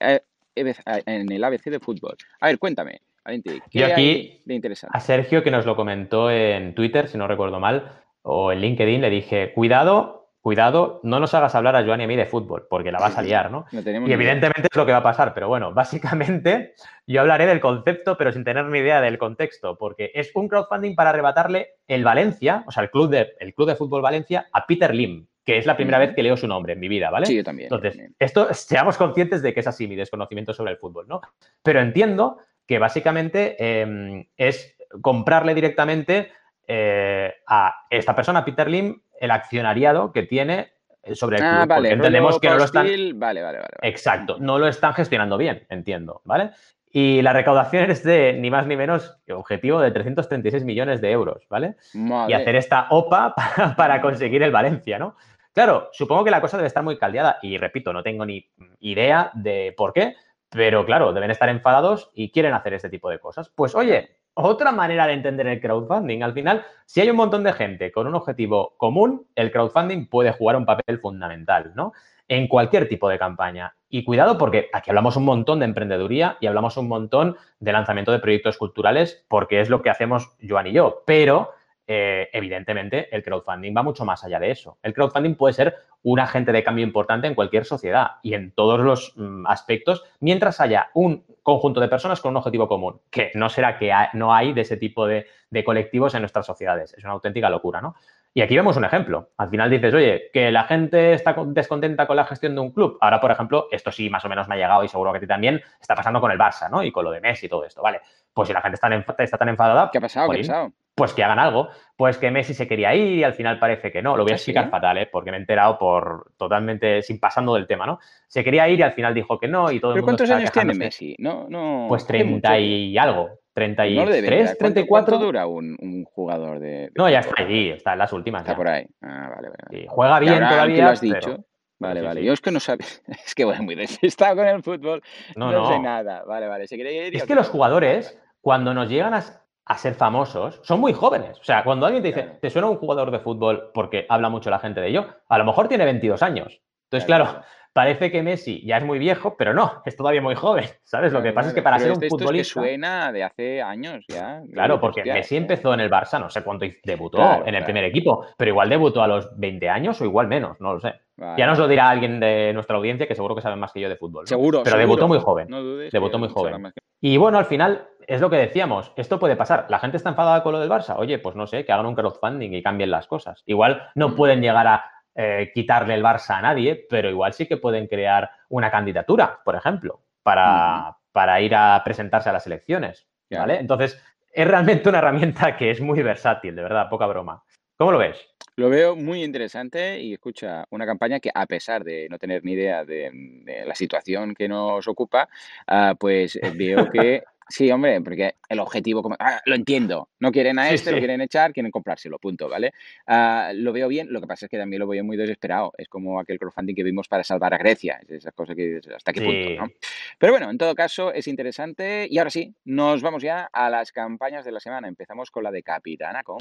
en 0.54 1.32
el 1.32 1.42
ABC 1.42 1.70
de 1.70 1.80
fútbol. 1.80 2.16
A 2.40 2.48
ver, 2.48 2.58
cuéntame. 2.58 3.00
¿qué 3.24 3.60
Yo 3.70 3.86
aquí, 3.86 4.42
de 4.44 4.54
interesante? 4.54 4.94
a 4.94 5.00
Sergio, 5.00 5.42
que 5.42 5.50
nos 5.50 5.64
lo 5.64 5.74
comentó 5.74 6.30
en 6.30 6.74
Twitter, 6.74 7.08
si 7.08 7.16
no 7.16 7.26
recuerdo 7.26 7.60
mal, 7.60 8.02
o 8.20 8.52
en 8.52 8.60
LinkedIn, 8.60 9.00
le 9.00 9.08
dije, 9.08 9.52
cuidado 9.54 10.21
cuidado, 10.42 11.00
no 11.04 11.20
nos 11.20 11.32
hagas 11.34 11.54
hablar 11.54 11.76
a 11.76 11.84
Joan 11.84 12.00
y 12.00 12.04
a 12.04 12.08
mí 12.08 12.16
de 12.16 12.26
fútbol, 12.26 12.66
porque 12.68 12.90
la 12.90 12.98
vas 12.98 13.16
a 13.16 13.22
liar, 13.22 13.50
¿no? 13.50 13.64
y 13.70 14.12
evidentemente 14.12 14.68
es 14.70 14.76
lo 14.76 14.84
que 14.84 14.90
va 14.90 14.98
a 14.98 15.02
pasar, 15.02 15.32
pero 15.34 15.46
bueno, 15.46 15.72
básicamente 15.74 16.74
yo 17.06 17.20
hablaré 17.20 17.46
del 17.46 17.60
concepto, 17.60 18.18
pero 18.18 18.32
sin 18.32 18.42
tener 18.42 18.64
ni 18.66 18.80
idea 18.80 19.00
del 19.00 19.18
contexto, 19.18 19.78
porque 19.78 20.10
es 20.14 20.32
un 20.34 20.48
crowdfunding 20.48 20.96
para 20.96 21.10
arrebatarle 21.10 21.76
el 21.86 22.02
Valencia, 22.02 22.64
o 22.66 22.72
sea, 22.72 22.82
el 22.82 22.90
club 22.90 23.08
de, 23.08 23.34
el 23.38 23.54
club 23.54 23.68
de 23.68 23.76
fútbol 23.76 24.02
Valencia, 24.02 24.48
a 24.52 24.66
Peter 24.66 24.92
Lim, 24.92 25.28
que 25.44 25.58
es 25.58 25.66
la 25.66 25.76
primera 25.76 25.98
vez 25.98 26.12
que 26.14 26.24
leo 26.24 26.36
su 26.36 26.48
nombre 26.48 26.72
en 26.72 26.80
mi 26.80 26.88
vida, 26.88 27.10
¿vale? 27.10 27.26
Sí, 27.26 27.36
yo 27.36 27.44
también. 27.44 27.66
Entonces, 27.72 28.10
esto, 28.18 28.52
seamos 28.52 28.96
conscientes 28.96 29.42
de 29.42 29.54
que 29.54 29.60
es 29.60 29.66
así 29.68 29.86
mi 29.86 29.94
desconocimiento 29.94 30.52
sobre 30.52 30.72
el 30.72 30.78
fútbol, 30.78 31.06
¿no? 31.06 31.20
Pero 31.62 31.80
entiendo 31.80 32.38
que 32.66 32.80
básicamente 32.80 33.80
em, 33.80 34.26
es 34.36 34.76
comprarle 35.00 35.54
directamente 35.54 36.32
eh, 36.66 37.32
a 37.46 37.74
esta 37.90 38.14
persona, 38.14 38.44
Peter 38.44 38.68
Lim, 38.68 39.00
el 39.22 39.30
accionariado 39.30 40.12
que 40.12 40.24
tiene 40.24 40.72
sobre 41.14 41.38
el 41.38 41.44
ah, 41.44 41.66
club. 41.66 41.86
Entendemos 41.86 42.40
que 42.40 42.48
no 42.48 42.58
lo 42.58 42.64
están. 42.64 42.86
Vale, 42.86 43.42
vale, 43.42 43.58
vale, 43.58 43.68
Exacto, 43.82 44.36
no 44.40 44.58
lo 44.58 44.66
están 44.66 44.94
gestionando 44.94 45.38
bien, 45.38 45.64
entiendo, 45.70 46.22
¿vale? 46.24 46.50
Y 46.90 47.22
la 47.22 47.32
recaudación 47.32 47.90
es 47.90 48.02
de 48.02 48.34
ni 48.34 48.50
más 48.50 48.66
ni 48.66 48.76
menos 48.76 49.16
objetivo 49.30 49.80
de 49.80 49.92
336 49.92 50.64
millones 50.64 51.00
de 51.00 51.12
euros, 51.12 51.46
¿vale? 51.48 51.76
Y 51.94 52.32
hacer 52.32 52.56
esta 52.56 52.88
OPA 52.90 53.34
para, 53.76 54.00
conseguir 54.02 54.42
el 54.42 54.50
Valencia, 54.50 54.98
¿no? 54.98 55.16
Claro, 55.54 55.88
supongo 55.92 56.24
que 56.24 56.30
la 56.30 56.40
cosa 56.40 56.56
debe 56.56 56.66
estar 56.66 56.82
muy 56.82 56.98
caldeada 56.98 57.38
y 57.42 57.58
repito, 57.58 57.92
no 57.92 58.02
tengo 58.02 58.26
ni 58.26 58.48
idea 58.80 59.30
de 59.34 59.72
por 59.76 59.92
qué, 59.92 60.16
pero 60.50 60.84
claro, 60.84 61.12
deben 61.12 61.30
estar 61.30 61.48
enfadados 61.48 62.10
y 62.14 62.32
quieren 62.32 62.54
hacer 62.54 62.74
este 62.74 62.88
tipo 62.88 63.08
de 63.08 63.20
cosas. 63.20 63.52
Pues 63.54 63.74
oye, 63.74 64.16
otra 64.34 64.72
manera 64.72 65.06
de 65.06 65.14
entender 65.14 65.46
el 65.46 65.60
crowdfunding. 65.60 66.22
Al 66.22 66.32
final, 66.32 66.64
si 66.86 67.00
hay 67.00 67.10
un 67.10 67.16
montón 67.16 67.44
de 67.44 67.52
gente 67.52 67.92
con 67.92 68.06
un 68.06 68.14
objetivo 68.14 68.74
común, 68.76 69.26
el 69.34 69.50
crowdfunding 69.50 70.06
puede 70.06 70.32
jugar 70.32 70.56
un 70.56 70.66
papel 70.66 70.98
fundamental, 70.98 71.72
¿no? 71.74 71.92
En 72.28 72.48
cualquier 72.48 72.88
tipo 72.88 73.08
de 73.08 73.18
campaña. 73.18 73.74
Y 73.88 74.04
cuidado 74.04 74.38
porque 74.38 74.70
aquí 74.72 74.90
hablamos 74.90 75.16
un 75.16 75.24
montón 75.24 75.58
de 75.58 75.66
emprendeduría 75.66 76.38
y 76.40 76.46
hablamos 76.46 76.76
un 76.78 76.88
montón 76.88 77.36
de 77.60 77.72
lanzamiento 77.72 78.10
de 78.12 78.20
proyectos 78.20 78.56
culturales 78.56 79.24
porque 79.28 79.60
es 79.60 79.68
lo 79.68 79.82
que 79.82 79.90
hacemos 79.90 80.30
Joan 80.46 80.68
y 80.68 80.72
yo. 80.72 81.02
Pero 81.04 81.50
eh, 81.86 82.28
evidentemente 82.32 83.14
el 83.14 83.22
crowdfunding 83.22 83.74
va 83.76 83.82
mucho 83.82 84.04
más 84.04 84.24
allá 84.24 84.38
de 84.38 84.50
eso. 84.50 84.78
El 84.82 84.94
crowdfunding 84.94 85.34
puede 85.34 85.54
ser 85.54 85.76
un 86.02 86.20
agente 86.20 86.52
de 86.52 86.64
cambio 86.64 86.84
importante 86.84 87.26
en 87.26 87.34
cualquier 87.34 87.64
sociedad 87.64 88.12
y 88.22 88.34
en 88.34 88.52
todos 88.52 88.80
los 88.80 89.14
mm, 89.16 89.46
aspectos, 89.46 90.04
mientras 90.20 90.60
haya 90.60 90.90
un 90.94 91.24
conjunto 91.42 91.80
de 91.80 91.88
personas 91.88 92.20
con 92.20 92.30
un 92.30 92.36
objetivo 92.38 92.68
común, 92.68 93.00
que 93.10 93.30
no 93.34 93.48
será 93.48 93.78
que 93.78 93.92
no 94.14 94.34
hay 94.34 94.52
de 94.52 94.60
ese 94.60 94.76
tipo 94.76 95.06
de, 95.06 95.26
de 95.50 95.64
colectivos 95.64 96.14
en 96.14 96.22
nuestras 96.22 96.46
sociedades. 96.46 96.94
Es 96.94 97.04
una 97.04 97.12
auténtica 97.12 97.50
locura, 97.50 97.80
¿no? 97.80 97.94
Y 98.34 98.40
aquí 98.40 98.56
vemos 98.56 98.76
un 98.78 98.84
ejemplo. 98.84 99.30
Al 99.36 99.50
final 99.50 99.68
dices, 99.68 99.92
oye, 99.92 100.30
que 100.32 100.50
la 100.50 100.64
gente 100.64 101.12
está 101.12 101.36
descontenta 101.48 102.06
con 102.06 102.16
la 102.16 102.24
gestión 102.24 102.54
de 102.54 102.62
un 102.62 102.70
club. 102.70 102.96
Ahora, 103.02 103.20
por 103.20 103.30
ejemplo, 103.30 103.68
esto 103.70 103.92
sí 103.92 104.08
más 104.08 104.24
o 104.24 104.28
menos 104.28 104.48
me 104.48 104.54
ha 104.54 104.58
llegado 104.58 104.82
y 104.84 104.88
seguro 104.88 105.12
que 105.12 105.18
a 105.18 105.20
ti 105.20 105.26
también, 105.26 105.60
está 105.78 105.94
pasando 105.94 106.18
con 106.18 106.30
el 106.30 106.38
Barça, 106.38 106.70
¿no? 106.70 106.82
Y 106.82 106.90
con 106.90 107.04
lo 107.04 107.10
de 107.10 107.20
Messi 107.20 107.46
y 107.46 107.48
todo 107.50 107.66
esto, 107.66 107.82
¿vale? 107.82 108.00
Pues 108.32 108.48
si 108.48 108.54
la 108.54 108.62
gente 108.62 108.76
está, 108.76 108.88
está 109.22 109.36
tan 109.36 109.50
enfadada... 109.50 109.90
¿Qué 109.92 109.98
ha 109.98 110.00
pasado? 110.00 110.30
¿Qué 110.30 110.38
ha 110.38 110.40
pasado? 110.40 110.72
Pues 110.94 111.14
que 111.14 111.24
hagan 111.24 111.38
algo. 111.38 111.68
Pues 111.96 112.18
que 112.18 112.30
Messi 112.30 112.54
se 112.54 112.68
quería 112.68 112.94
ir 112.94 113.18
y 113.18 113.24
al 113.24 113.34
final 113.34 113.58
parece 113.58 113.90
que 113.90 114.02
no. 114.02 114.16
Lo 114.16 114.24
voy 114.24 114.32
a 114.32 114.34
¿Ah, 114.34 114.36
explicar 114.36 114.70
fatal, 114.70 114.98
¿eh? 114.98 115.08
Porque 115.10 115.30
me 115.30 115.36
he 115.36 115.40
enterado 115.40 115.78
por 115.78 116.32
totalmente 116.36 117.02
sin 117.02 117.18
pasando 117.18 117.54
del 117.54 117.66
tema, 117.66 117.86
¿no? 117.86 117.98
Se 118.26 118.44
quería 118.44 118.68
ir 118.68 118.80
y 118.80 118.82
al 118.82 118.92
final 118.92 119.14
dijo 119.14 119.38
que 119.38 119.48
no 119.48 119.70
y 119.70 119.80
todo 119.80 119.92
el 119.92 119.96
mundo 119.98 120.06
cuántos 120.06 120.30
años 120.30 120.52
tiene 120.52 120.74
Messi? 120.74 121.16
No, 121.18 121.46
no... 121.48 121.86
Pues 121.88 122.06
30 122.06 122.58
y 122.58 122.98
algo. 122.98 123.42
33, 123.54 124.50
no 124.50 124.56
34. 124.56 125.18
dura 125.18 125.46
un, 125.46 125.76
un 125.78 126.04
jugador 126.04 126.58
de, 126.58 126.90
No, 126.94 127.08
ya 127.10 127.20
está 127.20 127.42
allí, 127.42 127.68
está 127.70 127.92
en 127.92 127.98
las 127.98 128.12
últimas. 128.12 128.42
Está 128.42 128.56
por 128.56 128.68
ahí. 128.68 128.86
Ah, 129.02 129.30
vale, 129.34 129.48
vale. 129.50 129.86
juega 129.88 130.20
bien 130.20 130.38
todavía. 130.38 130.84
lo 130.84 130.90
has 130.90 131.00
dicho. 131.00 131.44
Vale, 131.78 132.00
vale. 132.00 132.24
Yo 132.24 132.32
es 132.32 132.40
que 132.40 132.50
no 132.50 132.60
sabía. 132.60 132.86
Es 133.26 133.34
que 133.34 133.44
voy 133.44 133.58
muy 133.60 133.74
despistado 133.74 134.36
con 134.36 134.46
el 134.46 134.62
fútbol. 134.62 135.02
No, 135.36 135.50
no, 135.50 135.68
sé 135.68 135.78
nada. 135.80 136.24
Vale, 136.24 136.46
vale. 136.46 136.66
Se 136.66 136.76
ir 136.76 137.16
es 137.16 137.24
que 137.24 137.34
los 137.34 137.48
jugadores, 137.48 138.18
cuando 138.40 138.72
nos 138.72 138.88
llegan 138.88 139.14
a, 139.14 139.41
a, 139.64 139.78
ser 139.78 139.94
famosos, 139.94 140.60
son 140.62 140.80
muy 140.80 140.92
jóvenes. 140.92 141.38
O 141.38 141.44
sea, 141.44 141.64
cuando 141.64 141.86
alguien 141.86 142.02
te 142.02 142.08
dice, 142.08 142.38
¿te 142.40 142.50
suena 142.50 142.68
un 142.68 142.76
jugador 142.76 143.10
de 143.10 143.20
fútbol 143.20 143.70
porque 143.72 144.06
habla 144.08 144.28
mucho 144.28 144.50
la 144.50 144.58
gente 144.58 144.80
de 144.80 144.88
ello? 144.88 145.06
A 145.28 145.38
lo 145.38 145.44
mejor 145.44 145.68
tiene 145.68 145.84
22 145.84 146.22
años. 146.22 146.60
Entonces, 146.84 147.06
claro, 147.06 147.40
parece 147.72 148.10
que 148.10 148.22
Messi 148.22 148.64
ya 148.66 148.76
es 148.76 148.84
muy 148.84 148.98
viejo, 148.98 149.36
pero 149.36 149.54
no, 149.54 149.82
es 149.86 149.96
todavía 149.96 150.20
muy 150.20 150.34
joven, 150.34 150.64
¿sabes? 150.84 151.12
Lo 151.12 151.22
que 151.22 151.32
pasa 151.32 151.48
es 151.48 151.54
que 151.54 151.62
para 151.62 151.78
ser 151.78 151.92
un 151.92 152.00
futbolista... 152.00 152.60
Es 152.60 152.64
que 152.64 152.70
suena 152.70 153.12
de 153.12 153.24
hace 153.24 153.62
años 153.62 154.04
ya. 154.08 154.42
Claro, 154.52 154.78
porque 154.78 155.04
Messi 155.04 155.36
empezó 155.36 155.72
en 155.74 155.80
el 155.80 155.90
Barça, 155.90 156.20
no 156.20 156.28
sé 156.28 156.42
cuánto 156.42 156.66
debutó 156.84 157.46
en 157.46 157.54
el 157.54 157.64
primer 157.64 157.84
equipo, 157.84 158.26
pero 158.36 158.50
igual 158.50 158.68
debutó 158.68 159.02
a 159.02 159.08
los 159.08 159.38
20 159.38 159.68
años 159.68 160.00
o 160.00 160.04
igual 160.04 160.28
menos, 160.28 160.60
no 160.60 160.74
lo 160.74 160.80
sé. 160.80 160.94
Ya 161.36 161.46
nos 161.46 161.58
lo 161.58 161.68
dirá 161.68 161.88
alguien 161.88 162.18
de 162.18 162.52
nuestra 162.52 162.76
audiencia 162.76 163.06
que 163.06 163.14
seguro 163.14 163.34
que 163.34 163.42
sabe 163.42 163.56
más 163.56 163.72
que 163.72 163.80
yo 163.80 163.88
de 163.88 163.96
fútbol. 163.96 164.26
Seguro. 164.26 164.62
Pero 164.64 164.76
debutó 164.76 165.06
muy 165.06 165.20
joven. 165.20 165.46
No 165.48 165.62
dudes 165.62 165.92
debutó 165.92 166.18
muy 166.18 166.28
joven. 166.28 166.72
Y 167.00 167.16
bueno, 167.16 167.38
al 167.38 167.46
final 167.46 167.88
es 168.06 168.20
lo 168.20 168.30
que 168.30 168.36
decíamos, 168.36 168.92
esto 168.96 169.18
puede 169.18 169.36
pasar. 169.36 169.66
La 169.68 169.78
gente 169.78 169.96
está 169.96 170.10
enfadada 170.10 170.42
con 170.42 170.52
lo 170.52 170.60
del 170.60 170.70
Barça. 170.70 170.94
Oye, 170.96 171.18
pues 171.18 171.36
no 171.36 171.46
sé, 171.46 171.64
que 171.64 171.72
hagan 171.72 171.86
un 171.86 171.94
crowdfunding 171.94 172.52
y 172.52 172.62
cambien 172.62 172.90
las 172.90 173.06
cosas. 173.06 173.42
Igual 173.46 173.90
no 173.94 174.10
mm. 174.10 174.16
pueden 174.16 174.40
llegar 174.40 174.66
a 174.66 174.84
eh, 175.14 175.50
quitarle 175.54 175.94
el 175.94 176.02
Barça 176.02 176.38
a 176.38 176.42
nadie, 176.42 176.86
pero 176.88 177.10
igual 177.10 177.32
sí 177.32 177.46
que 177.46 177.56
pueden 177.56 177.86
crear 177.86 178.30
una 178.48 178.70
candidatura, 178.70 179.40
por 179.44 179.54
ejemplo, 179.54 180.00
para, 180.22 180.96
para 181.12 181.40
ir 181.40 181.54
a 181.54 181.82
presentarse 181.84 182.30
a 182.30 182.32
las 182.32 182.46
elecciones. 182.46 183.06
¿vale? 183.30 183.58
Entonces, 183.58 184.02
es 184.32 184.46
realmente 184.46 184.88
una 184.88 184.98
herramienta 184.98 185.56
que 185.56 185.70
es 185.70 185.80
muy 185.80 186.02
versátil, 186.02 186.56
de 186.56 186.62
verdad, 186.62 186.88
poca 186.88 187.06
broma. 187.06 187.42
¿Cómo 187.76 187.92
lo 187.92 187.98
ves? 187.98 188.16
Lo 188.56 188.68
veo 188.68 188.94
muy 188.94 189.24
interesante 189.24 189.98
y 190.00 190.12
escucha, 190.12 190.66
una 190.70 190.84
campaña 190.84 191.20
que 191.20 191.30
a 191.34 191.46
pesar 191.46 191.84
de 191.84 192.06
no 192.10 192.18
tener 192.18 192.44
ni 192.44 192.52
idea 192.52 192.84
de, 192.84 193.64
la 193.66 193.74
situación 193.74 194.34
que 194.34 194.46
nos 194.46 194.86
ocupa, 194.88 195.28
ah, 195.66 195.94
pues 195.98 196.36
eh, 196.36 196.52
veo 196.54 196.90
que 196.90 197.22
Sí, 197.52 197.70
hombre, 197.70 198.00
porque 198.00 198.36
el 198.48 198.60
objetivo, 198.60 199.02
como, 199.02 199.14
ah, 199.18 199.42
lo 199.44 199.54
entiendo, 199.54 200.08
no 200.20 200.32
quieren 200.32 200.58
a 200.58 200.70
este, 200.70 200.90
lo 200.90 200.96
quieren 200.96 201.20
echar, 201.20 201.52
quieren 201.52 201.70
comprárselo, 201.70 202.18
punto, 202.18 202.48
¿vale? 202.48 202.72
Ah, 203.06 203.52
lo 203.54 203.74
veo 203.74 203.88
bien, 203.88 204.10
lo 204.10 204.22
que 204.22 204.26
pasa 204.26 204.46
es 204.46 204.50
que 204.50 204.56
también 204.56 204.80
lo 204.80 204.86
veo 204.86 205.04
muy 205.04 205.18
desesperado, 205.18 205.70
es 205.76 205.86
como 205.86 206.18
aquel 206.18 206.38
crowdfunding 206.38 206.74
que 206.74 206.82
vimos 206.82 207.08
para 207.08 207.22
salvar 207.22 207.52
a 207.52 207.58
Grecia, 207.58 208.00
es 208.04 208.10
esas 208.10 208.32
cosas 208.32 208.56
que 208.56 208.80
hasta 208.96 209.12
qué 209.12 209.20
punto, 209.20 209.50
¿no? 209.50 209.70
Pero 210.18 210.32
bueno, 210.32 210.50
en 210.50 210.56
todo 210.56 210.74
caso 210.74 211.12
es 211.12 211.28
interesante. 211.28 212.06
Y 212.08 212.16
ahora 212.16 212.30
sí, 212.30 212.54
nos 212.64 213.02
vamos 213.02 213.22
ya 213.22 213.50
a 213.52 213.68
las 213.68 213.92
campañas 213.92 214.46
de 214.46 214.52
la 214.52 214.60
semana, 214.60 214.88
empezamos 214.88 215.30
con 215.30 215.44
la 215.44 215.50
de 215.50 215.62
Capitana 215.62 216.22
con... 216.22 216.38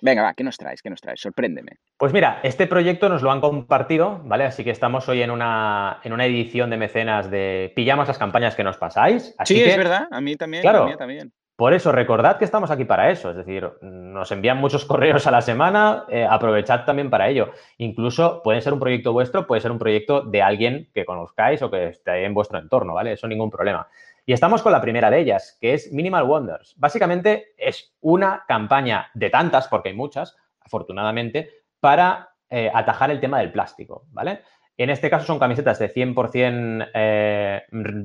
Venga, 0.00 0.22
va, 0.22 0.34
¿qué 0.34 0.42
nos 0.42 0.56
traes? 0.56 0.82
¿Qué 0.82 0.90
nos 0.90 1.00
traes? 1.00 1.20
Sorpréndeme. 1.20 1.72
Pues 1.96 2.12
mira, 2.12 2.40
este 2.42 2.66
proyecto 2.66 3.08
nos 3.08 3.22
lo 3.22 3.30
han 3.30 3.40
compartido, 3.40 4.20
¿vale? 4.24 4.44
Así 4.44 4.64
que 4.64 4.70
estamos 4.70 5.08
hoy 5.08 5.22
en 5.22 5.30
una, 5.30 6.00
en 6.02 6.12
una 6.12 6.26
edición 6.26 6.70
de 6.70 6.76
mecenas 6.76 7.30
de 7.30 7.72
pillamos 7.76 8.08
las 8.08 8.18
campañas 8.18 8.56
que 8.56 8.64
nos 8.64 8.78
pasáis. 8.78 9.34
Así 9.38 9.54
sí, 9.54 9.62
es 9.62 9.76
verdad, 9.76 10.08
a 10.10 10.20
mí 10.20 10.36
también. 10.36 10.62
Claro, 10.62 10.84
a 10.84 10.86
mí 10.86 10.96
también. 10.96 11.32
Por 11.54 11.74
eso, 11.74 11.92
recordad 11.92 12.38
que 12.38 12.44
estamos 12.44 12.72
aquí 12.72 12.84
para 12.84 13.10
eso, 13.10 13.30
es 13.30 13.36
decir, 13.36 13.70
nos 13.82 14.32
envían 14.32 14.58
muchos 14.58 14.84
correos 14.86 15.26
a 15.26 15.30
la 15.30 15.42
semana, 15.42 16.06
eh, 16.08 16.26
aprovechad 16.28 16.84
también 16.84 17.10
para 17.10 17.28
ello. 17.28 17.52
Incluso 17.78 18.42
puede 18.42 18.60
ser 18.62 18.72
un 18.72 18.80
proyecto 18.80 19.12
vuestro, 19.12 19.46
puede 19.46 19.60
ser 19.60 19.70
un 19.70 19.78
proyecto 19.78 20.22
de 20.22 20.42
alguien 20.42 20.90
que 20.92 21.04
conozcáis 21.04 21.62
o 21.62 21.70
que 21.70 21.88
esté 21.88 22.24
en 22.24 22.34
vuestro 22.34 22.58
entorno, 22.58 22.94
¿vale? 22.94 23.12
Eso 23.12 23.28
ningún 23.28 23.50
problema. 23.50 23.86
Y 24.24 24.32
estamos 24.32 24.62
con 24.62 24.72
la 24.72 24.80
primera 24.80 25.10
de 25.10 25.18
ellas, 25.18 25.58
que 25.60 25.74
es 25.74 25.92
Minimal 25.92 26.24
Wonders. 26.24 26.74
Básicamente 26.76 27.54
es 27.56 27.94
una 28.00 28.44
campaña 28.46 29.10
de 29.14 29.30
tantas, 29.30 29.66
porque 29.66 29.88
hay 29.88 29.96
muchas, 29.96 30.36
afortunadamente, 30.60 31.50
para 31.80 32.30
eh, 32.48 32.70
atajar 32.72 33.10
el 33.10 33.18
tema 33.18 33.40
del 33.40 33.50
plástico, 33.50 34.06
¿vale? 34.10 34.42
En 34.76 34.90
este 34.90 35.10
caso 35.10 35.26
son 35.26 35.38
camisetas 35.38 35.78
de 35.78 35.92
100% 35.92 36.90
eh, 36.94 37.62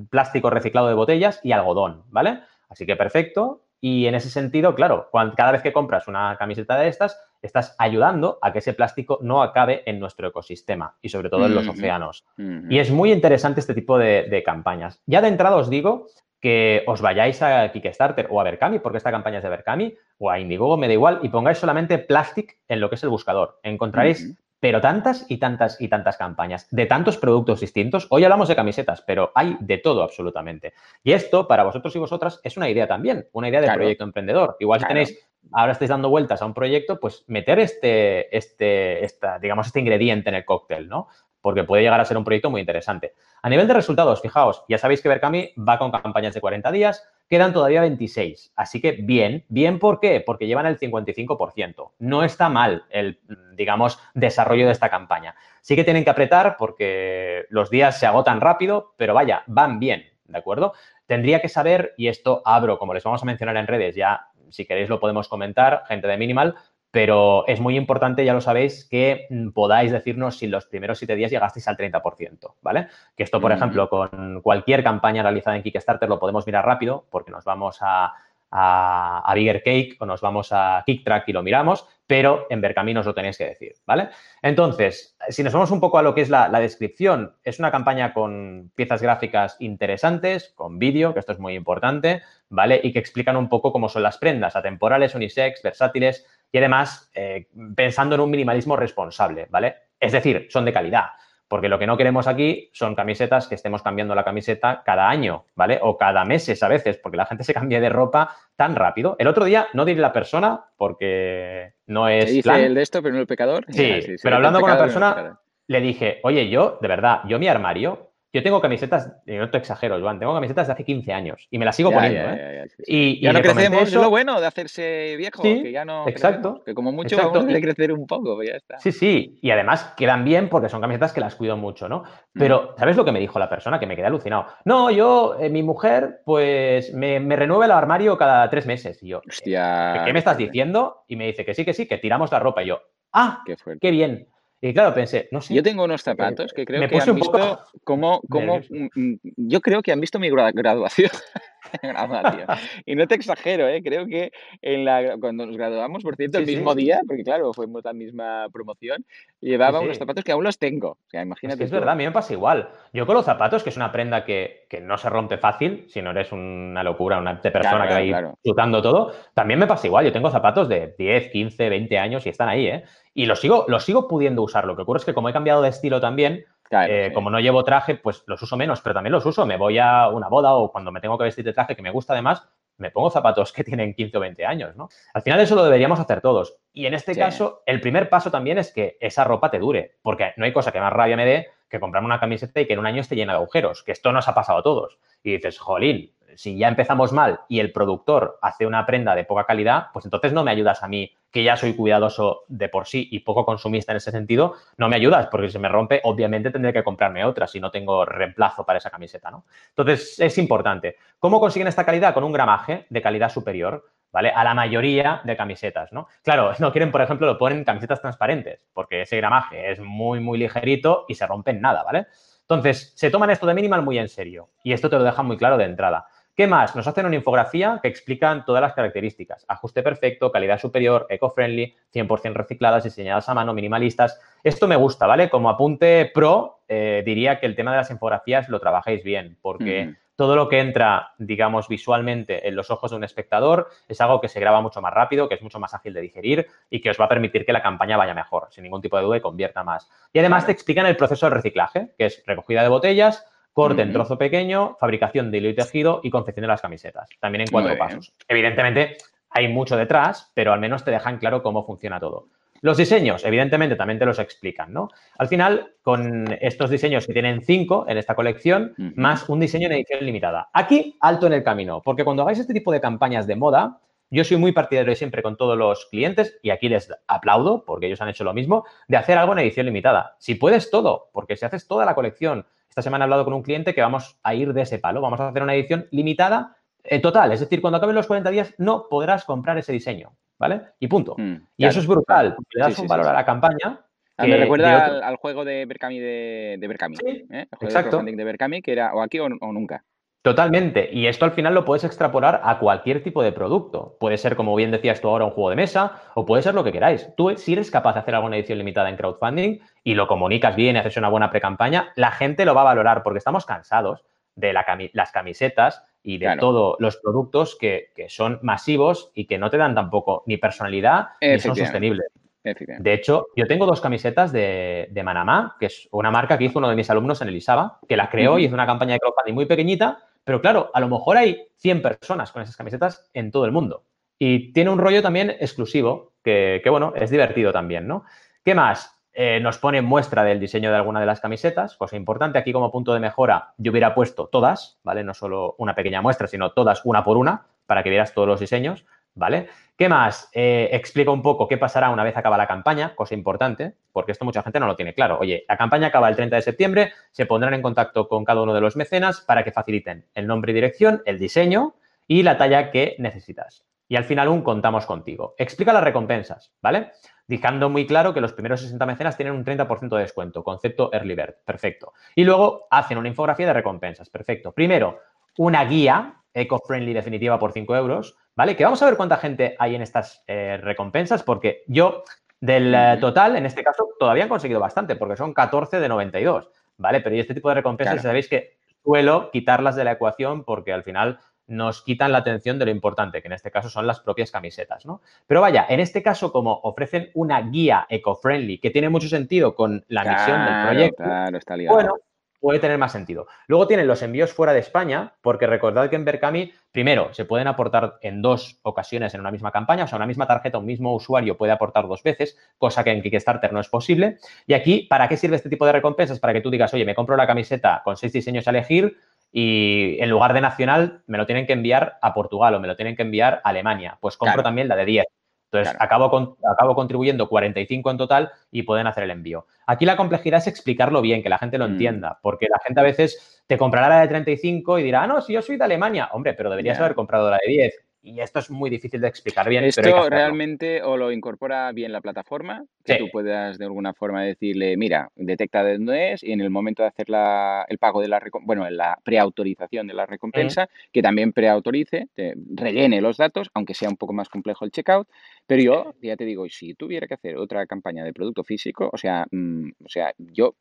plástico 0.10 0.50
reciclado 0.50 0.88
de 0.88 0.96
botellas 0.96 1.40
y 1.44 1.52
algodón, 1.52 2.04
¿vale? 2.08 2.42
Así 2.68 2.86
que 2.86 2.96
perfecto. 2.96 3.67
Y 3.80 4.08
en 4.08 4.16
ese 4.16 4.30
sentido, 4.30 4.74
claro, 4.76 5.10
cada 5.36 5.52
vez 5.52 5.62
que 5.62 5.74
compras 5.74 6.08
una 6.08 6.36
camiseta 6.38 6.78
de 6.78 6.88
estas, 6.88 7.20
estás 7.42 7.76
ayudando 7.78 8.40
a 8.42 8.52
que 8.52 8.60
ese 8.60 8.74
plástico 8.74 9.20
no 9.22 9.44
acabe 9.44 9.84
en 9.86 10.00
nuestro 10.00 10.28
ecosistema 10.28 10.98
y 11.02 11.10
sobre 11.10 11.30
todo 11.30 11.46
en 11.46 11.56
los 11.56 11.68
océanos. 11.68 12.26
Y 12.70 12.80
es 12.80 12.92
muy 12.92 13.12
interesante 13.12 13.60
este 13.60 13.74
tipo 13.74 13.98
de, 13.98 14.44
campañas. 14.46 15.02
Ya 15.06 15.22
de 15.22 15.28
entrada 15.28 15.56
os 15.56 15.70
digo 15.70 16.08
que 16.40 16.84
os 16.86 17.02
vayáis 17.02 17.42
a 17.42 17.72
Kickstarter 17.72 18.28
o 18.30 18.40
a 18.40 18.44
Berkami, 18.44 18.80
porque 18.80 18.98
esta 18.98 19.12
campaña 19.12 19.38
es 19.38 19.44
de 19.44 19.50
Berkami, 19.50 19.96
o 20.20 20.30
a 20.30 20.40
Indiegogo, 20.40 20.78
me 20.78 20.88
da 20.88 20.94
igual, 20.94 21.20
y 21.24 21.30
pongáis 21.30 21.58
solamente 21.58 21.98
plastic 21.98 22.60
en 22.68 22.80
lo 22.80 22.90
que 22.90 22.96
es 22.96 23.04
el 23.04 23.10
buscador. 23.10 23.60
Encontraréis 23.64 24.38
pero 24.60 24.82
tantas 24.82 25.26
y 25.30 25.38
tantas 25.38 25.80
y 25.80 25.88
tantas 25.88 26.18
campañas 26.18 26.68
de 26.72 26.86
tantos 26.86 27.18
productos 27.18 27.60
distintos. 27.60 28.08
Hoy 28.10 28.24
hablamos 28.24 28.48
de 28.48 28.56
camisetas, 28.56 29.02
pero 29.02 29.32
hay 29.36 29.58
de 29.60 29.78
todo 29.78 30.04
absolutamente. 30.04 30.74
Y 31.04 31.12
esto, 31.12 31.48
para 31.48 31.64
vosotros 31.64 31.96
y 31.96 32.00
vosotras, 32.00 32.40
es 32.44 32.58
una 32.58 32.70
idea 32.70 32.88
también, 32.88 33.28
una 33.34 33.50
idea 33.50 33.62
de 33.62 33.72
proyecto 33.72 34.04
emprendedor. 34.04 34.58
Igual 34.60 34.80
si 34.80 34.88
tenéis, 34.88 35.30
ahora 35.52 35.74
estáis 35.74 35.90
dando 35.90 36.10
vueltas 36.10 36.42
a 36.42 36.46
un 36.46 36.54
proyecto, 36.54 37.00
pues 37.00 37.24
meter 37.28 37.60
este, 37.60 38.36
este, 38.36 39.04
esta, 39.04 39.40
digamos, 39.40 39.68
este 39.68 39.80
ingrediente 39.80 40.30
en 40.30 40.36
el 40.36 40.46
cóctel, 40.46 40.88
¿no? 40.88 41.08
Porque 41.48 41.64
puede 41.64 41.82
llegar 41.82 42.02
a 42.02 42.04
ser 42.04 42.18
un 42.18 42.26
proyecto 42.26 42.50
muy 42.50 42.60
interesante. 42.60 43.14
A 43.42 43.48
nivel 43.48 43.70
de 43.70 43.74
resultados, 43.74 44.22
fijaos, 44.22 44.66
ya 44.68 44.78
sabéis 44.78 45.02
que 45.02 45.08
Berkami 45.08 45.54
va 45.58 45.80
con 45.80 45.92
campañas 45.92 46.34
de 46.34 46.42
40 46.42 46.70
días, 46.74 47.08
quedan 47.30 47.54
todavía 47.54 47.80
26. 47.80 48.52
Así 48.58 48.82
que 48.82 48.92
bien, 48.92 49.46
bien, 49.48 49.80
¿por 49.80 50.02
qué? 50.02 50.20
Porque 50.20 50.46
llevan 50.46 50.66
el 50.66 50.78
55%. 50.78 51.92
No 52.00 52.26
está 52.26 52.50
mal 52.50 52.84
el, 52.90 53.22
digamos, 53.56 53.98
desarrollo 54.14 54.66
de 54.66 54.74
esta 54.74 54.90
campaña. 54.90 55.36
Sí 55.62 55.78
que 55.78 55.86
tienen 55.86 56.04
que 56.04 56.10
apretar 56.10 56.58
porque 56.58 57.46
los 57.48 57.70
días 57.70 57.98
se 57.98 58.08
agotan 58.08 58.42
rápido, 58.42 58.94
pero 58.98 59.14
vaya, 59.14 59.44
van 59.48 59.80
bien, 59.80 60.04
¿de 60.26 60.38
acuerdo? 60.38 60.74
Tendría 61.06 61.40
que 61.40 61.48
saber, 61.48 61.94
y 61.96 62.10
esto 62.10 62.42
abro, 62.44 62.78
como 62.78 62.94
les 62.94 63.06
vamos 63.06 63.24
a 63.24 63.26
mencionar 63.26 63.56
en 63.56 63.68
redes, 63.68 63.96
ya 63.96 64.28
si 64.50 64.66
queréis 64.66 64.90
lo 64.90 65.00
podemos 65.00 65.30
comentar, 65.30 65.84
gente 65.88 66.08
de 66.08 66.18
Minimal, 66.18 66.56
pero 66.92 67.46
es 67.48 67.60
muy 67.60 67.76
importante, 67.78 68.26
ya 68.26 68.34
lo 68.34 68.42
sabéis, 68.42 68.88
que 68.90 69.28
mm, 69.30 69.50
podáis 69.50 69.92
decirnos 69.92 70.38
si 70.38 70.48
los 70.48 70.66
primeros 70.66 70.98
siete 70.98 71.16
días 71.16 71.32
llegasteis 71.32 71.68
al 71.68 71.78
30%, 71.78 72.56
¿vale? 72.62 72.88
Que 73.16 73.24
esto, 73.24 73.42
por 73.42 73.52
ejemplo, 73.52 73.90
con 73.90 74.42
cualquier 74.42 74.84
campaña 74.84 75.22
realizada 75.22 75.58
en 75.58 75.64
Kickstarter 75.64 76.10
lo 76.10 76.20
podemos 76.20 76.46
mirar 76.46 76.66
rápido 76.66 77.06
porque 77.10 77.32
nos 77.32 77.44
vamos 77.44 77.80
a, 77.82 78.14
a, 78.52 79.32
Bigger 79.36 79.62
Cake 79.64 79.98
o 80.00 80.06
nos 80.06 80.22
vamos 80.22 80.50
a 80.52 80.84
KickTrack 80.86 81.28
y 81.30 81.34
lo 81.34 81.44
miramos, 81.44 81.86
pero 82.06 82.48
en 82.50 82.62
Vercaminos 82.62 83.06
lo 83.06 83.14
tenéis 83.14 83.38
que 83.38 83.46
decir, 83.46 83.74
¿vale? 83.86 84.10
Entonces, 84.42 85.18
si 85.30 85.44
nos 85.44 85.54
vamos 85.54 85.72
un 85.72 85.80
poco 85.80 85.98
a 85.98 86.02
lo 86.02 86.16
que 86.16 86.22
es 86.22 86.30
la, 86.30 86.48
la 86.48 86.60
descripción, 86.60 87.36
es 87.44 87.60
una 87.60 87.72
campaña 87.72 88.14
con 88.14 88.72
piezas 88.76 89.02
gráficas 89.02 89.58
interesantes, 89.60 90.54
con 90.56 90.80
vídeo, 90.80 91.14
que 91.14 91.20
esto 91.20 91.34
es 91.34 91.40
muy 91.40 91.56
importante, 91.56 92.22
¿vale? 92.50 92.80
Y 92.84 92.94
que 92.94 93.00
explican 93.00 93.36
un 93.36 93.50
poco 93.50 93.72
cómo 93.72 93.90
son 93.90 94.04
las 94.04 94.18
prendas, 94.18 94.56
atemporales, 94.56 95.16
unisex, 95.16 95.62
versátiles, 95.62 96.26
y 96.52 96.58
además 96.58 97.10
eh, 97.14 97.48
pensando 97.76 98.16
en 98.16 98.22
un 98.22 98.32
minimalismo 98.32 98.76
responsable, 98.76 99.48
¿vale? 99.50 99.76
Es 100.00 100.12
decir, 100.12 100.48
son 100.50 100.66
de 100.66 100.74
calidad. 100.74 101.08
Porque 101.48 101.70
lo 101.70 101.80
que 101.80 101.88
no 101.88 101.96
queremos 101.96 102.28
aquí 102.28 102.70
son 102.74 102.94
camisetas 102.94 103.48
que 103.48 103.56
estemos 103.56 103.82
cambiando 103.82 104.14
la 104.16 104.26
camiseta 104.26 104.84
cada 104.86 105.10
año, 105.10 105.46
¿vale? 105.56 105.80
O 105.82 105.98
cada 105.98 106.26
meses 106.26 106.62
a 106.62 106.68
veces, 106.68 106.98
porque 106.98 107.18
la 107.18 107.26
gente 107.26 107.44
se 107.44 107.54
cambia 107.54 107.80
de 107.80 107.90
ropa 107.90 108.36
tan 108.56 108.76
rápido. 108.76 109.16
El 109.18 109.28
otro 109.28 109.46
día, 109.46 109.68
no 109.74 109.86
diré 109.86 110.02
la 110.02 110.12
persona, 110.12 110.66
porque 110.76 111.74
no 111.86 112.10
es. 112.10 112.32
dice 112.32 112.66
el 112.66 112.76
de 112.76 112.82
esto, 112.82 113.02
pero 113.02 113.16
no 113.16 113.22
el 113.22 113.28
pecador. 113.28 113.66
Sí, 113.70 114.18
pero 114.22 114.36
hablando 114.36 114.60
con 114.60 114.70
la 114.70 114.78
persona, 114.78 115.40
le 115.68 115.82
dije, 115.82 116.20
oye, 116.24 116.50
yo, 116.50 116.78
de 116.82 116.88
verdad, 116.88 117.22
yo 117.26 117.40
mi 117.40 117.48
armario 117.48 118.07
yo 118.38 118.44
tengo 118.44 118.62
camisetas, 118.62 119.12
no 119.26 119.50
te 119.50 119.58
exagero, 119.58 120.00
Joan, 120.00 120.20
tengo 120.20 120.34
camisetas 120.34 120.68
de 120.68 120.74
hace 120.74 120.84
15 120.84 121.12
años 121.12 121.48
y 121.50 121.58
me 121.58 121.66
las 121.66 121.76
sigo 121.76 121.92
poniendo. 121.92 122.30
¿eh? 122.32 122.68
y, 122.86 123.20
ya 123.20 123.34
no 123.34 123.42
crecemos, 123.42 123.82
es 123.82 123.94
lo 123.94 124.12
bueno 124.12 124.40
de 124.40 124.46
hacerse 124.46 125.16
viejo, 125.18 125.42
que 125.42 125.72
ya 125.72 125.84
no. 125.86 126.08
Exacto. 126.08 126.62
que 126.64 126.76
como 126.76 126.92
mucho 126.92 127.16
exacto. 127.16 127.40
vamos 127.40 127.56
a 127.56 127.60
crecer 127.60 127.92
un 127.92 128.06
poco, 128.06 128.36
pues 128.36 128.50
ya 128.50 128.56
está. 128.58 128.78
Sí, 128.78 128.92
sí, 128.92 129.40
y 129.42 129.50
además 129.50 129.94
quedan 129.98 130.24
bien 130.24 130.50
porque 130.50 130.70
son 130.70 130.82
camisetas 130.82 131.14
que 131.14 131.20
las 131.20 131.36
cuido 131.36 131.58
mucho, 131.58 131.90
¿no? 131.90 132.04
Mm. 132.34 132.40
Pero, 132.40 132.76
¿sabes 132.78 132.96
lo 132.96 133.04
que 133.04 133.12
me 133.12 133.20
dijo 133.20 133.40
la 133.40 133.50
persona? 133.50 133.80
Que 133.80 133.88
me 133.88 133.96
quedé 133.96 134.06
alucinado. 134.06 134.46
No, 134.66 134.92
yo, 134.92 135.38
eh, 135.40 135.50
mi 135.50 135.64
mujer, 135.64 136.22
pues 136.24 136.94
me, 136.94 137.20
me, 137.20 137.36
renueva 137.36 137.66
el 137.66 137.72
armario 137.72 138.18
cada 138.18 138.48
tres 138.50 138.68
meses. 138.68 139.02
Y 139.02 139.10
yo, 139.10 139.22
Hostia. 139.28 140.04
¿qué 140.06 140.14
me 140.14 140.20
estás 140.20 140.38
diciendo? 140.38 141.04
Y 141.08 141.16
me 141.16 141.26
dice 141.26 141.44
que 141.44 141.56
sí, 141.56 141.66
que 141.66 141.74
sí, 141.74 141.88
que 141.88 141.98
tiramos 141.98 142.32
la 142.32 142.40
ropa. 142.40 142.62
Y 142.62 142.68
yo, 142.68 142.82
ah, 143.14 143.42
qué, 143.46 143.56
qué 143.82 143.92
bien. 143.92 144.28
Y 144.60 144.74
claro, 144.74 144.94
pensé, 144.94 145.28
no 145.32 145.42
sé. 145.42 145.54
Yo 145.54 145.62
tengo 145.62 145.84
unos 145.84 146.02
zapatos 146.02 146.52
que 146.54 146.66
creo 146.66 146.88
que 146.88 147.00
han 147.00 147.16
visto 147.16 147.60
cómo 147.84 148.22
mm, 148.28 148.88
mm, 148.96 149.20
yo 149.36 149.62
creo 149.62 149.82
que 149.82 149.92
han 149.92 150.02
visto 150.02 150.20
mi 150.20 150.30
graduación. 150.30 151.12
Y 152.86 152.96
no 152.96 153.08
te 153.08 153.16
exagero, 153.16 153.68
¿eh? 153.68 153.82
creo 153.84 154.06
que 154.08 154.32
en 154.62 154.86
la, 154.86 155.18
cuando 155.20 155.46
nos 155.46 155.58
graduamos, 155.58 156.04
por 156.04 156.16
cierto, 156.16 156.38
el 156.38 156.46
mismo 156.46 156.76
día, 156.76 157.02
porque 157.08 157.24
claro, 157.24 157.54
fuimos 157.54 157.84
la 157.84 157.94
misma 157.94 158.48
promoción, 158.52 159.06
llevaba 159.42 159.80
unos 159.80 159.98
zapatos 159.98 160.24
que 160.24 160.32
aún 160.32 160.44
los 160.44 160.58
tengo. 160.58 160.90
O 160.90 161.10
sea, 161.10 161.22
imagínate. 161.22 161.64
Es, 161.64 161.72
verdad, 161.72 161.94
a 161.94 161.96
mí 161.96 162.06
me 162.06 162.12
pasa 162.12 162.34
igual. 162.34 162.70
Yo 162.94 163.06
con 163.06 163.16
los 163.16 163.26
zapatos, 163.26 163.64
que 163.64 163.70
es 163.70 163.78
una 163.78 163.92
prenda 163.92 164.26
que, 164.26 164.66
que 164.70 164.82
no 164.82 164.98
se 164.98 165.10
rompe 165.10 165.38
fácil, 165.38 165.86
si 165.90 166.02
no 166.02 166.12
eres 166.12 166.32
una 166.32 166.84
locura, 166.84 167.18
una 167.18 167.42
persona 167.42 167.88
que 167.88 168.12
va 168.12 168.34
chutando 168.44 168.82
todo, 168.82 169.14
también 169.34 169.60
me 169.60 169.68
pasa 169.68 169.88
igual. 169.88 170.06
Yo 170.06 170.12
tengo 170.12 170.30
zapatos 170.30 170.70
de 170.70 170.96
10, 170.98 171.30
15, 171.30 171.70
20 171.70 171.98
años 171.98 172.26
y 172.26 172.30
están 172.30 172.50
ahí, 172.50 172.68
¿eh? 172.68 172.84
Y 173.14 173.26
los 173.26 173.40
sigo, 173.40 173.66
los 173.68 173.84
sigo 173.84 174.08
pudiendo 174.08 174.44
usar. 174.44 174.66
Lo 174.66 174.76
que 174.76 174.84
ocurre 174.84 175.00
es 175.00 175.06
que 175.06 175.14
como 175.14 175.28
he 175.28 175.34
cambiado 175.34 175.64
de 175.64 175.70
estilo 175.70 176.00
también, 176.00 176.46
eh, 176.72 177.12
como 177.14 177.30
no 177.30 177.40
llevo 177.40 177.64
traje, 177.64 177.96
pues 177.96 178.24
los 178.28 178.42
uso 178.42 178.58
menos, 178.58 178.82
pero 178.82 178.94
también 178.94 179.14
los 179.14 179.26
uso. 179.26 179.46
Me 179.46 179.58
voy 179.58 179.78
a 179.78 180.10
una 180.10 180.28
boda 180.28 180.54
o 180.54 180.72
cuando 180.72 180.92
me 180.92 181.00
tengo 181.00 181.18
que 181.18 181.26
vestir 181.26 181.46
de 181.46 181.54
traje 181.54 181.76
que 181.76 181.82
me 181.82 181.92
gusta 181.92 182.14
además, 182.14 182.48
me 182.78 182.92
pongo 182.92 183.10
zapatos 183.10 183.52
que 183.52 183.64
tienen 183.64 183.94
15 183.94 184.18
o 184.18 184.20
20 184.20 184.46
años, 184.46 184.76
¿no? 184.76 184.90
Al 185.14 185.22
final 185.22 185.40
eso 185.40 185.56
lo 185.56 185.64
deberíamos 185.64 186.00
hacer 186.00 186.22
todos. 186.22 186.58
Y 186.74 186.86
en 186.86 186.94
este 186.94 187.16
caso, 187.16 187.64
el 187.66 187.82
primer 187.82 188.10
paso 188.10 188.30
también 188.30 188.58
es 188.58 188.72
que 188.72 188.98
esa 189.00 189.24
ropa 189.24 189.50
te 189.50 189.60
dure, 189.60 189.96
porque 190.02 190.34
no 190.38 190.46
hay 190.46 190.54
cosa 190.54 190.72
que 190.72 190.80
más 190.80 190.94
rabia 190.94 191.18
me 191.18 191.26
dé 191.26 191.48
que 191.70 191.80
comprarme 191.80 192.06
una 192.06 192.20
camiseta 192.20 192.62
y 192.62 192.68
que 192.68 192.74
en 192.74 192.80
un 192.80 192.86
año 192.86 193.02
esté 193.02 193.16
llena 193.16 193.34
de 193.34 193.40
agujeros, 193.40 193.84
que 193.84 193.92
esto 193.92 194.12
nos 194.12 194.28
ha 194.28 194.34
pasado 194.34 194.60
a 194.60 194.64
todos. 194.64 195.00
Y 195.24 195.34
dices, 195.34 195.58
jolín, 195.58 196.14
si 196.38 196.58
ya 196.58 196.68
empezamos 196.68 197.12
mal 197.12 197.42
y 197.50 197.60
el 197.60 197.72
productor 197.72 198.38
hace 198.42 198.66
una 198.66 198.86
prenda 198.86 199.16
de 199.16 199.26
poca 199.26 199.46
calidad, 199.46 199.88
pues 199.92 200.06
entonces 200.06 200.34
no 200.34 200.44
me 200.44 200.52
ayudas 200.52 200.84
a 200.84 200.88
mí, 200.88 201.12
que 201.32 201.44
ya 201.44 201.58
soy 201.58 201.76
cuidadoso 201.76 202.44
de 202.48 202.70
por 202.70 202.88
sí 202.88 203.08
y 203.12 203.20
poco 203.20 203.46
consumista 203.46 203.92
en 203.92 203.98
ese 203.98 204.12
sentido, 204.12 204.54
no 204.78 204.88
me 204.88 204.96
ayudas, 204.96 205.28
porque 205.28 205.48
si 205.48 205.54
se 205.54 205.60
me 205.60 205.70
rompe, 205.70 206.00
obviamente 206.04 206.52
tendré 206.52 206.72
que 206.72 206.84
comprarme 206.84 207.26
otra 207.26 207.48
si 207.48 207.60
no 207.60 207.72
tengo 207.72 208.06
reemplazo 208.06 208.66
para 208.66 208.78
esa 208.78 208.90
camiseta, 208.90 209.32
¿no? 209.32 209.46
Entonces, 209.70 210.20
es 210.20 210.38
importante. 210.38 210.96
¿Cómo 211.20 211.40
consiguen 211.40 211.68
esta 211.68 211.86
calidad? 211.86 212.14
Con 212.14 212.24
un 212.24 212.32
gramaje 212.32 212.86
de 212.90 213.02
calidad 213.02 213.30
superior. 213.30 213.84
¿vale? 214.12 214.30
A 214.30 214.44
la 214.44 214.54
mayoría 214.54 215.22
de 215.26 215.36
camisetas, 215.36 215.92
¿no? 215.92 216.08
Claro, 216.24 216.54
no 216.60 216.72
quieren, 216.72 216.92
por 216.92 217.02
ejemplo, 217.02 217.28
lo 217.28 217.38
ponen 217.38 217.64
camisetas 217.64 218.02
transparentes, 218.02 218.66
porque 218.74 219.02
ese 219.02 219.18
gramaje 219.18 219.72
es 219.72 219.80
muy, 219.80 220.20
muy 220.20 220.38
ligerito 220.38 221.06
y 221.08 221.16
se 221.16 221.28
rompen 221.28 221.62
nada, 221.62 221.84
¿vale? 221.84 222.08
Entonces, 222.50 222.94
se 222.96 223.12
toman 223.12 223.30
esto 223.30 223.46
de 223.46 223.54
minimal 223.54 223.82
muy 223.82 224.00
en 224.00 224.08
serio 224.08 224.50
y 224.64 224.72
esto 224.72 224.90
te 224.90 224.98
lo 224.98 225.04
dejan 225.04 225.26
muy 225.26 225.36
claro 225.36 225.58
de 225.58 225.66
entrada. 225.66 226.08
¿Qué 226.38 226.46
más? 226.46 226.76
Nos 226.76 226.86
hacen 226.86 227.08
una 227.08 227.16
infografía 227.16 227.80
que 227.82 227.88
explican 227.88 228.46
todas 228.46 228.62
las 228.62 228.74
características. 228.74 229.44
Ajuste 229.48 229.82
perfecto, 229.82 230.32
calidad 230.32 230.60
superior, 230.60 231.08
eco-friendly, 231.10 231.74
100% 231.92 232.34
recicladas, 232.34 232.84
diseñadas 232.84 233.28
a 233.28 233.34
mano, 233.34 233.56
minimalistas. 233.56 234.22
Esto 234.44 234.68
me 234.68 234.76
gusta, 234.76 235.08
¿vale? 235.08 235.32
Como 235.32 235.50
apunte 235.50 236.12
pro, 236.14 236.60
eh, 236.68 237.02
diría 237.04 237.40
que 237.40 237.48
el 237.48 237.56
tema 237.56 237.72
de 237.72 237.78
las 237.78 237.90
infografías 237.90 238.50
lo 238.50 238.60
trabajáis 238.60 239.04
bien, 239.04 239.40
porque 239.42 239.96
todo 240.16 240.36
lo 240.36 240.48
que 240.48 240.60
entra, 240.60 241.14
digamos, 241.18 241.68
visualmente 241.68 242.48
en 242.48 242.56
los 242.56 242.70
ojos 242.70 242.92
de 242.92 242.98
un 242.98 243.04
espectador 243.04 243.70
es 243.88 244.00
algo 244.00 244.22
que 244.22 244.28
se 244.28 244.40
graba 244.40 244.62
mucho 244.62 244.80
más 244.80 244.94
rápido, 244.94 245.28
que 245.28 245.34
es 245.34 245.42
mucho 245.42 245.60
más 245.60 245.74
ágil 245.74 245.96
de 245.96 246.02
digerir 246.02 246.46
y 246.70 246.82
que 246.82 246.92
os 246.92 247.02
va 247.02 247.06
a 247.06 247.10
permitir 247.10 247.48
que 247.48 247.54
la 247.54 247.64
campaña 247.64 247.98
vaya 247.98 248.14
mejor, 248.14 248.46
sin 248.52 248.64
ningún 248.64 248.84
tipo 248.84 248.96
de 248.98 249.04
duda 249.04 249.18
y 249.18 249.22
convierta 249.22 249.64
más. 249.64 249.90
Y 250.14 250.20
además 250.20 250.46
te 250.46 250.52
explican 250.52 250.86
el 250.86 250.98
proceso 250.98 251.26
de 251.26 251.32
reciclaje, 251.32 251.96
que 251.98 252.06
es 252.06 252.24
recogida 252.28 252.62
de 252.62 252.70
botellas, 252.70 253.26
corte 253.58 253.82
en 253.82 253.92
trozo 253.92 254.20
pequeño, 254.20 254.78
fabricación 254.80 255.32
de 255.32 255.40
hilo 255.40 255.50
y 255.50 255.56
tejido 255.56 256.00
y 256.04 256.12
confección 256.12 256.44
de 256.44 256.48
las 256.48 256.62
camisetas. 256.62 257.10
También 257.20 257.42
en 257.42 257.48
cuatro 257.48 257.76
pasos. 257.76 258.14
Evidentemente, 258.28 258.98
hay 259.32 259.48
mucho 259.48 259.76
detrás, 259.76 260.32
pero 260.36 260.54
al 260.54 260.60
menos 260.60 260.86
te 260.86 260.92
dejan 260.92 261.18
claro 261.18 261.42
cómo 261.42 261.66
funciona 261.66 262.00
todo. 262.00 262.28
Los 262.62 262.78
diseños, 262.78 263.26
evidentemente, 263.26 263.76
también 263.76 263.98
te 263.98 264.06
los 264.06 264.20
explican, 264.20 264.72
¿no? 264.72 264.90
Al 265.18 265.28
final, 265.28 265.74
con 265.82 266.38
estos 266.40 266.70
diseños 266.70 267.08
que 267.08 267.14
tienen 267.14 267.42
cinco 267.42 267.86
en 267.88 267.98
esta 267.98 268.14
colección, 268.14 268.76
más 268.96 269.28
un 269.28 269.40
diseño 269.40 269.66
en 269.66 269.74
edición 269.74 270.06
limitada. 270.06 270.50
Aquí, 270.54 270.96
alto 271.00 271.26
en 271.26 271.34
el 271.34 271.44
camino, 271.44 271.82
porque 271.84 272.04
cuando 272.04 272.22
hagáis 272.22 272.38
este 272.38 272.54
tipo 272.54 272.72
de 272.72 272.80
campañas 272.80 273.26
de 273.26 273.38
moda, 273.38 273.80
yo 274.12 274.24
soy 274.24 274.38
muy 274.38 274.52
partidario 274.52 274.94
siempre 274.94 275.24
con 275.24 275.36
todos 275.36 275.58
los 275.58 275.88
clientes, 275.88 276.38
y 276.44 276.52
aquí 276.52 276.70
les 276.70 276.94
aplaudo, 277.08 277.66
porque 277.66 277.88
ellos 277.88 278.02
han 278.02 278.10
hecho 278.10 278.24
lo 278.24 278.36
mismo, 278.36 278.66
de 278.88 278.98
hacer 278.98 279.18
algo 279.18 279.34
en 279.34 279.40
edición 279.40 279.66
limitada. 279.66 280.16
Si 280.20 280.36
puedes 280.36 280.70
todo, 280.70 281.10
porque 281.12 281.36
si 281.36 281.44
haces 281.44 281.68
toda 281.68 281.86
la 281.86 281.96
colección 281.96 282.46
esta 282.78 282.84
semana 282.84 283.06
he 283.06 283.08
hablado 283.08 283.26
con 283.26 283.34
un 283.34 283.42
cliente 283.42 283.74
que 283.74 283.82
vamos 283.82 284.20
a 284.22 284.36
ir 284.36 284.54
de 284.54 284.62
ese 284.62 284.78
palo. 284.78 285.02
Vamos 285.02 285.20
a 285.20 285.30
hacer 285.30 285.42
una 285.42 285.56
edición 285.56 285.88
limitada 285.90 286.58
eh, 286.84 287.00
total. 287.00 287.32
Es 287.32 287.40
decir, 287.40 287.60
cuando 287.60 287.78
acaben 287.78 287.96
los 287.96 288.06
40 288.06 288.30
días 288.30 288.54
no 288.60 288.88
podrás 288.88 289.26
comprar 289.26 289.58
ese 289.58 289.74
diseño. 289.74 290.12
¿Vale? 290.38 290.62
Y 290.80 290.86
punto. 290.86 291.16
Mm, 291.18 291.38
y 291.58 291.66
eso 291.66 291.80
es 291.80 291.88
brutal. 291.88 292.38
Le 292.52 292.62
das 292.62 292.78
un 292.78 292.88
valor 292.88 293.08
a 293.08 293.14
la 293.14 293.26
campaña. 293.26 293.82
Ah, 294.16 294.28
me 294.28 294.38
recuerda 294.38 295.08
al, 295.08 295.16
juego 295.16 295.44
de 295.44 295.66
Berkami 295.66 295.98
de, 295.98 296.58
de 296.60 296.68
Berkami. 296.68 296.98
¿eh? 297.04 297.48
exacto. 297.62 298.04
De, 298.04 298.16
de 298.16 298.24
Berkami, 298.24 298.62
que 298.62 298.74
era 298.74 298.94
o 298.94 299.02
aquí 299.02 299.18
o 299.18 299.28
nunca. 299.28 299.84
Totalmente. 300.22 300.90
Y 300.92 301.08
esto 301.08 301.26
al 301.26 301.32
final 301.32 301.54
lo 301.54 301.64
puedes 301.64 301.84
extrapolar 301.84 302.42
a 302.44 302.60
cualquier 302.60 303.02
tipo 303.02 303.24
de 303.24 303.32
producto. 303.32 303.96
Puede 304.00 304.18
ser, 304.18 304.36
como 304.36 304.56
bien 304.56 304.72
decías 304.72 305.00
tú 305.00 305.08
ahora, 305.08 305.26
un 305.26 305.32
juego 305.32 305.52
de 305.52 305.56
mesa 305.56 306.02
o 306.16 306.26
puede 306.26 306.44
ser 306.44 306.54
lo 306.54 306.64
que 306.64 306.74
queráis. 306.74 307.10
Tú, 307.16 307.34
si 307.38 307.54
eres 307.54 307.72
capaz 307.72 307.94
de 307.94 308.02
hacer 308.02 308.16
alguna 308.16 308.36
edición 308.36 308.58
limitada 308.58 308.90
en 308.90 308.98
crowdfunding 308.98 309.60
y 309.84 309.94
lo 309.94 310.08
comunicas 310.08 310.56
bien 310.56 310.76
y 310.76 310.80
haces 310.80 310.98
una 310.98 311.10
buena 311.10 311.30
pre-campaña, 311.30 311.94
la 311.96 312.12
gente 312.12 312.44
lo 312.44 312.54
va 312.54 312.62
a 312.62 312.66
valorar 312.66 313.04
porque 313.04 313.20
estamos 313.20 313.46
cansados 313.46 314.04
de 314.36 314.54
las 314.54 315.12
camisetas 315.12 315.84
y 316.04 316.18
de 316.18 316.38
todos 316.38 316.76
los 316.80 316.98
productos 316.98 317.58
que, 317.60 317.90
son 318.08 318.40
masivos 318.42 319.12
y 319.16 319.26
que 319.26 319.38
no 319.38 319.50
te 319.50 319.58
dan 319.58 319.76
tampoco 319.76 320.24
ni 320.26 320.38
personalidad 320.38 321.08
ni 321.22 321.40
son 321.40 321.56
sostenibles. 321.56 322.08
De 322.44 322.94
hecho, 322.94 323.28
yo 323.36 323.46
tengo 323.46 323.66
dos 323.66 323.82
camisetas 323.82 324.32
de, 324.32 324.88
de, 324.92 325.04
Manamá, 325.04 325.58
que 325.60 325.66
es 325.66 325.90
una 325.92 326.12
marca 326.12 326.38
que 326.38 326.46
hizo 326.46 326.60
uno 326.60 326.70
de 326.70 326.76
mis 326.76 326.90
alumnos 326.90 327.22
en 327.22 327.28
el 327.28 327.36
ISABA, 327.36 327.80
que 327.88 327.98
la 327.98 328.10
creó 328.10 328.40
y 328.40 328.46
hizo 328.46 328.54
una 328.54 328.66
campaña 328.66 328.94
de 328.94 329.00
crowdfunding 329.00 329.34
muy 329.34 329.46
pequeñita 329.46 330.07
pero 330.28 330.42
claro, 330.42 330.72
a 330.74 330.82
lo 330.82 330.90
mejor 330.90 331.16
hay 331.16 331.48
100 331.56 331.82
personas 331.82 332.34
con 332.34 332.42
esas 332.42 332.58
camisetas 332.58 333.10
en 333.14 333.32
todo 333.32 333.46
el 333.46 333.54
mundo. 333.54 333.86
Y 334.20 334.52
tiene 334.52 334.70
un 334.70 334.78
rollo 334.78 335.02
también 335.02 335.30
exclusivo, 335.30 336.16
que, 336.22 336.62
bueno, 336.70 336.92
es 336.98 337.10
divertido 337.10 337.54
también, 337.54 337.88
¿no? 337.88 338.04
¿Qué 338.44 338.54
más? 338.54 338.94
Eh, 339.14 339.40
nos 339.40 339.58
pone 339.58 339.82
muestra 339.82 340.26
del 340.26 340.42
diseño 340.42 340.70
de 340.70 340.76
alguna 340.76 341.00
de 341.00 341.06
las 341.06 341.22
camisetas, 341.22 341.78
cosa 341.78 341.96
importante. 341.96 342.38
Aquí 342.38 342.52
como 342.52 342.74
punto 342.74 342.94
de 342.94 343.00
mejora 343.00 343.54
yo 343.58 343.72
hubiera 343.72 343.96
puesto 343.96 344.28
todas, 344.28 344.82
¿vale? 344.84 345.02
No 345.02 345.14
solo 345.14 345.56
una 345.60 345.74
pequeña 345.76 346.02
muestra, 346.02 346.28
sino 346.28 346.52
todas 346.52 346.82
una 346.84 347.06
por 347.06 347.16
una, 347.16 347.46
para 347.66 347.82
que 347.82 347.90
vieras 347.90 348.14
todos 348.14 348.28
los 348.28 348.42
diseños. 348.42 348.86
¿Vale? 349.18 349.50
¿Qué 349.78 349.90
más? 349.90 350.30
Eh, 350.34 350.70
explico 350.72 351.12
un 351.12 351.22
poco 351.22 351.48
qué 351.48 351.58
pasará 351.58 351.90
una 351.90 352.04
vez 352.04 352.18
acaba 352.18 352.38
la 352.38 352.48
campaña, 352.48 352.96
cosa 352.96 353.14
importante, 353.14 353.74
porque 353.92 354.12
esto 354.12 354.26
mucha 354.26 354.42
gente 354.42 354.60
no 354.60 354.66
lo 354.66 354.76
tiene 354.76 354.94
claro. 354.94 355.20
Oye, 355.20 355.46
la 355.48 355.58
campaña 355.58 355.88
acaba 355.88 356.10
el 356.10 356.16
30 356.16 356.36
de 356.38 356.42
septiembre, 356.42 356.94
se 357.12 357.26
pondrán 357.26 357.54
en 357.54 357.62
contacto 357.62 358.08
con 358.08 358.26
cada 358.26 358.42
uno 358.42 358.54
de 358.54 358.62
los 358.62 358.76
mecenas 358.76 359.22
para 359.22 359.44
que 359.44 359.52
faciliten 359.52 360.06
el 360.16 360.26
nombre 360.26 360.52
y 360.52 360.56
dirección, 360.56 361.04
el 361.06 361.20
diseño 361.20 361.76
y 362.08 362.24
la 362.24 362.38
talla 362.38 362.72
que 362.72 362.96
necesitas. 363.00 363.66
Y 363.90 363.96
al 363.96 364.04
final 364.04 364.28
un 364.28 364.42
contamos 364.42 364.86
contigo. 364.86 365.36
Explica 365.38 365.72
las 365.72 365.84
recompensas, 365.84 366.54
¿vale? 366.62 366.92
Dejando 367.28 367.70
muy 367.70 367.86
claro 367.86 368.14
que 368.14 368.22
los 368.22 368.34
primeros 368.34 368.62
60 368.62 368.86
mecenas 368.86 369.16
tienen 369.16 369.36
un 369.36 369.46
30% 369.46 369.96
de 369.96 370.02
descuento, 370.02 370.44
concepto 370.44 370.92
Early 370.92 371.16
Bird, 371.16 371.36
perfecto. 371.46 371.94
Y 372.16 372.24
luego 372.24 372.68
hacen 372.72 372.98
una 372.98 373.10
infografía 373.10 373.46
de 373.46 373.54
recompensas, 373.54 374.10
perfecto. 374.10 374.54
Primero, 374.54 375.00
una 375.38 375.66
guía 375.66 376.16
eco-friendly 376.34 376.94
definitiva 376.94 377.40
por 377.40 377.54
5 377.54 377.76
euros, 377.76 378.16
¿vale? 378.36 378.56
Que 378.56 378.64
vamos 378.64 378.82
a 378.82 378.86
ver 378.86 378.98
cuánta 378.98 379.18
gente 379.18 379.56
hay 379.58 379.76
en 379.76 379.82
estas 379.82 380.24
eh, 380.28 380.58
recompensas, 380.62 381.24
porque 381.24 381.64
yo, 381.68 382.04
del 382.40 382.74
eh, 382.74 382.98
total, 383.00 383.36
en 383.36 383.46
este 383.46 383.64
caso, 383.64 383.90
todavía 384.00 384.24
han 384.24 384.30
conseguido 384.30 384.60
bastante, 384.60 384.96
porque 384.96 385.18
son 385.18 385.34
14 385.34 385.80
de 385.80 385.90
92, 385.90 386.50
¿vale? 386.78 387.02
Pero 387.02 387.16
este 387.16 387.34
tipo 387.34 387.50
de 387.50 387.56
recompensas, 387.56 388.02
sabéis 388.02 388.28
que 388.28 388.58
suelo 388.84 389.32
quitarlas 389.32 389.76
de 389.76 389.84
la 389.84 389.94
ecuación 389.94 390.44
porque 390.44 390.74
al 390.74 390.84
final 390.84 391.20
nos 391.48 391.82
quitan 391.82 392.12
la 392.12 392.20
atención 392.20 392.60
de 392.60 392.66
lo 392.66 392.72
importante, 392.72 393.22
que 393.22 393.28
en 393.28 393.34
este 393.34 393.52
caso 393.52 393.70
son 393.70 393.88
las 393.88 394.02
propias 394.02 394.32
camisetas, 394.32 394.86
¿no? 394.86 395.02
Pero 395.26 395.42
vaya, 395.42 395.66
en 395.70 395.80
este 395.80 396.04
caso, 396.04 396.32
como 396.32 396.60
ofrecen 396.64 397.10
una 397.14 397.42
guía 397.42 397.88
eco-friendly 397.90 398.60
que 398.60 398.70
tiene 398.70 398.90
mucho 398.90 399.08
sentido 399.08 399.56
con 399.56 399.84
la 399.88 400.04
misión 400.04 400.46
del 400.46 400.68
proyecto, 400.68 401.04
claro, 401.04 401.38
está 401.38 401.58
ligado. 401.58 401.76
bueno, 401.76 401.96
puede 402.40 402.60
tener 402.60 402.78
más 402.78 402.92
sentido. 402.92 403.28
Luego 403.48 403.68
tienen 403.68 403.88
los 403.88 404.02
envíos 404.02 404.34
fuera 404.34 404.54
de 404.54 404.60
España, 404.60 405.14
porque 405.22 405.48
recordad 405.48 405.90
que 405.90 405.96
en 405.96 406.06
Berkami, 406.06 406.52
primero, 406.72 407.14
se 407.14 407.26
pueden 407.26 407.48
aportar 407.48 407.98
en 408.02 408.22
dos 408.22 408.60
ocasiones 408.64 409.14
en 409.14 409.22
una 409.22 409.32
misma 409.32 409.52
campaña, 409.52 409.86
o 409.86 409.88
sea, 409.88 409.98
una 409.98 410.06
misma 410.06 410.28
tarjeta, 410.28 410.58
un 410.58 410.66
mismo 410.66 410.96
usuario 410.96 411.38
puede 411.38 411.52
aportar 411.52 411.88
dos 411.88 412.04
veces, 412.04 412.38
cosa 412.58 412.84
que 412.84 412.92
en 412.92 413.02
Kickstarter 413.02 413.52
no 413.54 413.60
es 413.60 413.70
posible. 413.70 414.18
Y 414.46 414.54
aquí, 414.54 414.88
¿para 414.90 415.08
qué 415.08 415.18
sirve 415.18 415.36
este 415.36 415.50
tipo 415.50 415.66
de 415.66 415.72
recompensas? 415.72 416.20
Para 416.20 416.34
que 416.34 416.42
tú 416.42 416.50
digas, 416.50 416.74
oye, 416.74 416.86
me 416.86 416.96
compro 416.96 417.18
la 417.18 417.28
camiseta 417.28 417.82
con 417.84 417.98
seis 417.98 418.14
diseños 418.14 418.48
a 418.48 418.52
elegir 418.52 418.98
y 419.32 419.98
en 420.00 420.10
lugar 420.10 420.34
de 420.34 420.42
nacional 420.42 421.04
me 421.08 421.18
lo 421.18 421.26
tienen 421.26 421.46
que 421.46 421.54
enviar 421.54 421.98
a 422.02 422.14
Portugal 422.14 422.56
o 422.56 422.60
me 422.60 422.68
lo 422.68 422.76
tienen 422.76 422.96
que 422.96 423.02
enviar 423.02 423.42
a 423.44 423.50
Alemania. 423.50 423.98
Pues 424.00 424.18
compro 424.18 424.44
también 424.44 424.68
la 424.68 424.76
de 424.76 424.86
10. 424.86 425.06
Entonces, 425.52 425.76
acabo, 425.80 426.38
acabo 426.52 426.76
contribuyendo 426.76 427.30
45 427.30 427.92
en 427.92 427.98
total 427.98 428.32
y 428.52 428.64
pueden 428.64 428.88
hacer 428.88 429.04
el 429.04 429.12
envío. 429.12 429.46
Aquí 429.66 429.86
la 429.86 429.96
complejidad 429.96 430.40
es 430.40 430.48
explicarlo 430.48 431.02
bien, 431.02 431.24
que 431.24 431.30
la 431.30 431.38
gente 431.38 431.58
lo 431.58 431.68
mm. 431.68 431.72
entienda, 431.72 432.20
porque 432.22 432.48
la 432.50 432.60
gente 432.66 432.80
a 432.80 432.84
veces 432.84 433.44
te 433.48 433.58
comprará 433.58 433.88
la 433.88 434.02
de 434.02 434.10
35 434.10 434.80
y 434.80 434.84
dirá, 434.84 435.04
ah, 435.04 435.08
no, 435.08 435.22
si 435.22 435.34
yo 435.34 435.42
soy 435.42 435.58
de 435.58 435.64
Alemania, 435.64 436.10
hombre, 436.12 436.34
pero 436.34 436.50
deberías 436.50 436.80
haber 436.80 436.96
comprado 436.96 437.32
la 437.32 437.40
de 437.46 437.52
10 437.52 437.87
y 438.08 438.22
esto 438.22 438.40
es 438.40 438.50
muy 438.50 438.70
difícil 438.70 439.02
de 439.02 439.08
explicar 439.08 439.50
bien. 439.50 439.66
Esto 439.66 440.10
realmente 440.10 440.82
o 440.82 440.96
lo 440.96 441.12
incorpora 441.12 441.72
bien 441.74 441.92
la 441.92 442.00
plataforma, 442.00 442.64
que 442.86 442.96
tú 442.96 443.10
puedas 443.12 443.58
de 443.58 443.66
alguna 443.66 443.94
forma 443.94 444.24
decirle, 444.24 444.78
mira, 444.78 445.12
detecta 445.16 445.62
de 445.64 445.74
dónde 445.74 446.14
es 446.14 446.24
y 446.24 446.32
en 446.32 446.40
el 446.40 446.50
momento 446.50 446.84
de 446.84 446.90
hacer 446.90 447.08
el 447.10 447.78
pago 447.78 448.02
de 448.02 448.08
la 448.08 448.22
bueno, 448.44 448.66
en 448.66 448.78
la 448.78 448.98
preautorización 449.04 449.88
de 449.88 449.94
la 449.94 450.06
recompensa, 450.06 450.70
que 450.94 451.02
también 451.02 451.34
preautorice, 451.34 452.08
te 452.16 452.34
rellene 452.56 453.02
los 453.02 453.18
datos, 453.18 453.50
aunque 453.54 453.74
sea 453.74 453.90
un 453.90 453.98
poco 453.98 454.14
más 454.14 454.30
complejo 454.30 454.64
el 454.64 454.72
checkout. 454.72 455.08
Pero 455.46 455.62
yo, 455.62 455.96
ya 456.02 456.16
te 456.16 456.24
digo, 456.24 456.48
si 456.50 456.76
tuviera 456.76 457.08
que 457.08 457.16
hacer 457.16 457.36
otra 457.36 457.66
campaña 457.66 458.06
de 458.06 458.14
producto 458.14 458.44
físico, 458.44 458.90
o 458.92 458.98
sea, 458.98 459.26
mm, 459.32 459.70
o 459.84 459.90
sea, 459.90 460.14
yo 460.18 460.56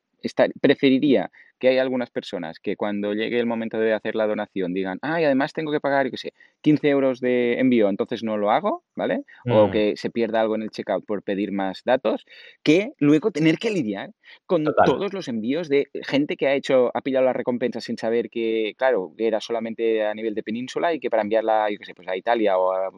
preferiría 0.61 1.31
que 1.59 1.69
hay 1.69 1.77
algunas 1.79 2.11
personas 2.11 2.59
que 2.59 2.75
cuando 2.75 3.13
llegue 3.13 3.39
el 3.39 3.47
momento 3.47 3.79
de 3.79 3.93
hacer 3.93 4.15
la 4.15 4.27
donación 4.27 4.73
digan, 4.73 4.99
ah, 5.01 5.19
y 5.19 5.23
además 5.25 5.53
tengo 5.53 5.71
que 5.71 5.79
pagar, 5.79 6.11
qué 6.11 6.17
sé, 6.17 6.33
15 6.61 6.89
euros 6.89 7.19
de 7.19 7.59
envío, 7.59 7.89
entonces 7.89 8.23
no 8.23 8.37
lo 8.37 8.51
hago, 8.51 8.83
¿vale? 8.95 9.23
O 9.47 9.69
Mm, 9.69 9.71
que 9.71 9.95
se 9.97 10.11
pierda 10.11 10.41
algo 10.41 10.55
en 10.55 10.61
el 10.63 10.69
checkout 10.69 11.05
por 11.05 11.23
pedir 11.23 11.51
más 11.51 11.81
datos, 11.83 12.25
que 12.63 12.91
luego 12.99 13.31
tener 13.31 13.57
que 13.57 13.71
lidiar 13.71 14.11
con 14.45 14.75
total. 14.75 14.83
todos 14.83 15.13
los 15.13 15.27
envíos 15.27 15.69
de 15.69 15.87
gente 16.05 16.37
que 16.37 16.47
ha 16.47 16.53
hecho, 16.53 16.91
ha 16.93 17.01
pillado 17.01 17.25
la 17.25 17.33
recompensa 17.33 17.81
sin 17.81 17.97
saber 17.97 18.29
que, 18.29 18.73
claro, 18.77 19.13
que 19.17 19.27
era 19.27 19.39
solamente 19.41 20.05
a 20.05 20.13
nivel 20.13 20.35
de 20.35 20.43
península 20.43 20.93
y 20.93 20.99
que 20.99 21.09
para 21.09 21.23
enviarla, 21.23 21.69
yo 21.71 21.77
qué 21.79 21.85
sé, 21.85 21.95
pues 21.95 22.07
a 22.07 22.15
Italia 22.17 22.57
o 22.57 22.71
a- 22.71 22.91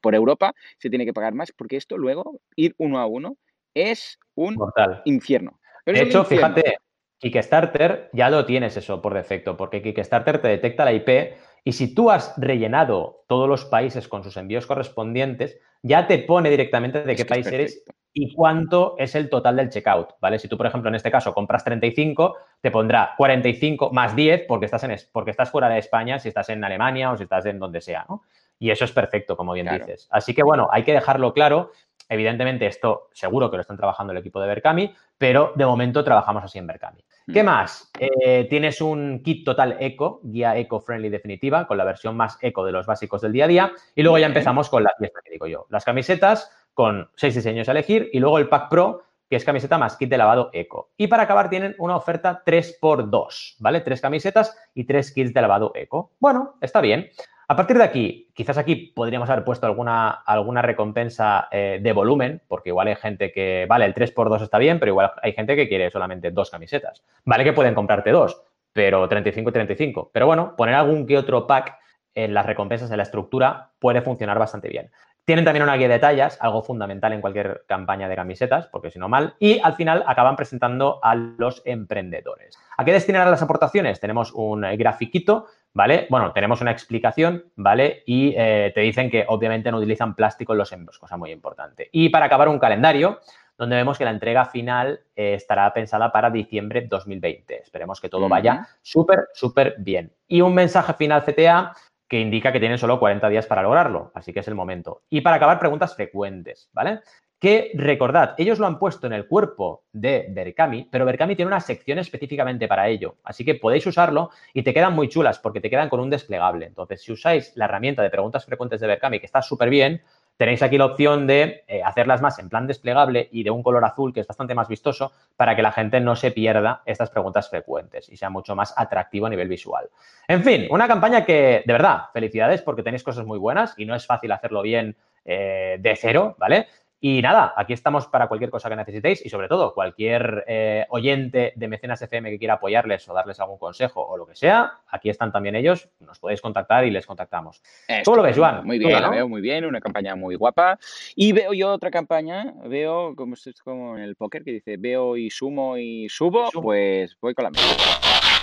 por 0.00 0.14
Europa 0.14 0.54
se 0.78 0.90
tiene 0.90 1.04
que 1.04 1.12
pagar 1.12 1.34
más, 1.34 1.52
porque 1.52 1.76
esto 1.76 1.98
luego, 1.98 2.40
ir 2.56 2.74
uno 2.78 2.98
a 2.98 3.06
uno, 3.06 3.36
es 3.74 4.18
un 4.34 4.62
Mortal. 4.62 5.04
infierno. 5.04 5.60
De 5.86 6.02
hecho, 6.02 6.24
fíjate, 6.24 6.78
Kickstarter 7.18 8.10
ya 8.12 8.28
lo 8.28 8.44
tienes 8.44 8.76
eso 8.76 9.00
por 9.00 9.14
defecto, 9.14 9.56
porque 9.56 9.82
Kickstarter 9.82 10.40
te 10.40 10.48
detecta 10.48 10.84
la 10.84 10.92
IP 10.92 11.36
y 11.64 11.72
si 11.72 11.94
tú 11.94 12.10
has 12.10 12.34
rellenado 12.36 13.24
todos 13.26 13.48
los 13.48 13.64
países 13.64 14.08
con 14.08 14.22
sus 14.22 14.36
envíos 14.36 14.66
correspondientes, 14.66 15.58
ya 15.82 16.06
te 16.06 16.18
pone 16.18 16.50
directamente 16.50 17.02
de 17.02 17.12
Es 17.12 17.18
qué 17.18 17.24
país 17.24 17.46
eres 17.46 17.84
y 18.12 18.32
cuánto 18.32 18.94
es 18.98 19.14
el 19.14 19.28
total 19.28 19.56
del 19.56 19.68
checkout, 19.68 20.14
¿vale? 20.20 20.38
Si 20.38 20.48
tú, 20.48 20.56
por 20.56 20.66
ejemplo, 20.66 20.88
en 20.88 20.94
este 20.94 21.10
caso 21.10 21.34
compras 21.34 21.64
35, 21.64 22.36
te 22.60 22.70
pondrá 22.70 23.14
45 23.16 23.90
más 23.90 24.16
10 24.16 24.44
porque 24.48 24.64
estás, 24.64 24.84
en, 24.84 24.96
porque 25.12 25.30
estás 25.30 25.50
fuera 25.50 25.68
de 25.68 25.78
España, 25.78 26.18
si 26.18 26.28
estás 26.28 26.48
en 26.48 26.64
Alemania 26.64 27.10
o 27.10 27.16
si 27.16 27.24
estás 27.24 27.44
en 27.46 27.58
donde 27.58 27.80
sea, 27.80 28.06
¿no? 28.08 28.22
Y 28.58 28.70
eso 28.70 28.86
es 28.86 28.92
perfecto, 28.92 29.36
como 29.36 29.52
bien 29.52 29.66
Claro. 29.66 29.84
dices. 29.84 30.08
Así 30.10 30.34
que, 30.34 30.42
bueno, 30.42 30.68
hay 30.70 30.82
que 30.82 30.92
dejarlo 30.92 31.34
claro. 31.34 31.72
Evidentemente, 32.08 32.66
esto 32.66 33.08
seguro 33.12 33.50
que 33.50 33.56
lo 33.56 33.60
están 33.62 33.76
trabajando 33.76 34.12
el 34.12 34.18
equipo 34.18 34.40
de 34.40 34.46
Berkami, 34.48 34.94
pero 35.18 35.52
de 35.56 35.66
momento 35.66 36.04
trabajamos 36.04 36.44
así 36.44 36.58
en 36.58 36.66
Berkami. 36.66 37.02
¿Qué 37.32 37.42
Mm. 37.42 37.46
más? 37.46 37.90
Eh, 37.98 38.46
tienes 38.48 38.80
un 38.80 39.20
kit 39.24 39.44
total 39.44 39.76
eco, 39.80 40.20
guía 40.22 40.56
eco-friendly 40.56 41.08
definitiva, 41.08 41.66
con 41.66 41.76
la 41.76 41.84
versión 41.84 42.16
más 42.16 42.38
eco 42.40 42.64
de 42.64 42.70
los 42.72 42.86
básicos 42.86 43.20
del 43.20 43.32
día 43.32 43.46
a 43.46 43.48
día. 43.48 43.72
Y 43.96 44.02
luego 44.02 44.18
ya 44.18 44.26
empezamos 44.26 44.68
con 44.68 44.84
la 44.84 44.92
fiesta 44.96 45.20
que 45.24 45.32
digo 45.32 45.46
yo. 45.48 45.66
Las 45.70 45.84
camisetas 45.84 46.52
con 46.74 47.10
seis 47.16 47.34
diseños 47.34 47.68
a 47.68 47.72
elegir 47.72 48.10
y 48.12 48.20
luego 48.20 48.38
el 48.38 48.48
pack 48.48 48.68
pro, 48.68 49.02
que 49.28 49.34
es 49.34 49.44
camiseta 49.44 49.76
más 49.76 49.96
kit 49.96 50.08
de 50.08 50.18
lavado 50.18 50.50
eco. 50.52 50.90
Y 50.96 51.08
para 51.08 51.24
acabar 51.24 51.50
tienen 51.50 51.74
una 51.78 51.96
oferta 51.96 52.44
3x2, 52.46 53.56
¿vale? 53.58 53.80
Tres 53.80 54.00
camisetas 54.00 54.56
y 54.74 54.84
tres 54.84 55.12
kits 55.12 55.34
de 55.34 55.40
lavado 55.42 55.72
eco. 55.74 56.12
Bueno, 56.20 56.54
está 56.60 56.80
bien. 56.80 57.08
A 57.48 57.54
partir 57.54 57.78
de 57.78 57.84
aquí, 57.84 58.28
quizás 58.34 58.58
aquí 58.58 58.92
podríamos 58.94 59.30
haber 59.30 59.44
puesto 59.44 59.66
alguna, 59.66 60.10
alguna 60.10 60.62
recompensa 60.62 61.46
eh, 61.52 61.78
de 61.80 61.92
volumen, 61.92 62.42
porque 62.48 62.70
igual 62.70 62.88
hay 62.88 62.96
gente 62.96 63.30
que, 63.30 63.66
vale, 63.68 63.84
el 63.84 63.94
3x2 63.94 64.42
está 64.42 64.58
bien, 64.58 64.80
pero 64.80 64.90
igual 64.90 65.12
hay 65.22 65.32
gente 65.32 65.54
que 65.54 65.68
quiere 65.68 65.90
solamente 65.90 66.32
dos 66.32 66.50
camisetas. 66.50 67.04
Vale 67.24 67.44
que 67.44 67.52
pueden 67.52 67.74
comprarte 67.74 68.10
dos, 68.10 68.42
pero 68.72 69.08
35 69.08 69.50
y 69.50 69.52
35. 69.52 70.10
Pero 70.12 70.26
bueno, 70.26 70.56
poner 70.56 70.74
algún 70.74 71.06
que 71.06 71.16
otro 71.16 71.46
pack 71.46 71.78
en 72.16 72.34
las 72.34 72.46
recompensas, 72.46 72.90
en 72.90 72.96
la 72.96 73.04
estructura, 73.04 73.70
puede 73.78 74.02
funcionar 74.02 74.40
bastante 74.40 74.68
bien. 74.68 74.90
Tienen 75.24 75.44
también 75.44 75.64
una 75.64 75.76
guía 75.76 75.88
de 75.88 75.98
tallas, 75.98 76.38
algo 76.40 76.62
fundamental 76.62 77.12
en 77.12 77.20
cualquier 77.20 77.64
campaña 77.66 78.08
de 78.08 78.14
camisetas, 78.14 78.68
porque 78.68 78.90
si 78.90 78.98
no 78.98 79.08
mal. 79.08 79.34
Y 79.40 79.60
al 79.60 79.74
final 79.74 80.04
acaban 80.06 80.36
presentando 80.36 81.00
a 81.02 81.14
los 81.14 81.62
emprendedores. 81.64 82.56
¿A 82.76 82.84
qué 82.84 82.92
destinarán 82.92 83.30
las 83.30 83.42
aportaciones? 83.42 83.98
Tenemos 83.98 84.32
un 84.32 84.62
grafiquito, 84.76 85.46
¿vale? 85.76 86.06
Bueno, 86.08 86.32
tenemos 86.32 86.62
una 86.62 86.70
explicación, 86.70 87.44
¿vale? 87.54 88.02
Y 88.06 88.32
eh, 88.34 88.72
te 88.74 88.80
dicen 88.80 89.10
que 89.10 89.26
obviamente 89.28 89.70
no 89.70 89.76
utilizan 89.76 90.14
plástico 90.14 90.54
en 90.54 90.58
los 90.58 90.72
envíos, 90.72 90.98
cosa 90.98 91.18
muy 91.18 91.30
importante. 91.30 91.90
Y 91.92 92.08
para 92.08 92.24
acabar, 92.24 92.48
un 92.48 92.58
calendario 92.58 93.20
donde 93.58 93.76
vemos 93.76 93.98
que 93.98 94.06
la 94.06 94.10
entrega 94.10 94.46
final 94.46 95.00
eh, 95.14 95.34
estará 95.34 95.70
pensada 95.74 96.10
para 96.12 96.30
diciembre 96.30 96.86
2020. 96.88 97.60
Esperemos 97.60 98.00
que 98.00 98.08
todo 98.08 98.26
vaya 98.26 98.66
súper, 98.80 99.28
súper 99.34 99.74
bien. 99.78 100.12
Y 100.26 100.40
un 100.40 100.54
mensaje 100.54 100.94
final 100.94 101.22
CTA 101.22 101.74
que 102.08 102.20
indica 102.20 102.52
que 102.52 102.60
tienen 102.60 102.78
solo 102.78 102.98
40 102.98 103.28
días 103.28 103.46
para 103.46 103.62
lograrlo, 103.62 104.12
así 104.14 104.32
que 104.32 104.40
es 104.40 104.48
el 104.48 104.54
momento. 104.54 105.02
Y 105.10 105.20
para 105.20 105.36
acabar, 105.36 105.58
preguntas 105.58 105.94
frecuentes, 105.94 106.70
¿vale? 106.72 107.00
Que 107.46 107.70
recordad, 107.74 108.34
ellos 108.38 108.58
lo 108.58 108.66
han 108.66 108.76
puesto 108.76 109.06
en 109.06 109.12
el 109.12 109.28
cuerpo 109.28 109.84
de 109.92 110.26
Berkami, 110.30 110.88
pero 110.90 111.04
Berkami 111.04 111.36
tiene 111.36 111.46
una 111.46 111.60
sección 111.60 112.00
específicamente 112.00 112.66
para 112.66 112.88
ello, 112.88 113.18
así 113.22 113.44
que 113.44 113.54
podéis 113.54 113.86
usarlo 113.86 114.30
y 114.52 114.64
te 114.64 114.74
quedan 114.74 114.94
muy 114.94 115.08
chulas 115.08 115.38
porque 115.38 115.60
te 115.60 115.70
quedan 115.70 115.88
con 115.88 116.00
un 116.00 116.10
desplegable. 116.10 116.66
Entonces, 116.66 117.02
si 117.02 117.12
usáis 117.12 117.52
la 117.54 117.66
herramienta 117.66 118.02
de 118.02 118.10
preguntas 118.10 118.44
frecuentes 118.44 118.80
de 118.80 118.88
Berkami, 118.88 119.20
que 119.20 119.26
está 119.26 119.42
súper 119.42 119.70
bien, 119.70 120.02
tenéis 120.36 120.60
aquí 120.60 120.76
la 120.76 120.86
opción 120.86 121.28
de 121.28 121.62
eh, 121.68 121.84
hacerlas 121.84 122.20
más 122.20 122.36
en 122.40 122.48
plan 122.48 122.66
desplegable 122.66 123.28
y 123.30 123.44
de 123.44 123.50
un 123.52 123.62
color 123.62 123.84
azul 123.84 124.12
que 124.12 124.22
es 124.22 124.26
bastante 124.26 124.56
más 124.56 124.66
vistoso 124.66 125.12
para 125.36 125.54
que 125.54 125.62
la 125.62 125.70
gente 125.70 126.00
no 126.00 126.16
se 126.16 126.32
pierda 126.32 126.82
estas 126.84 127.10
preguntas 127.10 127.48
frecuentes 127.48 128.08
y 128.08 128.16
sea 128.16 128.28
mucho 128.28 128.56
más 128.56 128.74
atractivo 128.76 129.26
a 129.26 129.30
nivel 129.30 129.46
visual. 129.46 129.88
En 130.26 130.42
fin, 130.42 130.66
una 130.68 130.88
campaña 130.88 131.24
que, 131.24 131.62
de 131.64 131.72
verdad, 131.72 132.06
felicidades 132.12 132.62
porque 132.62 132.82
tenéis 132.82 133.04
cosas 133.04 133.24
muy 133.24 133.38
buenas 133.38 133.72
y 133.76 133.84
no 133.84 133.94
es 133.94 134.04
fácil 134.04 134.32
hacerlo 134.32 134.62
bien 134.62 134.96
eh, 135.24 135.76
de 135.80 135.96
cero, 135.96 136.34
¿vale? 136.38 136.66
Y 137.08 137.22
nada, 137.22 137.54
aquí 137.56 137.72
estamos 137.72 138.08
para 138.08 138.26
cualquier 138.26 138.50
cosa 138.50 138.68
que 138.68 138.74
necesitéis 138.74 139.24
y 139.24 139.28
sobre 139.28 139.46
todo 139.46 139.72
cualquier 139.74 140.42
eh, 140.48 140.86
oyente 140.88 141.52
de 141.54 141.68
Mecenas 141.68 142.02
FM 142.02 142.30
que 142.30 142.38
quiera 142.40 142.54
apoyarles 142.54 143.08
o 143.08 143.14
darles 143.14 143.38
algún 143.38 143.58
consejo 143.58 144.04
o 144.04 144.16
lo 144.16 144.26
que 144.26 144.34
sea, 144.34 144.80
aquí 144.88 145.08
están 145.08 145.30
también 145.30 145.54
ellos, 145.54 145.88
nos 146.00 146.18
podéis 146.18 146.40
contactar 146.40 146.84
y 146.84 146.90
les 146.90 147.06
contactamos. 147.06 147.62
¿Cómo 148.04 148.16
lo 148.16 148.22
ves. 148.24 148.36
Joan? 148.36 148.66
Muy 148.66 148.80
bien, 148.80 148.90
la 148.90 149.02
¿no? 149.02 149.10
veo 149.12 149.28
muy 149.28 149.40
bien, 149.40 149.64
una 149.64 149.80
campaña 149.80 150.16
muy 150.16 150.34
guapa. 150.34 150.80
Y 151.14 151.30
veo 151.30 151.52
yo 151.52 151.70
otra 151.70 151.92
campaña, 151.92 152.52
veo 152.64 153.14
como 153.14 153.34
es 153.34 153.62
como 153.62 153.96
en 153.96 154.02
el 154.02 154.16
póker 154.16 154.42
que 154.42 154.50
dice 154.50 154.76
veo 154.76 155.16
y 155.16 155.30
sumo 155.30 155.76
y 155.76 156.08
subo, 156.08 156.50
pues 156.60 157.16
voy 157.20 157.34
con 157.34 157.44
la 157.44 157.50
misma. 157.50 157.70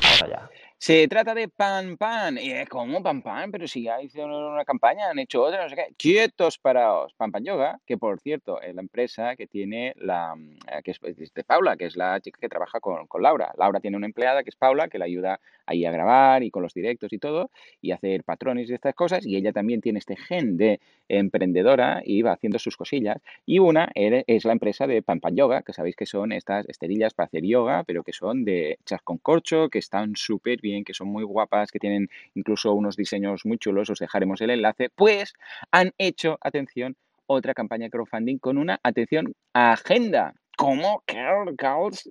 Vamos 0.02 0.24
allá. 0.24 0.50
Se 0.86 1.08
trata 1.08 1.34
de 1.34 1.48
Pan 1.48 1.96
Pan. 1.96 2.38
Y 2.38 2.52
es 2.52 2.68
como 2.68 3.02
Pan 3.02 3.22
Pan, 3.22 3.52
pero 3.52 3.70
si 3.70 3.84
ya 3.84 4.02
hicieron 4.02 4.34
una 4.34 4.66
campaña, 4.66 5.10
han 5.10 5.18
hecho 5.18 5.42
otra, 5.42 5.66
no. 5.66 5.76
Quietos 5.98 6.58
paraos. 6.58 7.14
Pan 7.14 7.32
Pan 7.32 7.46
Yoga, 7.46 7.80
que 7.86 7.98
por 7.98 8.20
cierto 8.20 8.60
es 8.60 8.76
la 8.76 8.82
empresa 8.82 9.38
que 9.38 9.48
tiene 9.48 9.94
la, 9.96 10.36
mm, 10.36 10.58
eh, 10.68 10.82
que 10.84 10.92
es 10.92 11.00
es 11.04 11.34
de 11.34 11.44
Paula, 11.46 11.78
que 11.78 11.86
es 11.86 11.96
la 11.96 12.20
chica 12.20 12.38
que 12.42 12.50
trabaja 12.50 12.82
con, 12.82 13.08
con 13.08 13.22
Laura. 13.22 13.54
Laura 13.58 13.80
tiene 13.80 13.96
una 13.96 14.08
empleada 14.08 14.44
que 14.44 14.50
es 14.50 14.58
Paula, 14.58 14.90
que 14.90 15.00
la 15.00 15.06
ayuda 15.06 15.40
ahí 15.66 15.86
a 15.86 15.92
grabar 15.92 16.44
y 16.44 16.52
con 16.52 16.64
los 16.64 16.74
directos 16.74 17.14
y 17.14 17.18
todo, 17.18 17.50
y 17.82 17.92
hacer 17.92 18.26
patrones 18.26 18.70
y 18.70 18.74
estas 18.74 18.94
cosas. 18.94 19.26
Y 19.26 19.38
ella 19.38 19.54
también 19.54 19.80
tiene 19.80 20.00
este 20.00 20.18
gen 20.18 20.58
de 20.58 20.82
emprendedora 21.08 22.02
y 22.04 22.22
va 22.24 22.34
haciendo 22.34 22.60
sus 22.60 22.76
cosillas. 22.76 23.22
Y 23.46 23.60
una 23.60 23.90
es 23.94 24.46
la 24.46 24.52
empresa 24.52 24.88
de 24.88 25.02
Pan 25.02 25.20
Pan 25.22 25.36
Yoga, 25.36 25.62
que 25.62 25.72
sabéis 25.72 25.96
que 25.96 26.06
son 26.06 26.32
estas 26.34 26.68
esterillas 26.68 27.14
para 27.14 27.28
hacer 27.28 27.44
yoga, 27.44 27.84
pero 27.86 28.04
que 28.04 28.12
son 28.12 28.44
de 28.44 28.78
con 29.04 29.18
corcho, 29.18 29.70
que 29.70 29.80
están 29.80 30.16
súper 30.16 30.60
bien, 30.62 30.73
que 30.84 30.94
son 30.94 31.08
muy 31.10 31.24
guapas, 31.24 31.72
que 31.72 31.80
tienen 31.80 32.10
incluso 32.34 32.74
unos 32.74 32.96
diseños 32.96 33.46
muy 33.46 33.58
chulos, 33.58 33.90
os 33.90 34.00
dejaremos 34.00 34.42
el 34.42 34.50
enlace. 34.50 34.90
Pues 34.90 35.34
han 35.72 35.92
hecho, 35.98 36.38
atención, 36.42 36.96
otra 37.28 37.54
campaña 37.54 37.86
de 37.86 37.92
crowdfunding 37.92 38.38
con 38.40 38.58
una, 38.58 38.80
atención, 38.84 39.34
agenda. 39.54 40.34
¿Cómo? 40.58 41.04
Girl. 41.08 41.56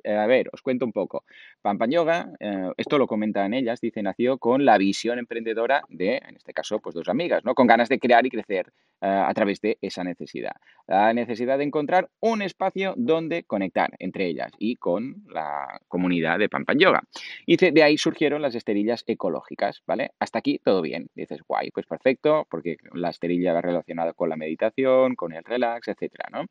Eh, 0.02 0.14
a 0.14 0.26
ver, 0.26 0.48
os 0.52 0.62
cuento 0.62 0.84
un 0.84 0.92
poco. 0.92 1.24
Pan 1.62 1.78
Yoga, 1.90 2.32
eh, 2.40 2.72
esto 2.76 2.98
lo 2.98 3.06
comentan 3.06 3.54
ellas, 3.54 3.80
dice, 3.80 4.02
nació 4.02 4.38
con 4.38 4.64
la 4.64 4.78
visión 4.78 5.18
emprendedora 5.20 5.84
de, 5.88 6.16
en 6.16 6.36
este 6.36 6.52
caso, 6.52 6.80
pues 6.80 6.94
dos 6.94 7.08
amigas, 7.08 7.44
¿no? 7.44 7.54
Con 7.54 7.68
ganas 7.68 7.88
de 7.88 8.00
crear 8.00 8.26
y 8.26 8.30
crecer 8.30 8.72
eh, 9.00 9.06
a 9.06 9.32
través 9.32 9.60
de 9.60 9.78
esa 9.80 10.02
necesidad. 10.02 10.56
La 10.88 11.12
necesidad 11.14 11.58
de 11.58 11.64
encontrar 11.64 12.10
un 12.18 12.42
espacio 12.42 12.94
donde 12.96 13.44
conectar 13.44 13.90
entre 14.00 14.26
ellas 14.26 14.50
y 14.58 14.74
con 14.76 15.24
la 15.28 15.80
comunidad 15.86 16.40
de 16.40 16.48
Pan 16.48 16.64
Yoga. 16.76 17.02
Y 17.46 17.52
dice, 17.52 17.70
de 17.70 17.82
ahí 17.84 17.96
surgieron 17.96 18.42
las 18.42 18.56
esterillas 18.56 19.04
ecológicas, 19.06 19.82
¿vale? 19.86 20.10
Hasta 20.18 20.40
aquí 20.40 20.58
todo 20.58 20.82
bien. 20.82 21.08
Dices, 21.14 21.42
guay, 21.46 21.70
pues 21.70 21.86
perfecto, 21.86 22.46
porque 22.50 22.76
la 22.92 23.10
esterilla 23.10 23.52
va 23.52 23.60
relacionada 23.60 24.14
con 24.14 24.28
la 24.28 24.36
meditación, 24.36 25.14
con 25.14 25.32
el 25.32 25.44
relax, 25.44 25.86
etcétera, 25.88 26.28
¿no? 26.32 26.46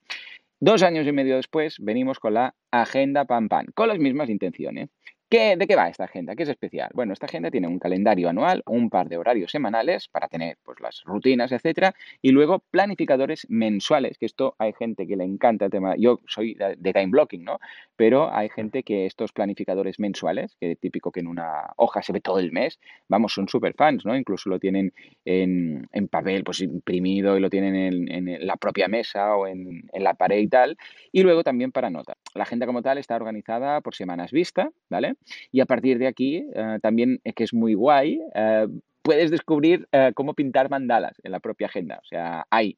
Dos 0.64 0.84
años 0.84 1.07
y 1.07 1.12
medio 1.12 1.38
después 1.38 1.78
venimos 1.80 2.20
con 2.20 2.36
la 2.36 2.53
Agenda 2.70 3.26
Pan 3.26 3.49
Pan, 3.49 3.66
con 3.74 3.88
las 3.88 3.97
mismas 3.97 4.30
intenciones. 4.30 4.91
¿Qué, 5.32 5.55
¿De 5.55 5.65
qué 5.65 5.77
va 5.77 5.88
esta 5.88 6.03
agenda? 6.03 6.36
¿Qué 6.36 6.43
es 6.43 6.49
especial? 6.49 6.89
Bueno, 6.93 7.13
esta 7.13 7.25
agenda 7.25 7.49
tiene 7.49 7.65
un 7.65 7.79
calendario 7.79 8.27
anual, 8.27 8.63
un 8.65 8.89
par 8.89 9.07
de 9.07 9.15
horarios 9.15 9.49
semanales 9.49 10.09
para 10.09 10.27
tener 10.27 10.57
pues, 10.61 10.82
las 10.82 11.03
rutinas, 11.05 11.53
etcétera, 11.53 11.95
y 12.21 12.32
luego 12.32 12.59
planificadores 12.59 13.47
mensuales, 13.49 14.17
que 14.17 14.25
esto 14.25 14.55
hay 14.59 14.73
gente 14.73 15.07
que 15.07 15.15
le 15.15 15.23
encanta 15.23 15.63
el 15.63 15.71
tema. 15.71 15.95
Yo 15.97 16.19
soy 16.27 16.55
de 16.55 16.91
time 16.93 17.11
blocking, 17.11 17.45
¿no? 17.45 17.59
Pero 17.95 18.29
hay 18.29 18.49
gente 18.49 18.84
que 18.84 19.05
estos 19.05 19.32
planificadores 19.32 20.01
mensuales, 20.01 20.57
que 20.59 20.75
típico 20.75 21.13
que 21.13 21.21
en 21.21 21.27
una 21.27 21.71
hoja 21.77 22.01
se 22.01 22.11
ve 22.11 22.19
todo 22.19 22.39
el 22.39 22.51
mes, 22.51 22.77
vamos, 23.07 23.32
son 23.32 23.47
super 23.47 23.73
fans, 23.73 24.05
¿no? 24.05 24.17
Incluso 24.17 24.49
lo 24.49 24.59
tienen 24.59 24.91
en, 25.23 25.88
en 25.93 26.07
papel, 26.09 26.43
pues 26.43 26.59
imprimido 26.59 27.38
y 27.38 27.39
lo 27.39 27.49
tienen 27.49 27.75
en, 27.77 28.11
en 28.11 28.45
la 28.45 28.57
propia 28.57 28.89
mesa 28.89 29.34
o 29.38 29.47
en, 29.47 29.89
en 29.93 30.03
la 30.03 30.13
pared 30.13 30.39
y 30.39 30.49
tal. 30.49 30.75
Y 31.13 31.23
luego 31.23 31.41
también 31.41 31.71
para 31.71 31.89
notas. 31.89 32.17
La 32.34 32.43
agenda 32.43 32.65
como 32.65 32.82
tal 32.82 32.97
está 32.97 33.15
organizada 33.15 33.79
por 33.79 33.95
semanas 33.95 34.32
vista, 34.32 34.69
¿vale? 34.89 35.15
Y 35.51 35.59
a 35.59 35.65
partir 35.65 35.97
de 35.99 36.07
aquí, 36.07 36.45
eh, 36.53 36.80
también 36.82 37.19
que 37.36 37.43
es 37.43 37.53
muy 37.53 37.74
guay, 37.74 38.22
eh, 38.36 38.67
puedes 39.01 39.32
descubrir 39.32 39.88
eh, 39.91 40.11
cómo 40.13 40.34
pintar 40.34 40.69
mandalas 40.69 41.13
en 41.24 41.32
la 41.32 41.39
propia 41.39 41.67
agenda. 41.67 41.99
O 42.01 42.05
sea, 42.05 42.45
hay 42.51 42.78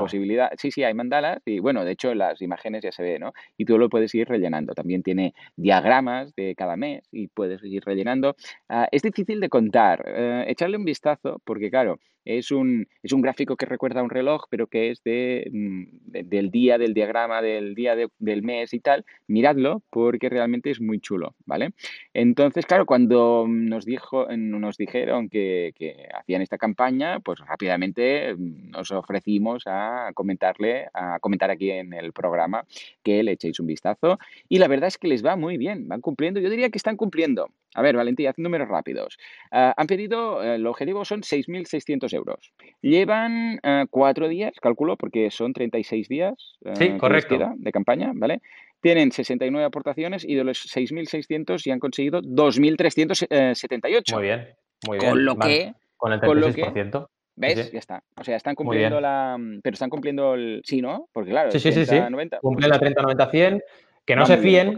posibilidad. 0.00 0.50
Sí, 0.58 0.70
sí, 0.70 0.84
hay 0.84 0.92
mandalas 0.92 1.40
y 1.46 1.60
bueno, 1.60 1.84
de 1.84 1.92
hecho 1.92 2.14
las 2.14 2.42
imágenes 2.42 2.82
ya 2.82 2.92
se 2.92 3.02
ve, 3.02 3.18
¿no? 3.18 3.32
Y 3.56 3.64
tú 3.64 3.78
lo 3.78 3.88
puedes 3.88 4.14
ir 4.14 4.28
rellenando. 4.28 4.74
También 4.74 5.02
tiene 5.02 5.34
diagramas 5.56 6.34
de 6.34 6.54
cada 6.56 6.76
mes 6.76 7.08
y 7.10 7.28
puedes 7.28 7.62
ir 7.64 7.82
rellenando. 7.84 8.36
Ah, 8.68 8.86
es 8.92 9.02
difícil 9.02 9.40
de 9.40 9.48
contar. 9.48 10.04
Echarle 10.46 10.76
un 10.76 10.84
vistazo 10.84 11.40
porque, 11.44 11.70
claro, 11.70 11.98
es 12.24 12.50
un, 12.50 12.88
es 13.02 13.12
un 13.12 13.20
gráfico 13.20 13.56
que 13.56 13.66
recuerda 13.66 14.00
a 14.00 14.04
un 14.04 14.10
reloj, 14.10 14.44
pero 14.50 14.66
que 14.66 14.90
es 14.90 15.02
de, 15.02 15.48
mm, 15.52 15.84
del 16.28 16.50
día, 16.50 16.78
del 16.78 16.94
diagrama, 16.94 17.42
del 17.42 17.74
día 17.74 17.96
del 18.18 18.42
mes 18.42 18.74
y 18.74 18.80
tal. 18.80 19.04
Miradlo 19.26 19.82
porque 19.90 20.28
realmente 20.28 20.70
es 20.70 20.80
muy 20.80 21.00
chulo, 21.00 21.34
¿vale? 21.46 21.70
Entonces, 22.14 22.66
claro, 22.66 22.86
cuando 22.86 23.46
nos, 23.48 23.84
dijo, 23.84 24.26
nos 24.36 24.76
dijeron 24.76 25.28
que, 25.28 25.72
que 25.76 26.08
hacían 26.14 26.42
esta 26.42 26.58
campaña, 26.58 27.20
pues 27.20 27.40
rápidamente 27.40 28.34
mm, 28.34 28.70
nos 28.70 28.90
ofrecimos 28.90 29.64
a 29.66 30.10
comentarle, 30.14 30.88
a 30.94 31.18
comentar 31.20 31.50
aquí 31.50 31.70
en 31.70 31.92
el 31.92 32.12
programa 32.12 32.64
que 33.02 33.22
le 33.22 33.32
echéis 33.32 33.60
un 33.60 33.66
vistazo. 33.66 34.18
Y 34.48 34.58
la 34.58 34.68
verdad 34.68 34.88
es 34.88 34.98
que 34.98 35.08
les 35.08 35.24
va 35.24 35.36
muy 35.36 35.56
bien, 35.56 35.88
van 35.88 36.00
cumpliendo, 36.00 36.40
yo 36.40 36.50
diría 36.50 36.70
que 36.70 36.78
están 36.78 36.96
cumpliendo. 36.96 37.50
A 37.74 37.82
ver, 37.82 37.96
Valentín, 37.96 38.28
haz 38.28 38.38
números 38.38 38.68
rápidos. 38.68 39.18
Ah, 39.50 39.74
han 39.76 39.86
pedido, 39.86 40.42
el 40.42 40.66
objetivo 40.66 41.04
son 41.04 41.22
6.600 41.22 42.12
euros. 42.14 42.52
Llevan 42.80 43.60
uh, 43.64 43.86
cuatro 43.90 44.28
días, 44.28 44.52
calculo, 44.60 44.96
porque 44.96 45.30
son 45.30 45.52
36 45.52 46.08
días 46.08 46.58
sí, 46.74 46.96
correcto. 46.98 47.38
de 47.56 47.72
campaña, 47.72 48.12
¿vale? 48.14 48.40
Tienen 48.80 49.12
69 49.12 49.64
aportaciones 49.64 50.24
y 50.24 50.34
de 50.34 50.44
los 50.44 50.66
6.600 50.74 51.62
ya 51.64 51.72
han 51.72 51.78
conseguido 51.78 52.20
2.378. 52.20 54.14
Muy 54.14 54.22
bien, 54.22 54.48
muy 54.86 54.98
bien. 54.98 55.10
Con 55.10 55.24
lo 55.24 55.36
que... 55.36 55.72
Con 55.96 56.12
el 56.12 56.20
36%. 56.20 57.06
¿Ves? 57.36 57.72
Ya 57.72 57.78
está. 57.78 58.02
O 58.16 58.24
sea, 58.24 58.36
están 58.36 58.54
cumpliendo 58.54 59.00
la. 59.00 59.38
Pero 59.62 59.72
están 59.72 59.88
cumpliendo 59.88 60.34
el. 60.34 60.60
Sí, 60.64 60.82
¿no? 60.82 61.08
Porque 61.12 61.30
claro. 61.30 61.50
Sí, 61.50 61.60
sí, 61.60 61.72
sí. 61.72 61.86
sí. 61.86 61.98
Cumplen 62.40 62.70
la 62.70 62.78
30-90-100. 62.78 63.62
Que 64.04 64.16
no 64.16 64.26
se 64.26 64.36
fíen, 64.38 64.76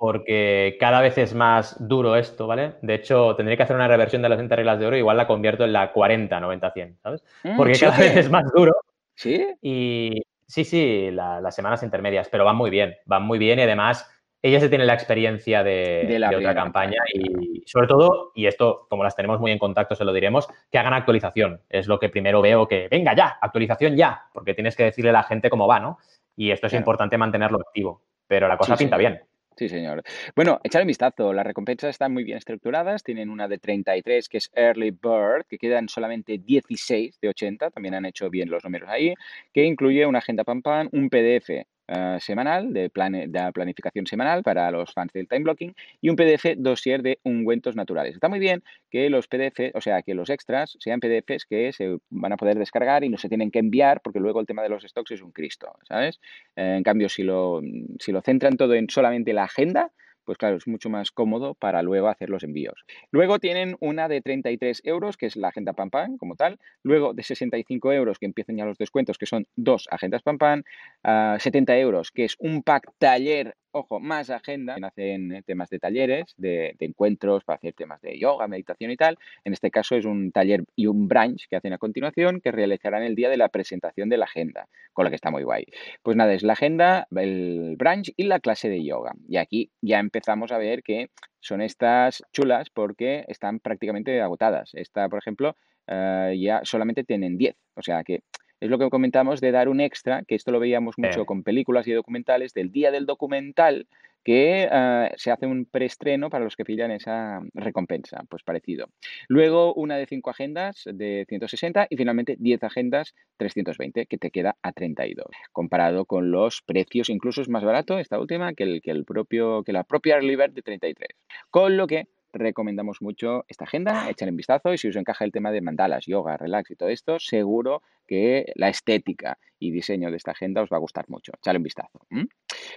porque 0.00 0.78
cada 0.80 1.02
vez 1.02 1.18
es 1.18 1.34
más 1.34 1.76
duro 1.86 2.16
esto, 2.16 2.46
¿vale? 2.46 2.76
De 2.80 2.94
hecho, 2.94 3.36
tendría 3.36 3.58
que 3.58 3.64
hacer 3.64 3.76
una 3.76 3.86
reversión 3.86 4.22
de 4.22 4.30
las 4.30 4.38
30 4.38 4.56
reglas 4.56 4.80
de 4.80 4.86
oro, 4.86 4.96
igual 4.96 5.18
la 5.18 5.26
convierto 5.26 5.62
en 5.62 5.74
la 5.74 5.92
40, 5.92 6.40
90, 6.40 6.70
100, 6.70 6.98
¿sabes? 7.02 7.22
Mm, 7.44 7.56
porque 7.58 7.78
cada 7.78 7.98
vez 7.98 8.16
es 8.16 8.30
más 8.30 8.50
duro. 8.50 8.72
¿Sí? 9.14 9.46
Y 9.60 10.22
sí, 10.46 10.64
sí, 10.64 11.10
las 11.10 11.54
semanas 11.54 11.82
intermedias, 11.82 12.30
pero 12.30 12.46
van 12.46 12.56
muy 12.56 12.70
bien, 12.70 12.96
van 13.04 13.24
muy 13.24 13.38
bien 13.38 13.58
y 13.58 13.62
además 13.62 14.10
ella 14.40 14.58
se 14.58 14.70
tiene 14.70 14.86
la 14.86 14.94
experiencia 14.94 15.62
de, 15.62 16.18
la 16.18 16.30
otra 16.34 16.54
campaña 16.54 17.02
y 17.12 17.62
sobre 17.66 17.86
todo, 17.86 18.32
y 18.34 18.46
esto 18.46 18.86
como 18.88 19.04
las 19.04 19.14
tenemos 19.14 19.38
muy 19.38 19.52
en 19.52 19.58
contacto 19.58 19.94
se 19.94 20.06
lo 20.06 20.14
diremos, 20.14 20.48
que 20.70 20.78
hagan 20.78 20.94
actualización. 20.94 21.60
Es 21.68 21.86
lo 21.88 21.98
que 21.98 22.08
primero 22.08 22.40
veo 22.40 22.66
que, 22.66 22.88
venga 22.90 23.14
ya, 23.14 23.36
actualización 23.38 23.98
ya, 23.98 24.28
porque 24.32 24.54
tienes 24.54 24.76
que 24.76 24.84
decirle 24.84 25.10
a 25.10 25.12
la 25.12 25.24
gente 25.24 25.50
cómo 25.50 25.68
va, 25.68 25.78
¿no? 25.78 25.98
Y 26.36 26.52
esto 26.52 26.68
es 26.68 26.72
importante 26.72 27.18
mantenerlo 27.18 27.58
activo, 27.58 28.00
pero 28.26 28.48
la 28.48 28.56
cosa 28.56 28.78
pinta 28.78 28.96
bien. 28.96 29.20
Sí, 29.60 29.68
señor. 29.68 30.02
Bueno, 30.34 30.58
echar 30.64 30.80
un 30.80 30.88
vistazo. 30.88 31.34
Las 31.34 31.44
recompensas 31.44 31.90
están 31.90 32.14
muy 32.14 32.24
bien 32.24 32.38
estructuradas. 32.38 33.04
Tienen 33.04 33.28
una 33.28 33.46
de 33.46 33.58
33, 33.58 34.26
que 34.30 34.38
es 34.38 34.50
Early 34.54 34.90
Bird, 34.90 35.44
que 35.50 35.58
quedan 35.58 35.86
solamente 35.86 36.38
16 36.38 37.20
de 37.20 37.28
80. 37.28 37.70
También 37.70 37.94
han 37.94 38.06
hecho 38.06 38.30
bien 38.30 38.48
los 38.48 38.64
números 38.64 38.88
ahí. 38.88 39.12
Que 39.52 39.64
incluye 39.64 40.06
una 40.06 40.20
agenda 40.20 40.44
PAN 40.44 40.62
PAN, 40.62 40.88
un 40.92 41.10
PDF 41.10 41.66
eh, 41.92 42.18
semanal, 42.20 42.72
de, 42.72 42.82
de, 42.88 43.52
planificación 43.52 44.06
semanal 44.06 44.44
para 44.44 44.70
los 44.70 44.92
fans 44.92 45.12
del 45.12 45.26
time 45.26 45.42
blocking 45.42 45.74
y 46.00 46.08
un 46.08 46.14
PDF 46.14 46.54
dossier 46.56 47.02
de 47.02 47.18
ungüentos 47.24 47.74
naturales. 47.74 48.14
Está 48.14 48.28
muy 48.28 48.38
bien 48.38 48.62
que 48.90 49.10
los 49.10 49.26
PDF, 49.26 49.72
o 49.74 49.80
sea, 49.80 50.02
que 50.02 50.14
los 50.14 50.30
extras 50.30 50.76
sean 50.78 51.00
PDFs 51.00 51.46
que 51.46 51.72
se 51.72 51.98
van 52.10 52.32
a 52.32 52.36
poder 52.36 52.60
descargar 52.60 53.02
y 53.02 53.08
no 53.08 53.18
se 53.18 53.28
tienen 53.28 53.50
que 53.50 53.58
enviar 53.58 54.02
porque 54.02 54.20
luego 54.20 54.38
el 54.38 54.46
tema 54.46 54.62
de 54.62 54.68
los 54.68 54.84
stocks 54.84 55.10
es 55.10 55.20
un 55.20 55.32
Cristo, 55.32 55.76
¿sabes? 55.82 56.20
Eh, 56.54 56.76
en 56.76 56.84
cambio, 56.84 57.08
si 57.08 57.24
lo, 57.24 57.60
si 57.98 58.12
lo 58.12 58.22
centran 58.22 58.56
todo 58.56 58.74
en 58.74 58.88
solamente 58.88 59.32
la 59.32 59.42
agenda, 59.42 59.90
pues 60.30 60.38
claro, 60.38 60.58
es 60.58 60.68
mucho 60.68 60.88
más 60.88 61.10
cómodo 61.10 61.54
para 61.54 61.82
luego 61.82 62.06
hacer 62.06 62.30
los 62.30 62.44
envíos. 62.44 62.84
Luego 63.10 63.40
tienen 63.40 63.76
una 63.80 64.06
de 64.06 64.20
33 64.20 64.82
euros, 64.84 65.16
que 65.16 65.26
es 65.26 65.34
la 65.34 65.48
agenda 65.48 65.72
Pam 65.72 65.90
Pam 65.90 66.18
como 66.18 66.36
tal. 66.36 66.60
Luego 66.84 67.14
de 67.14 67.24
65 67.24 67.92
euros, 67.92 68.20
que 68.20 68.26
empiezan 68.26 68.56
ya 68.56 68.64
los 68.64 68.78
descuentos, 68.78 69.18
que 69.18 69.26
son 69.26 69.48
dos 69.56 69.88
agendas 69.90 70.22
Pam 70.22 70.38
Pam. 70.38 70.62
70 71.02 71.76
euros, 71.78 72.12
que 72.12 72.26
es 72.26 72.36
un 72.38 72.62
pack 72.62 72.92
taller 72.98 73.56
ojo, 73.72 74.00
más 74.00 74.30
agenda, 74.30 74.76
hacen 74.82 75.32
eh, 75.32 75.42
temas 75.42 75.70
de 75.70 75.78
talleres, 75.78 76.34
de, 76.36 76.76
encuentros 76.80 77.44
para 77.44 77.56
hacer 77.56 77.74
temas 77.74 78.00
de 78.00 78.18
yoga, 78.18 78.48
meditación 78.48 78.90
y 78.90 78.96
tal. 78.96 79.18
En 79.44 79.52
este 79.52 79.70
caso 79.70 79.96
es 79.96 80.04
un 80.04 80.32
taller 80.32 80.64
y 80.76 80.86
un 80.86 81.08
branch 81.08 81.46
que 81.48 81.56
hacen 81.56 81.72
a 81.72 81.78
continuación 81.78 82.40
que 82.40 82.52
realizarán 82.52 83.02
el 83.02 83.14
día 83.14 83.28
de 83.28 83.36
la 83.36 83.48
presentación 83.48 84.08
de 84.08 84.16
la 84.16 84.24
agenda, 84.24 84.68
con 84.92 85.04
lo 85.04 85.10
que 85.10 85.16
está 85.16 85.30
muy 85.30 85.42
guay. 85.42 85.66
Pues 86.02 86.16
nada, 86.16 86.32
es 86.34 86.42
la 86.42 86.54
agenda, 86.54 87.06
el 87.14 87.76
branch 87.76 88.12
y 88.16 88.24
la 88.24 88.40
clase 88.40 88.68
de 88.68 88.84
yoga. 88.84 89.12
Y 89.28 89.36
aquí 89.36 89.70
ya 89.80 89.98
empezamos 89.98 90.52
a 90.52 90.58
ver 90.58 90.82
que 90.82 91.10
son 91.40 91.62
estas 91.62 92.22
chulas 92.32 92.70
porque 92.70 93.24
están 93.28 93.60
prácticamente 93.60 94.20
agotadas. 94.20 94.70
Esta, 94.74 95.08
por 95.08 95.18
ejemplo, 95.18 95.56
eh, 95.86 96.36
ya 96.40 96.60
solamente 96.64 97.04
tienen 97.04 97.36
10, 97.36 97.56
o 97.74 97.82
sea 97.82 98.04
que 98.04 98.22
es 98.60 98.70
lo 98.70 98.78
que 98.78 98.90
comentamos 98.90 99.40
de 99.40 99.52
dar 99.52 99.68
un 99.68 99.80
extra, 99.80 100.22
que 100.24 100.34
esto 100.34 100.52
lo 100.52 100.60
veíamos 100.60 100.96
mucho 100.98 101.24
con 101.24 101.42
películas 101.42 101.86
y 101.88 101.92
documentales, 101.92 102.52
del 102.52 102.70
día 102.70 102.90
del 102.90 103.06
documental, 103.06 103.86
que 104.22 104.68
eh, 104.70 105.10
se 105.16 105.30
hace 105.30 105.46
un 105.46 105.64
preestreno 105.64 106.28
para 106.28 106.44
los 106.44 106.56
que 106.56 106.64
pillan 106.64 106.90
esa 106.90 107.40
recompensa, 107.54 108.22
pues 108.28 108.42
parecido. 108.42 108.88
Luego 109.28 109.72
una 109.74 109.96
de 109.96 110.06
cinco 110.06 110.30
agendas 110.30 110.82
de 110.84 111.24
160 111.28 111.86
y 111.88 111.96
finalmente 111.96 112.36
10 112.38 112.62
agendas 112.64 113.14
320, 113.38 114.06
que 114.06 114.18
te 114.18 114.30
queda 114.30 114.56
a 114.62 114.72
32. 114.72 115.26
Comparado 115.52 116.04
con 116.04 116.30
los 116.30 116.62
precios, 116.62 117.08
incluso 117.08 117.40
es 117.40 117.48
más 117.48 117.64
barato 117.64 117.98
esta 117.98 118.18
última 118.18 118.52
que, 118.52 118.64
el, 118.64 118.82
que, 118.82 118.90
el 118.90 119.04
propio, 119.04 119.62
que 119.64 119.72
la 119.72 119.84
propia 119.84 120.16
Early 120.16 120.36
de 120.36 120.62
33. 120.62 121.08
Con 121.50 121.76
lo 121.76 121.86
que 121.86 122.08
recomendamos 122.32 123.02
mucho 123.02 123.44
esta 123.48 123.64
agenda, 123.64 124.08
échale 124.10 124.30
un 124.30 124.36
vistazo 124.36 124.72
y 124.72 124.78
si 124.78 124.88
os 124.88 124.96
encaja 124.96 125.24
el 125.24 125.32
tema 125.32 125.50
de 125.50 125.60
mandalas, 125.60 126.06
yoga, 126.06 126.36
relax 126.36 126.70
y 126.70 126.76
todo 126.76 126.88
esto, 126.88 127.18
seguro 127.18 127.82
que 128.06 128.52
la 128.54 128.68
estética 128.68 129.38
y 129.58 129.70
diseño 129.70 130.10
de 130.10 130.16
esta 130.16 130.32
agenda 130.32 130.62
os 130.62 130.70
va 130.70 130.76
a 130.76 130.80
gustar 130.80 131.04
mucho. 131.08 131.32
Échale 131.36 131.58
un 131.58 131.64
vistazo. 131.64 132.06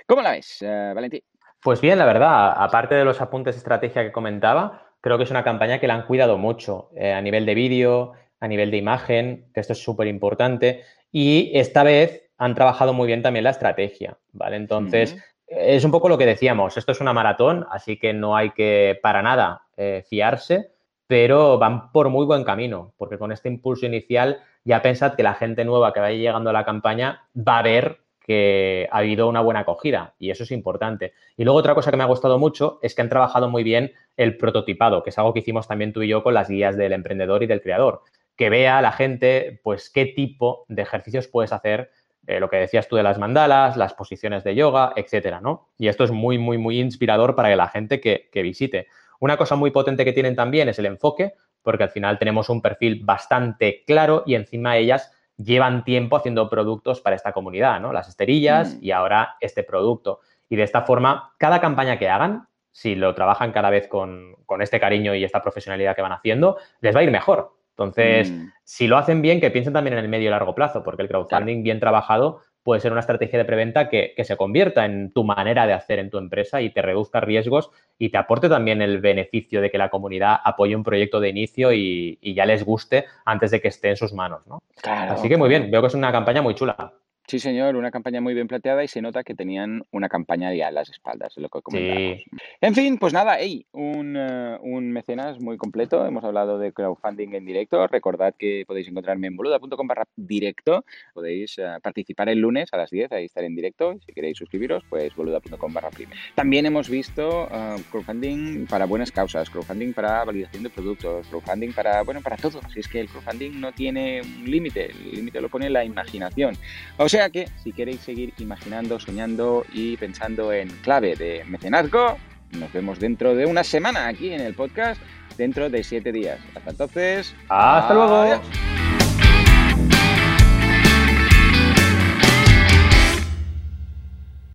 ¿Cómo 0.06 0.22
la 0.22 0.32
ves, 0.32 0.62
eh, 0.62 0.92
Valentín? 0.94 1.22
Pues 1.62 1.80
bien, 1.80 1.98
la 1.98 2.06
verdad, 2.06 2.54
aparte 2.56 2.96
de 2.96 3.06
los 3.06 3.22
apuntes 3.22 3.56
de 3.56 3.60
estrategia 3.60 4.04
que 4.04 4.12
comentaba, 4.12 4.94
creo 5.00 5.18
que 5.18 5.24
es 5.24 5.32
una 5.32 5.44
campaña 5.44 5.80
que 5.80 5.88
la 5.88 5.96
han 5.96 6.06
cuidado 6.06 6.38
mucho 6.38 6.90
eh, 6.96 7.14
a 7.14 7.22
nivel 7.22 7.46
de 7.46 7.56
vídeo, 7.56 8.14
a 8.40 8.48
nivel 8.48 8.72
de 8.72 8.78
imagen, 8.78 9.50
que 9.54 9.62
esto 9.62 9.74
es 9.74 9.82
súper 9.82 10.08
importante. 10.08 10.84
Y 11.12 11.52
esta 11.54 11.84
vez 11.84 12.30
han 12.38 12.56
trabajado 12.56 12.94
muy 12.94 13.08
bien 13.08 13.22
también 13.22 13.46
la 13.46 13.52
estrategia, 13.52 14.18
¿vale? 14.34 14.58
Entonces, 14.58 15.18
es 15.58 15.84
un 15.84 15.92
poco 15.92 16.10
lo 16.10 16.18
que 16.18 16.26
decíamos, 16.26 16.78
esto 16.78 16.92
es 16.92 17.02
una 17.02 17.14
maratón, 17.14 17.66
así 17.70 17.98
que 17.98 18.14
no 18.14 18.36
hay 18.36 18.52
que 18.52 19.00
para 19.02 19.22
nada 19.22 19.64
eh, 19.78 20.04
fiarse, 20.08 20.72
pero 21.08 21.58
van 21.58 21.92
por 21.92 22.10
muy 22.10 22.26
buen 22.26 22.44
camino, 22.44 22.94
porque 22.98 23.18
con 23.18 23.32
este 23.32 23.50
impulso 23.50 23.86
inicial 23.86 24.42
ya 24.64 24.82
pensad 24.82 25.16
que 25.16 25.24
la 25.24 25.34
gente 25.34 25.66
nueva 25.66 25.94
que 25.94 26.00
vaya 26.00 26.18
llegando 26.18 26.50
a 26.50 26.54
la 26.54 26.66
campaña 26.66 27.28
va 27.36 27.60
a 27.60 27.64
ver 27.64 28.00
que 28.26 28.88
ha 28.92 29.00
habido 29.00 29.28
una 29.28 29.42
buena 29.42 29.62
acogida 29.62 30.16
y 30.18 30.32
eso 30.32 30.44
es 30.44 30.52
importante. 30.52 31.14
Y 31.36 31.44
luego 31.44 31.60
otra 31.60 31.76
cosa 31.76 31.92
que 31.92 31.98
me 31.98 32.04
ha 32.04 32.08
gustado 32.08 32.40
mucho 32.40 32.80
es 32.82 32.96
que 32.96 33.02
han 33.02 33.10
trabajado 33.10 33.50
muy 33.50 33.64
bien 33.64 33.92
el 34.16 34.38
prototipado, 34.38 35.04
que 35.04 35.10
es 35.10 35.18
algo 35.18 35.34
que 35.34 35.40
hicimos 35.40 35.68
también 35.68 35.92
tú 35.92 36.02
y 36.02 36.08
yo 36.08 36.24
con 36.24 36.34
las 36.34 36.50
guías 36.50 36.78
del 36.78 36.94
emprendedor 36.94 37.44
y 37.44 37.48
del 37.48 37.62
creador, 37.62 38.02
que 38.38 38.50
vea 38.50 38.82
la 38.82 38.94
gente 38.94 39.60
pues 39.64 39.90
qué 39.90 40.06
tipo 40.06 40.66
de 40.70 40.84
ejercicios 40.84 41.28
puedes 41.28 41.52
hacer 41.52 41.92
eh, 42.26 42.40
lo 42.40 42.50
que 42.50 42.58
decías 42.58 42.88
tú 42.88 42.96
de 42.96 43.04
las 43.04 43.18
mandalas, 43.18 43.76
las 43.76 43.94
posiciones 43.94 44.44
de 44.46 44.56
yoga, 44.56 44.94
etcétera, 44.96 45.42
¿no? 45.42 45.70
Y 45.78 45.90
esto 45.90 46.06
es 46.06 46.12
muy, 46.12 46.38
muy, 46.38 46.58
muy 46.58 46.80
inspirador 46.80 47.36
para 47.36 47.54
la 47.56 47.68
gente 47.68 48.00
que, 48.00 48.30
visite. 48.42 48.88
Una 49.20 49.36
cosa 49.36 49.56
muy 49.56 49.72
potente 49.72 50.06
que 50.06 50.14
tienen 50.14 50.36
también 50.36 50.70
es 50.70 50.80
el 50.80 50.86
enfoque, 50.86 51.34
porque 51.62 51.84
al 51.84 51.90
final 51.90 52.18
tenemos 52.20 52.50
un 52.50 52.62
perfil 52.62 53.02
bastante 53.04 53.84
claro 53.86 54.24
y 54.26 54.36
encima 54.36 54.78
ellas 54.78 55.12
llevan 55.38 55.84
tiempo 55.84 56.16
haciendo 56.16 56.50
productos 56.50 57.02
para 57.02 57.16
esta 57.16 57.34
comunidad, 57.34 57.82
¿no? 57.82 57.92
Las 57.92 58.08
esterillas 58.08 58.76
mm. 58.76 58.80
y 58.82 58.92
ahora 58.92 59.36
este 59.42 59.64
producto. 59.64 60.22
Y 60.48 60.56
de 60.56 60.64
esta 60.64 60.84
forma, 60.84 61.34
cada 61.38 61.60
campaña 61.60 61.98
que 62.00 62.10
hagan, 62.10 62.48
si 62.72 62.96
lo 62.96 63.14
trabajan 63.16 63.52
cada 63.52 63.70
vez 63.70 63.88
con, 63.88 64.36
con 64.46 64.62
este 64.62 64.80
cariño 64.80 65.14
y 65.14 65.24
esta 65.24 65.42
profesionalidad 65.42 65.96
que 65.96 66.02
van 66.02 66.12
haciendo, 66.14 66.58
les 66.80 66.96
va 66.96 67.02
a 67.02 67.04
ir 67.04 67.12
mejor, 67.12 67.54
entonces, 67.78 68.32
mm. 68.32 68.50
si 68.64 68.88
lo 68.88 68.98
hacen 68.98 69.22
bien, 69.22 69.40
que 69.40 69.50
piensen 69.50 69.74
también 69.74 69.98
en 69.98 70.04
el 70.04 70.10
medio 70.10 70.28
y 70.28 70.32
largo 70.32 70.54
plazo, 70.54 70.84
porque 70.84 71.02
el 71.02 71.08
crowdfunding 71.08 71.64
bien 71.64 71.80
trabajado 71.80 72.42
puede 72.62 72.80
ser 72.80 72.92
una 72.92 73.02
estrategia 73.02 73.40
de 73.40 73.46
preventa 73.46 73.90
que, 73.90 74.14
se 74.24 74.38
convierta 74.38 74.86
en 74.86 75.12
tu 75.12 75.24
manera 75.24 75.68
de 75.68 75.74
hacer 75.74 76.00
en 76.00 76.10
tu 76.10 76.18
empresa 76.18 76.62
y 76.62 76.70
te 76.70 76.82
reduzca 76.82 77.20
riesgos 77.20 77.72
y 77.98 78.10
te 78.10 78.18
aporte 78.18 78.48
también 78.48 78.82
el 78.82 79.00
beneficio 79.00 79.60
de 79.60 79.70
que 79.70 79.78
la 79.78 79.90
comunidad 79.90 80.38
apoye 80.44 80.76
un 80.76 80.84
proyecto 80.84 81.20
de 81.20 81.30
inicio 81.30 81.74
y, 81.74 82.20
ya 82.22 82.46
les 82.46 82.64
guste 82.64 83.06
antes 83.26 83.52
de 83.52 83.60
que 83.60 83.68
esté 83.68 83.90
en 83.90 83.98
sus 83.98 84.14
manos, 84.14 84.48
¿no? 84.48 84.62
Así 84.84 85.28
que 85.28 85.38
muy 85.38 85.50
bien, 85.50 85.70
veo 85.70 85.82
que 85.82 85.88
es 85.88 85.94
una 85.94 86.12
campaña 86.12 86.42
muy 86.42 86.56
chula. 86.56 86.94
Sí, 87.26 87.40
señor, 87.40 87.78
una 87.78 87.90
campaña 87.90 88.20
muy 88.20 88.34
bien 88.34 88.48
planteada 88.48 88.84
y 88.84 88.90
se 88.90 89.02
nota 89.02 89.24
que 89.24 89.34
tenían 89.34 89.86
una 89.92 90.10
campaña 90.10 90.54
ya 90.54 90.68
en 90.68 90.76
las 90.76 90.90
espaldas, 90.90 91.34
lo 91.38 91.48
que 91.48 91.62
comentamos. 91.62 92.22
En 92.60 92.76
fin, 92.76 92.98
pues 92.98 93.14
nada, 93.14 93.38
hey, 93.40 93.66
un, 93.72 94.18
eh, 94.18 94.58
un, 94.62 94.92
mecenas 94.92 95.40
muy 95.40 95.56
completo. 95.58 96.06
Hemos 96.06 96.26
hablado 96.26 96.60
de 96.60 96.74
crowdfunding 96.74 97.34
en 97.34 97.46
directo. 97.46 97.88
Recordad 97.88 98.36
que 98.38 98.66
podéis 98.68 98.90
encontrarme 98.90 99.28
en 99.28 99.38
boluda.com 99.38 99.88
barra 99.88 100.06
directo. 100.18 100.84
Podéis 101.14 101.58
uh, 101.60 101.80
participar 101.82 102.28
el 102.28 102.40
lunes 102.40 102.70
a 102.74 102.78
las 102.78 102.90
10, 102.90 103.14
ahí 103.14 103.26
estaré 103.26 103.48
en 103.48 103.56
directo. 103.56 103.96
Si 104.06 104.12
queréis 104.12 104.38
suscribiros, 104.38 104.84
pues 104.90 105.16
boluda.com 105.16 105.74
barra 105.74 105.92
También 106.36 106.66
hemos 106.66 106.90
visto 106.90 107.46
uh, 107.46 107.82
crowdfunding 107.90 108.68
para 108.68 108.86
buenas 108.86 109.14
causas, 109.14 109.50
crowdfunding 109.50 109.94
para 109.94 110.26
validación 110.26 110.64
de 110.64 110.70
productos, 110.70 111.26
crowdfunding 111.30 111.72
para, 111.72 112.04
bueno, 112.04 112.22
para 112.22 112.36
todo. 112.36 112.60
Si 112.74 112.82
es 112.82 112.88
que 112.90 113.00
el 113.00 113.08
crowdfunding 113.08 113.62
no 113.62 113.72
tiene 113.72 114.22
un 114.22 114.52
límite, 114.52 114.92
el 114.92 115.12
límite 115.16 115.40
lo 115.40 115.48
pone 115.48 115.70
la 115.70 115.86
imaginación. 115.86 116.56
O 116.98 117.08
sea 117.14 117.30
que 117.30 117.48
si 117.64 117.72
queréis 117.72 118.02
seguir 118.02 118.34
imaginando, 118.40 119.00
soñando 119.00 119.64
y 119.72 119.98
pensando 119.98 120.52
en 120.52 120.68
clave 120.82 121.16
de 121.16 121.44
mecenazgo, 121.46 122.18
nos 122.58 122.74
vemos 122.74 123.00
dentro 123.00 123.36
de 123.36 123.46
una 123.46 123.64
semana 123.64 124.08
aquí 124.08 124.34
en 124.34 124.42
el 124.42 124.56
podcast, 124.56 125.00
dentro 125.38 125.70
de 125.70 125.84
siete 125.84 126.12
días. 126.12 126.40
Hasta 126.56 126.72
entonces. 126.72 127.36
Hasta 127.50 127.94
luego. 127.94 128.42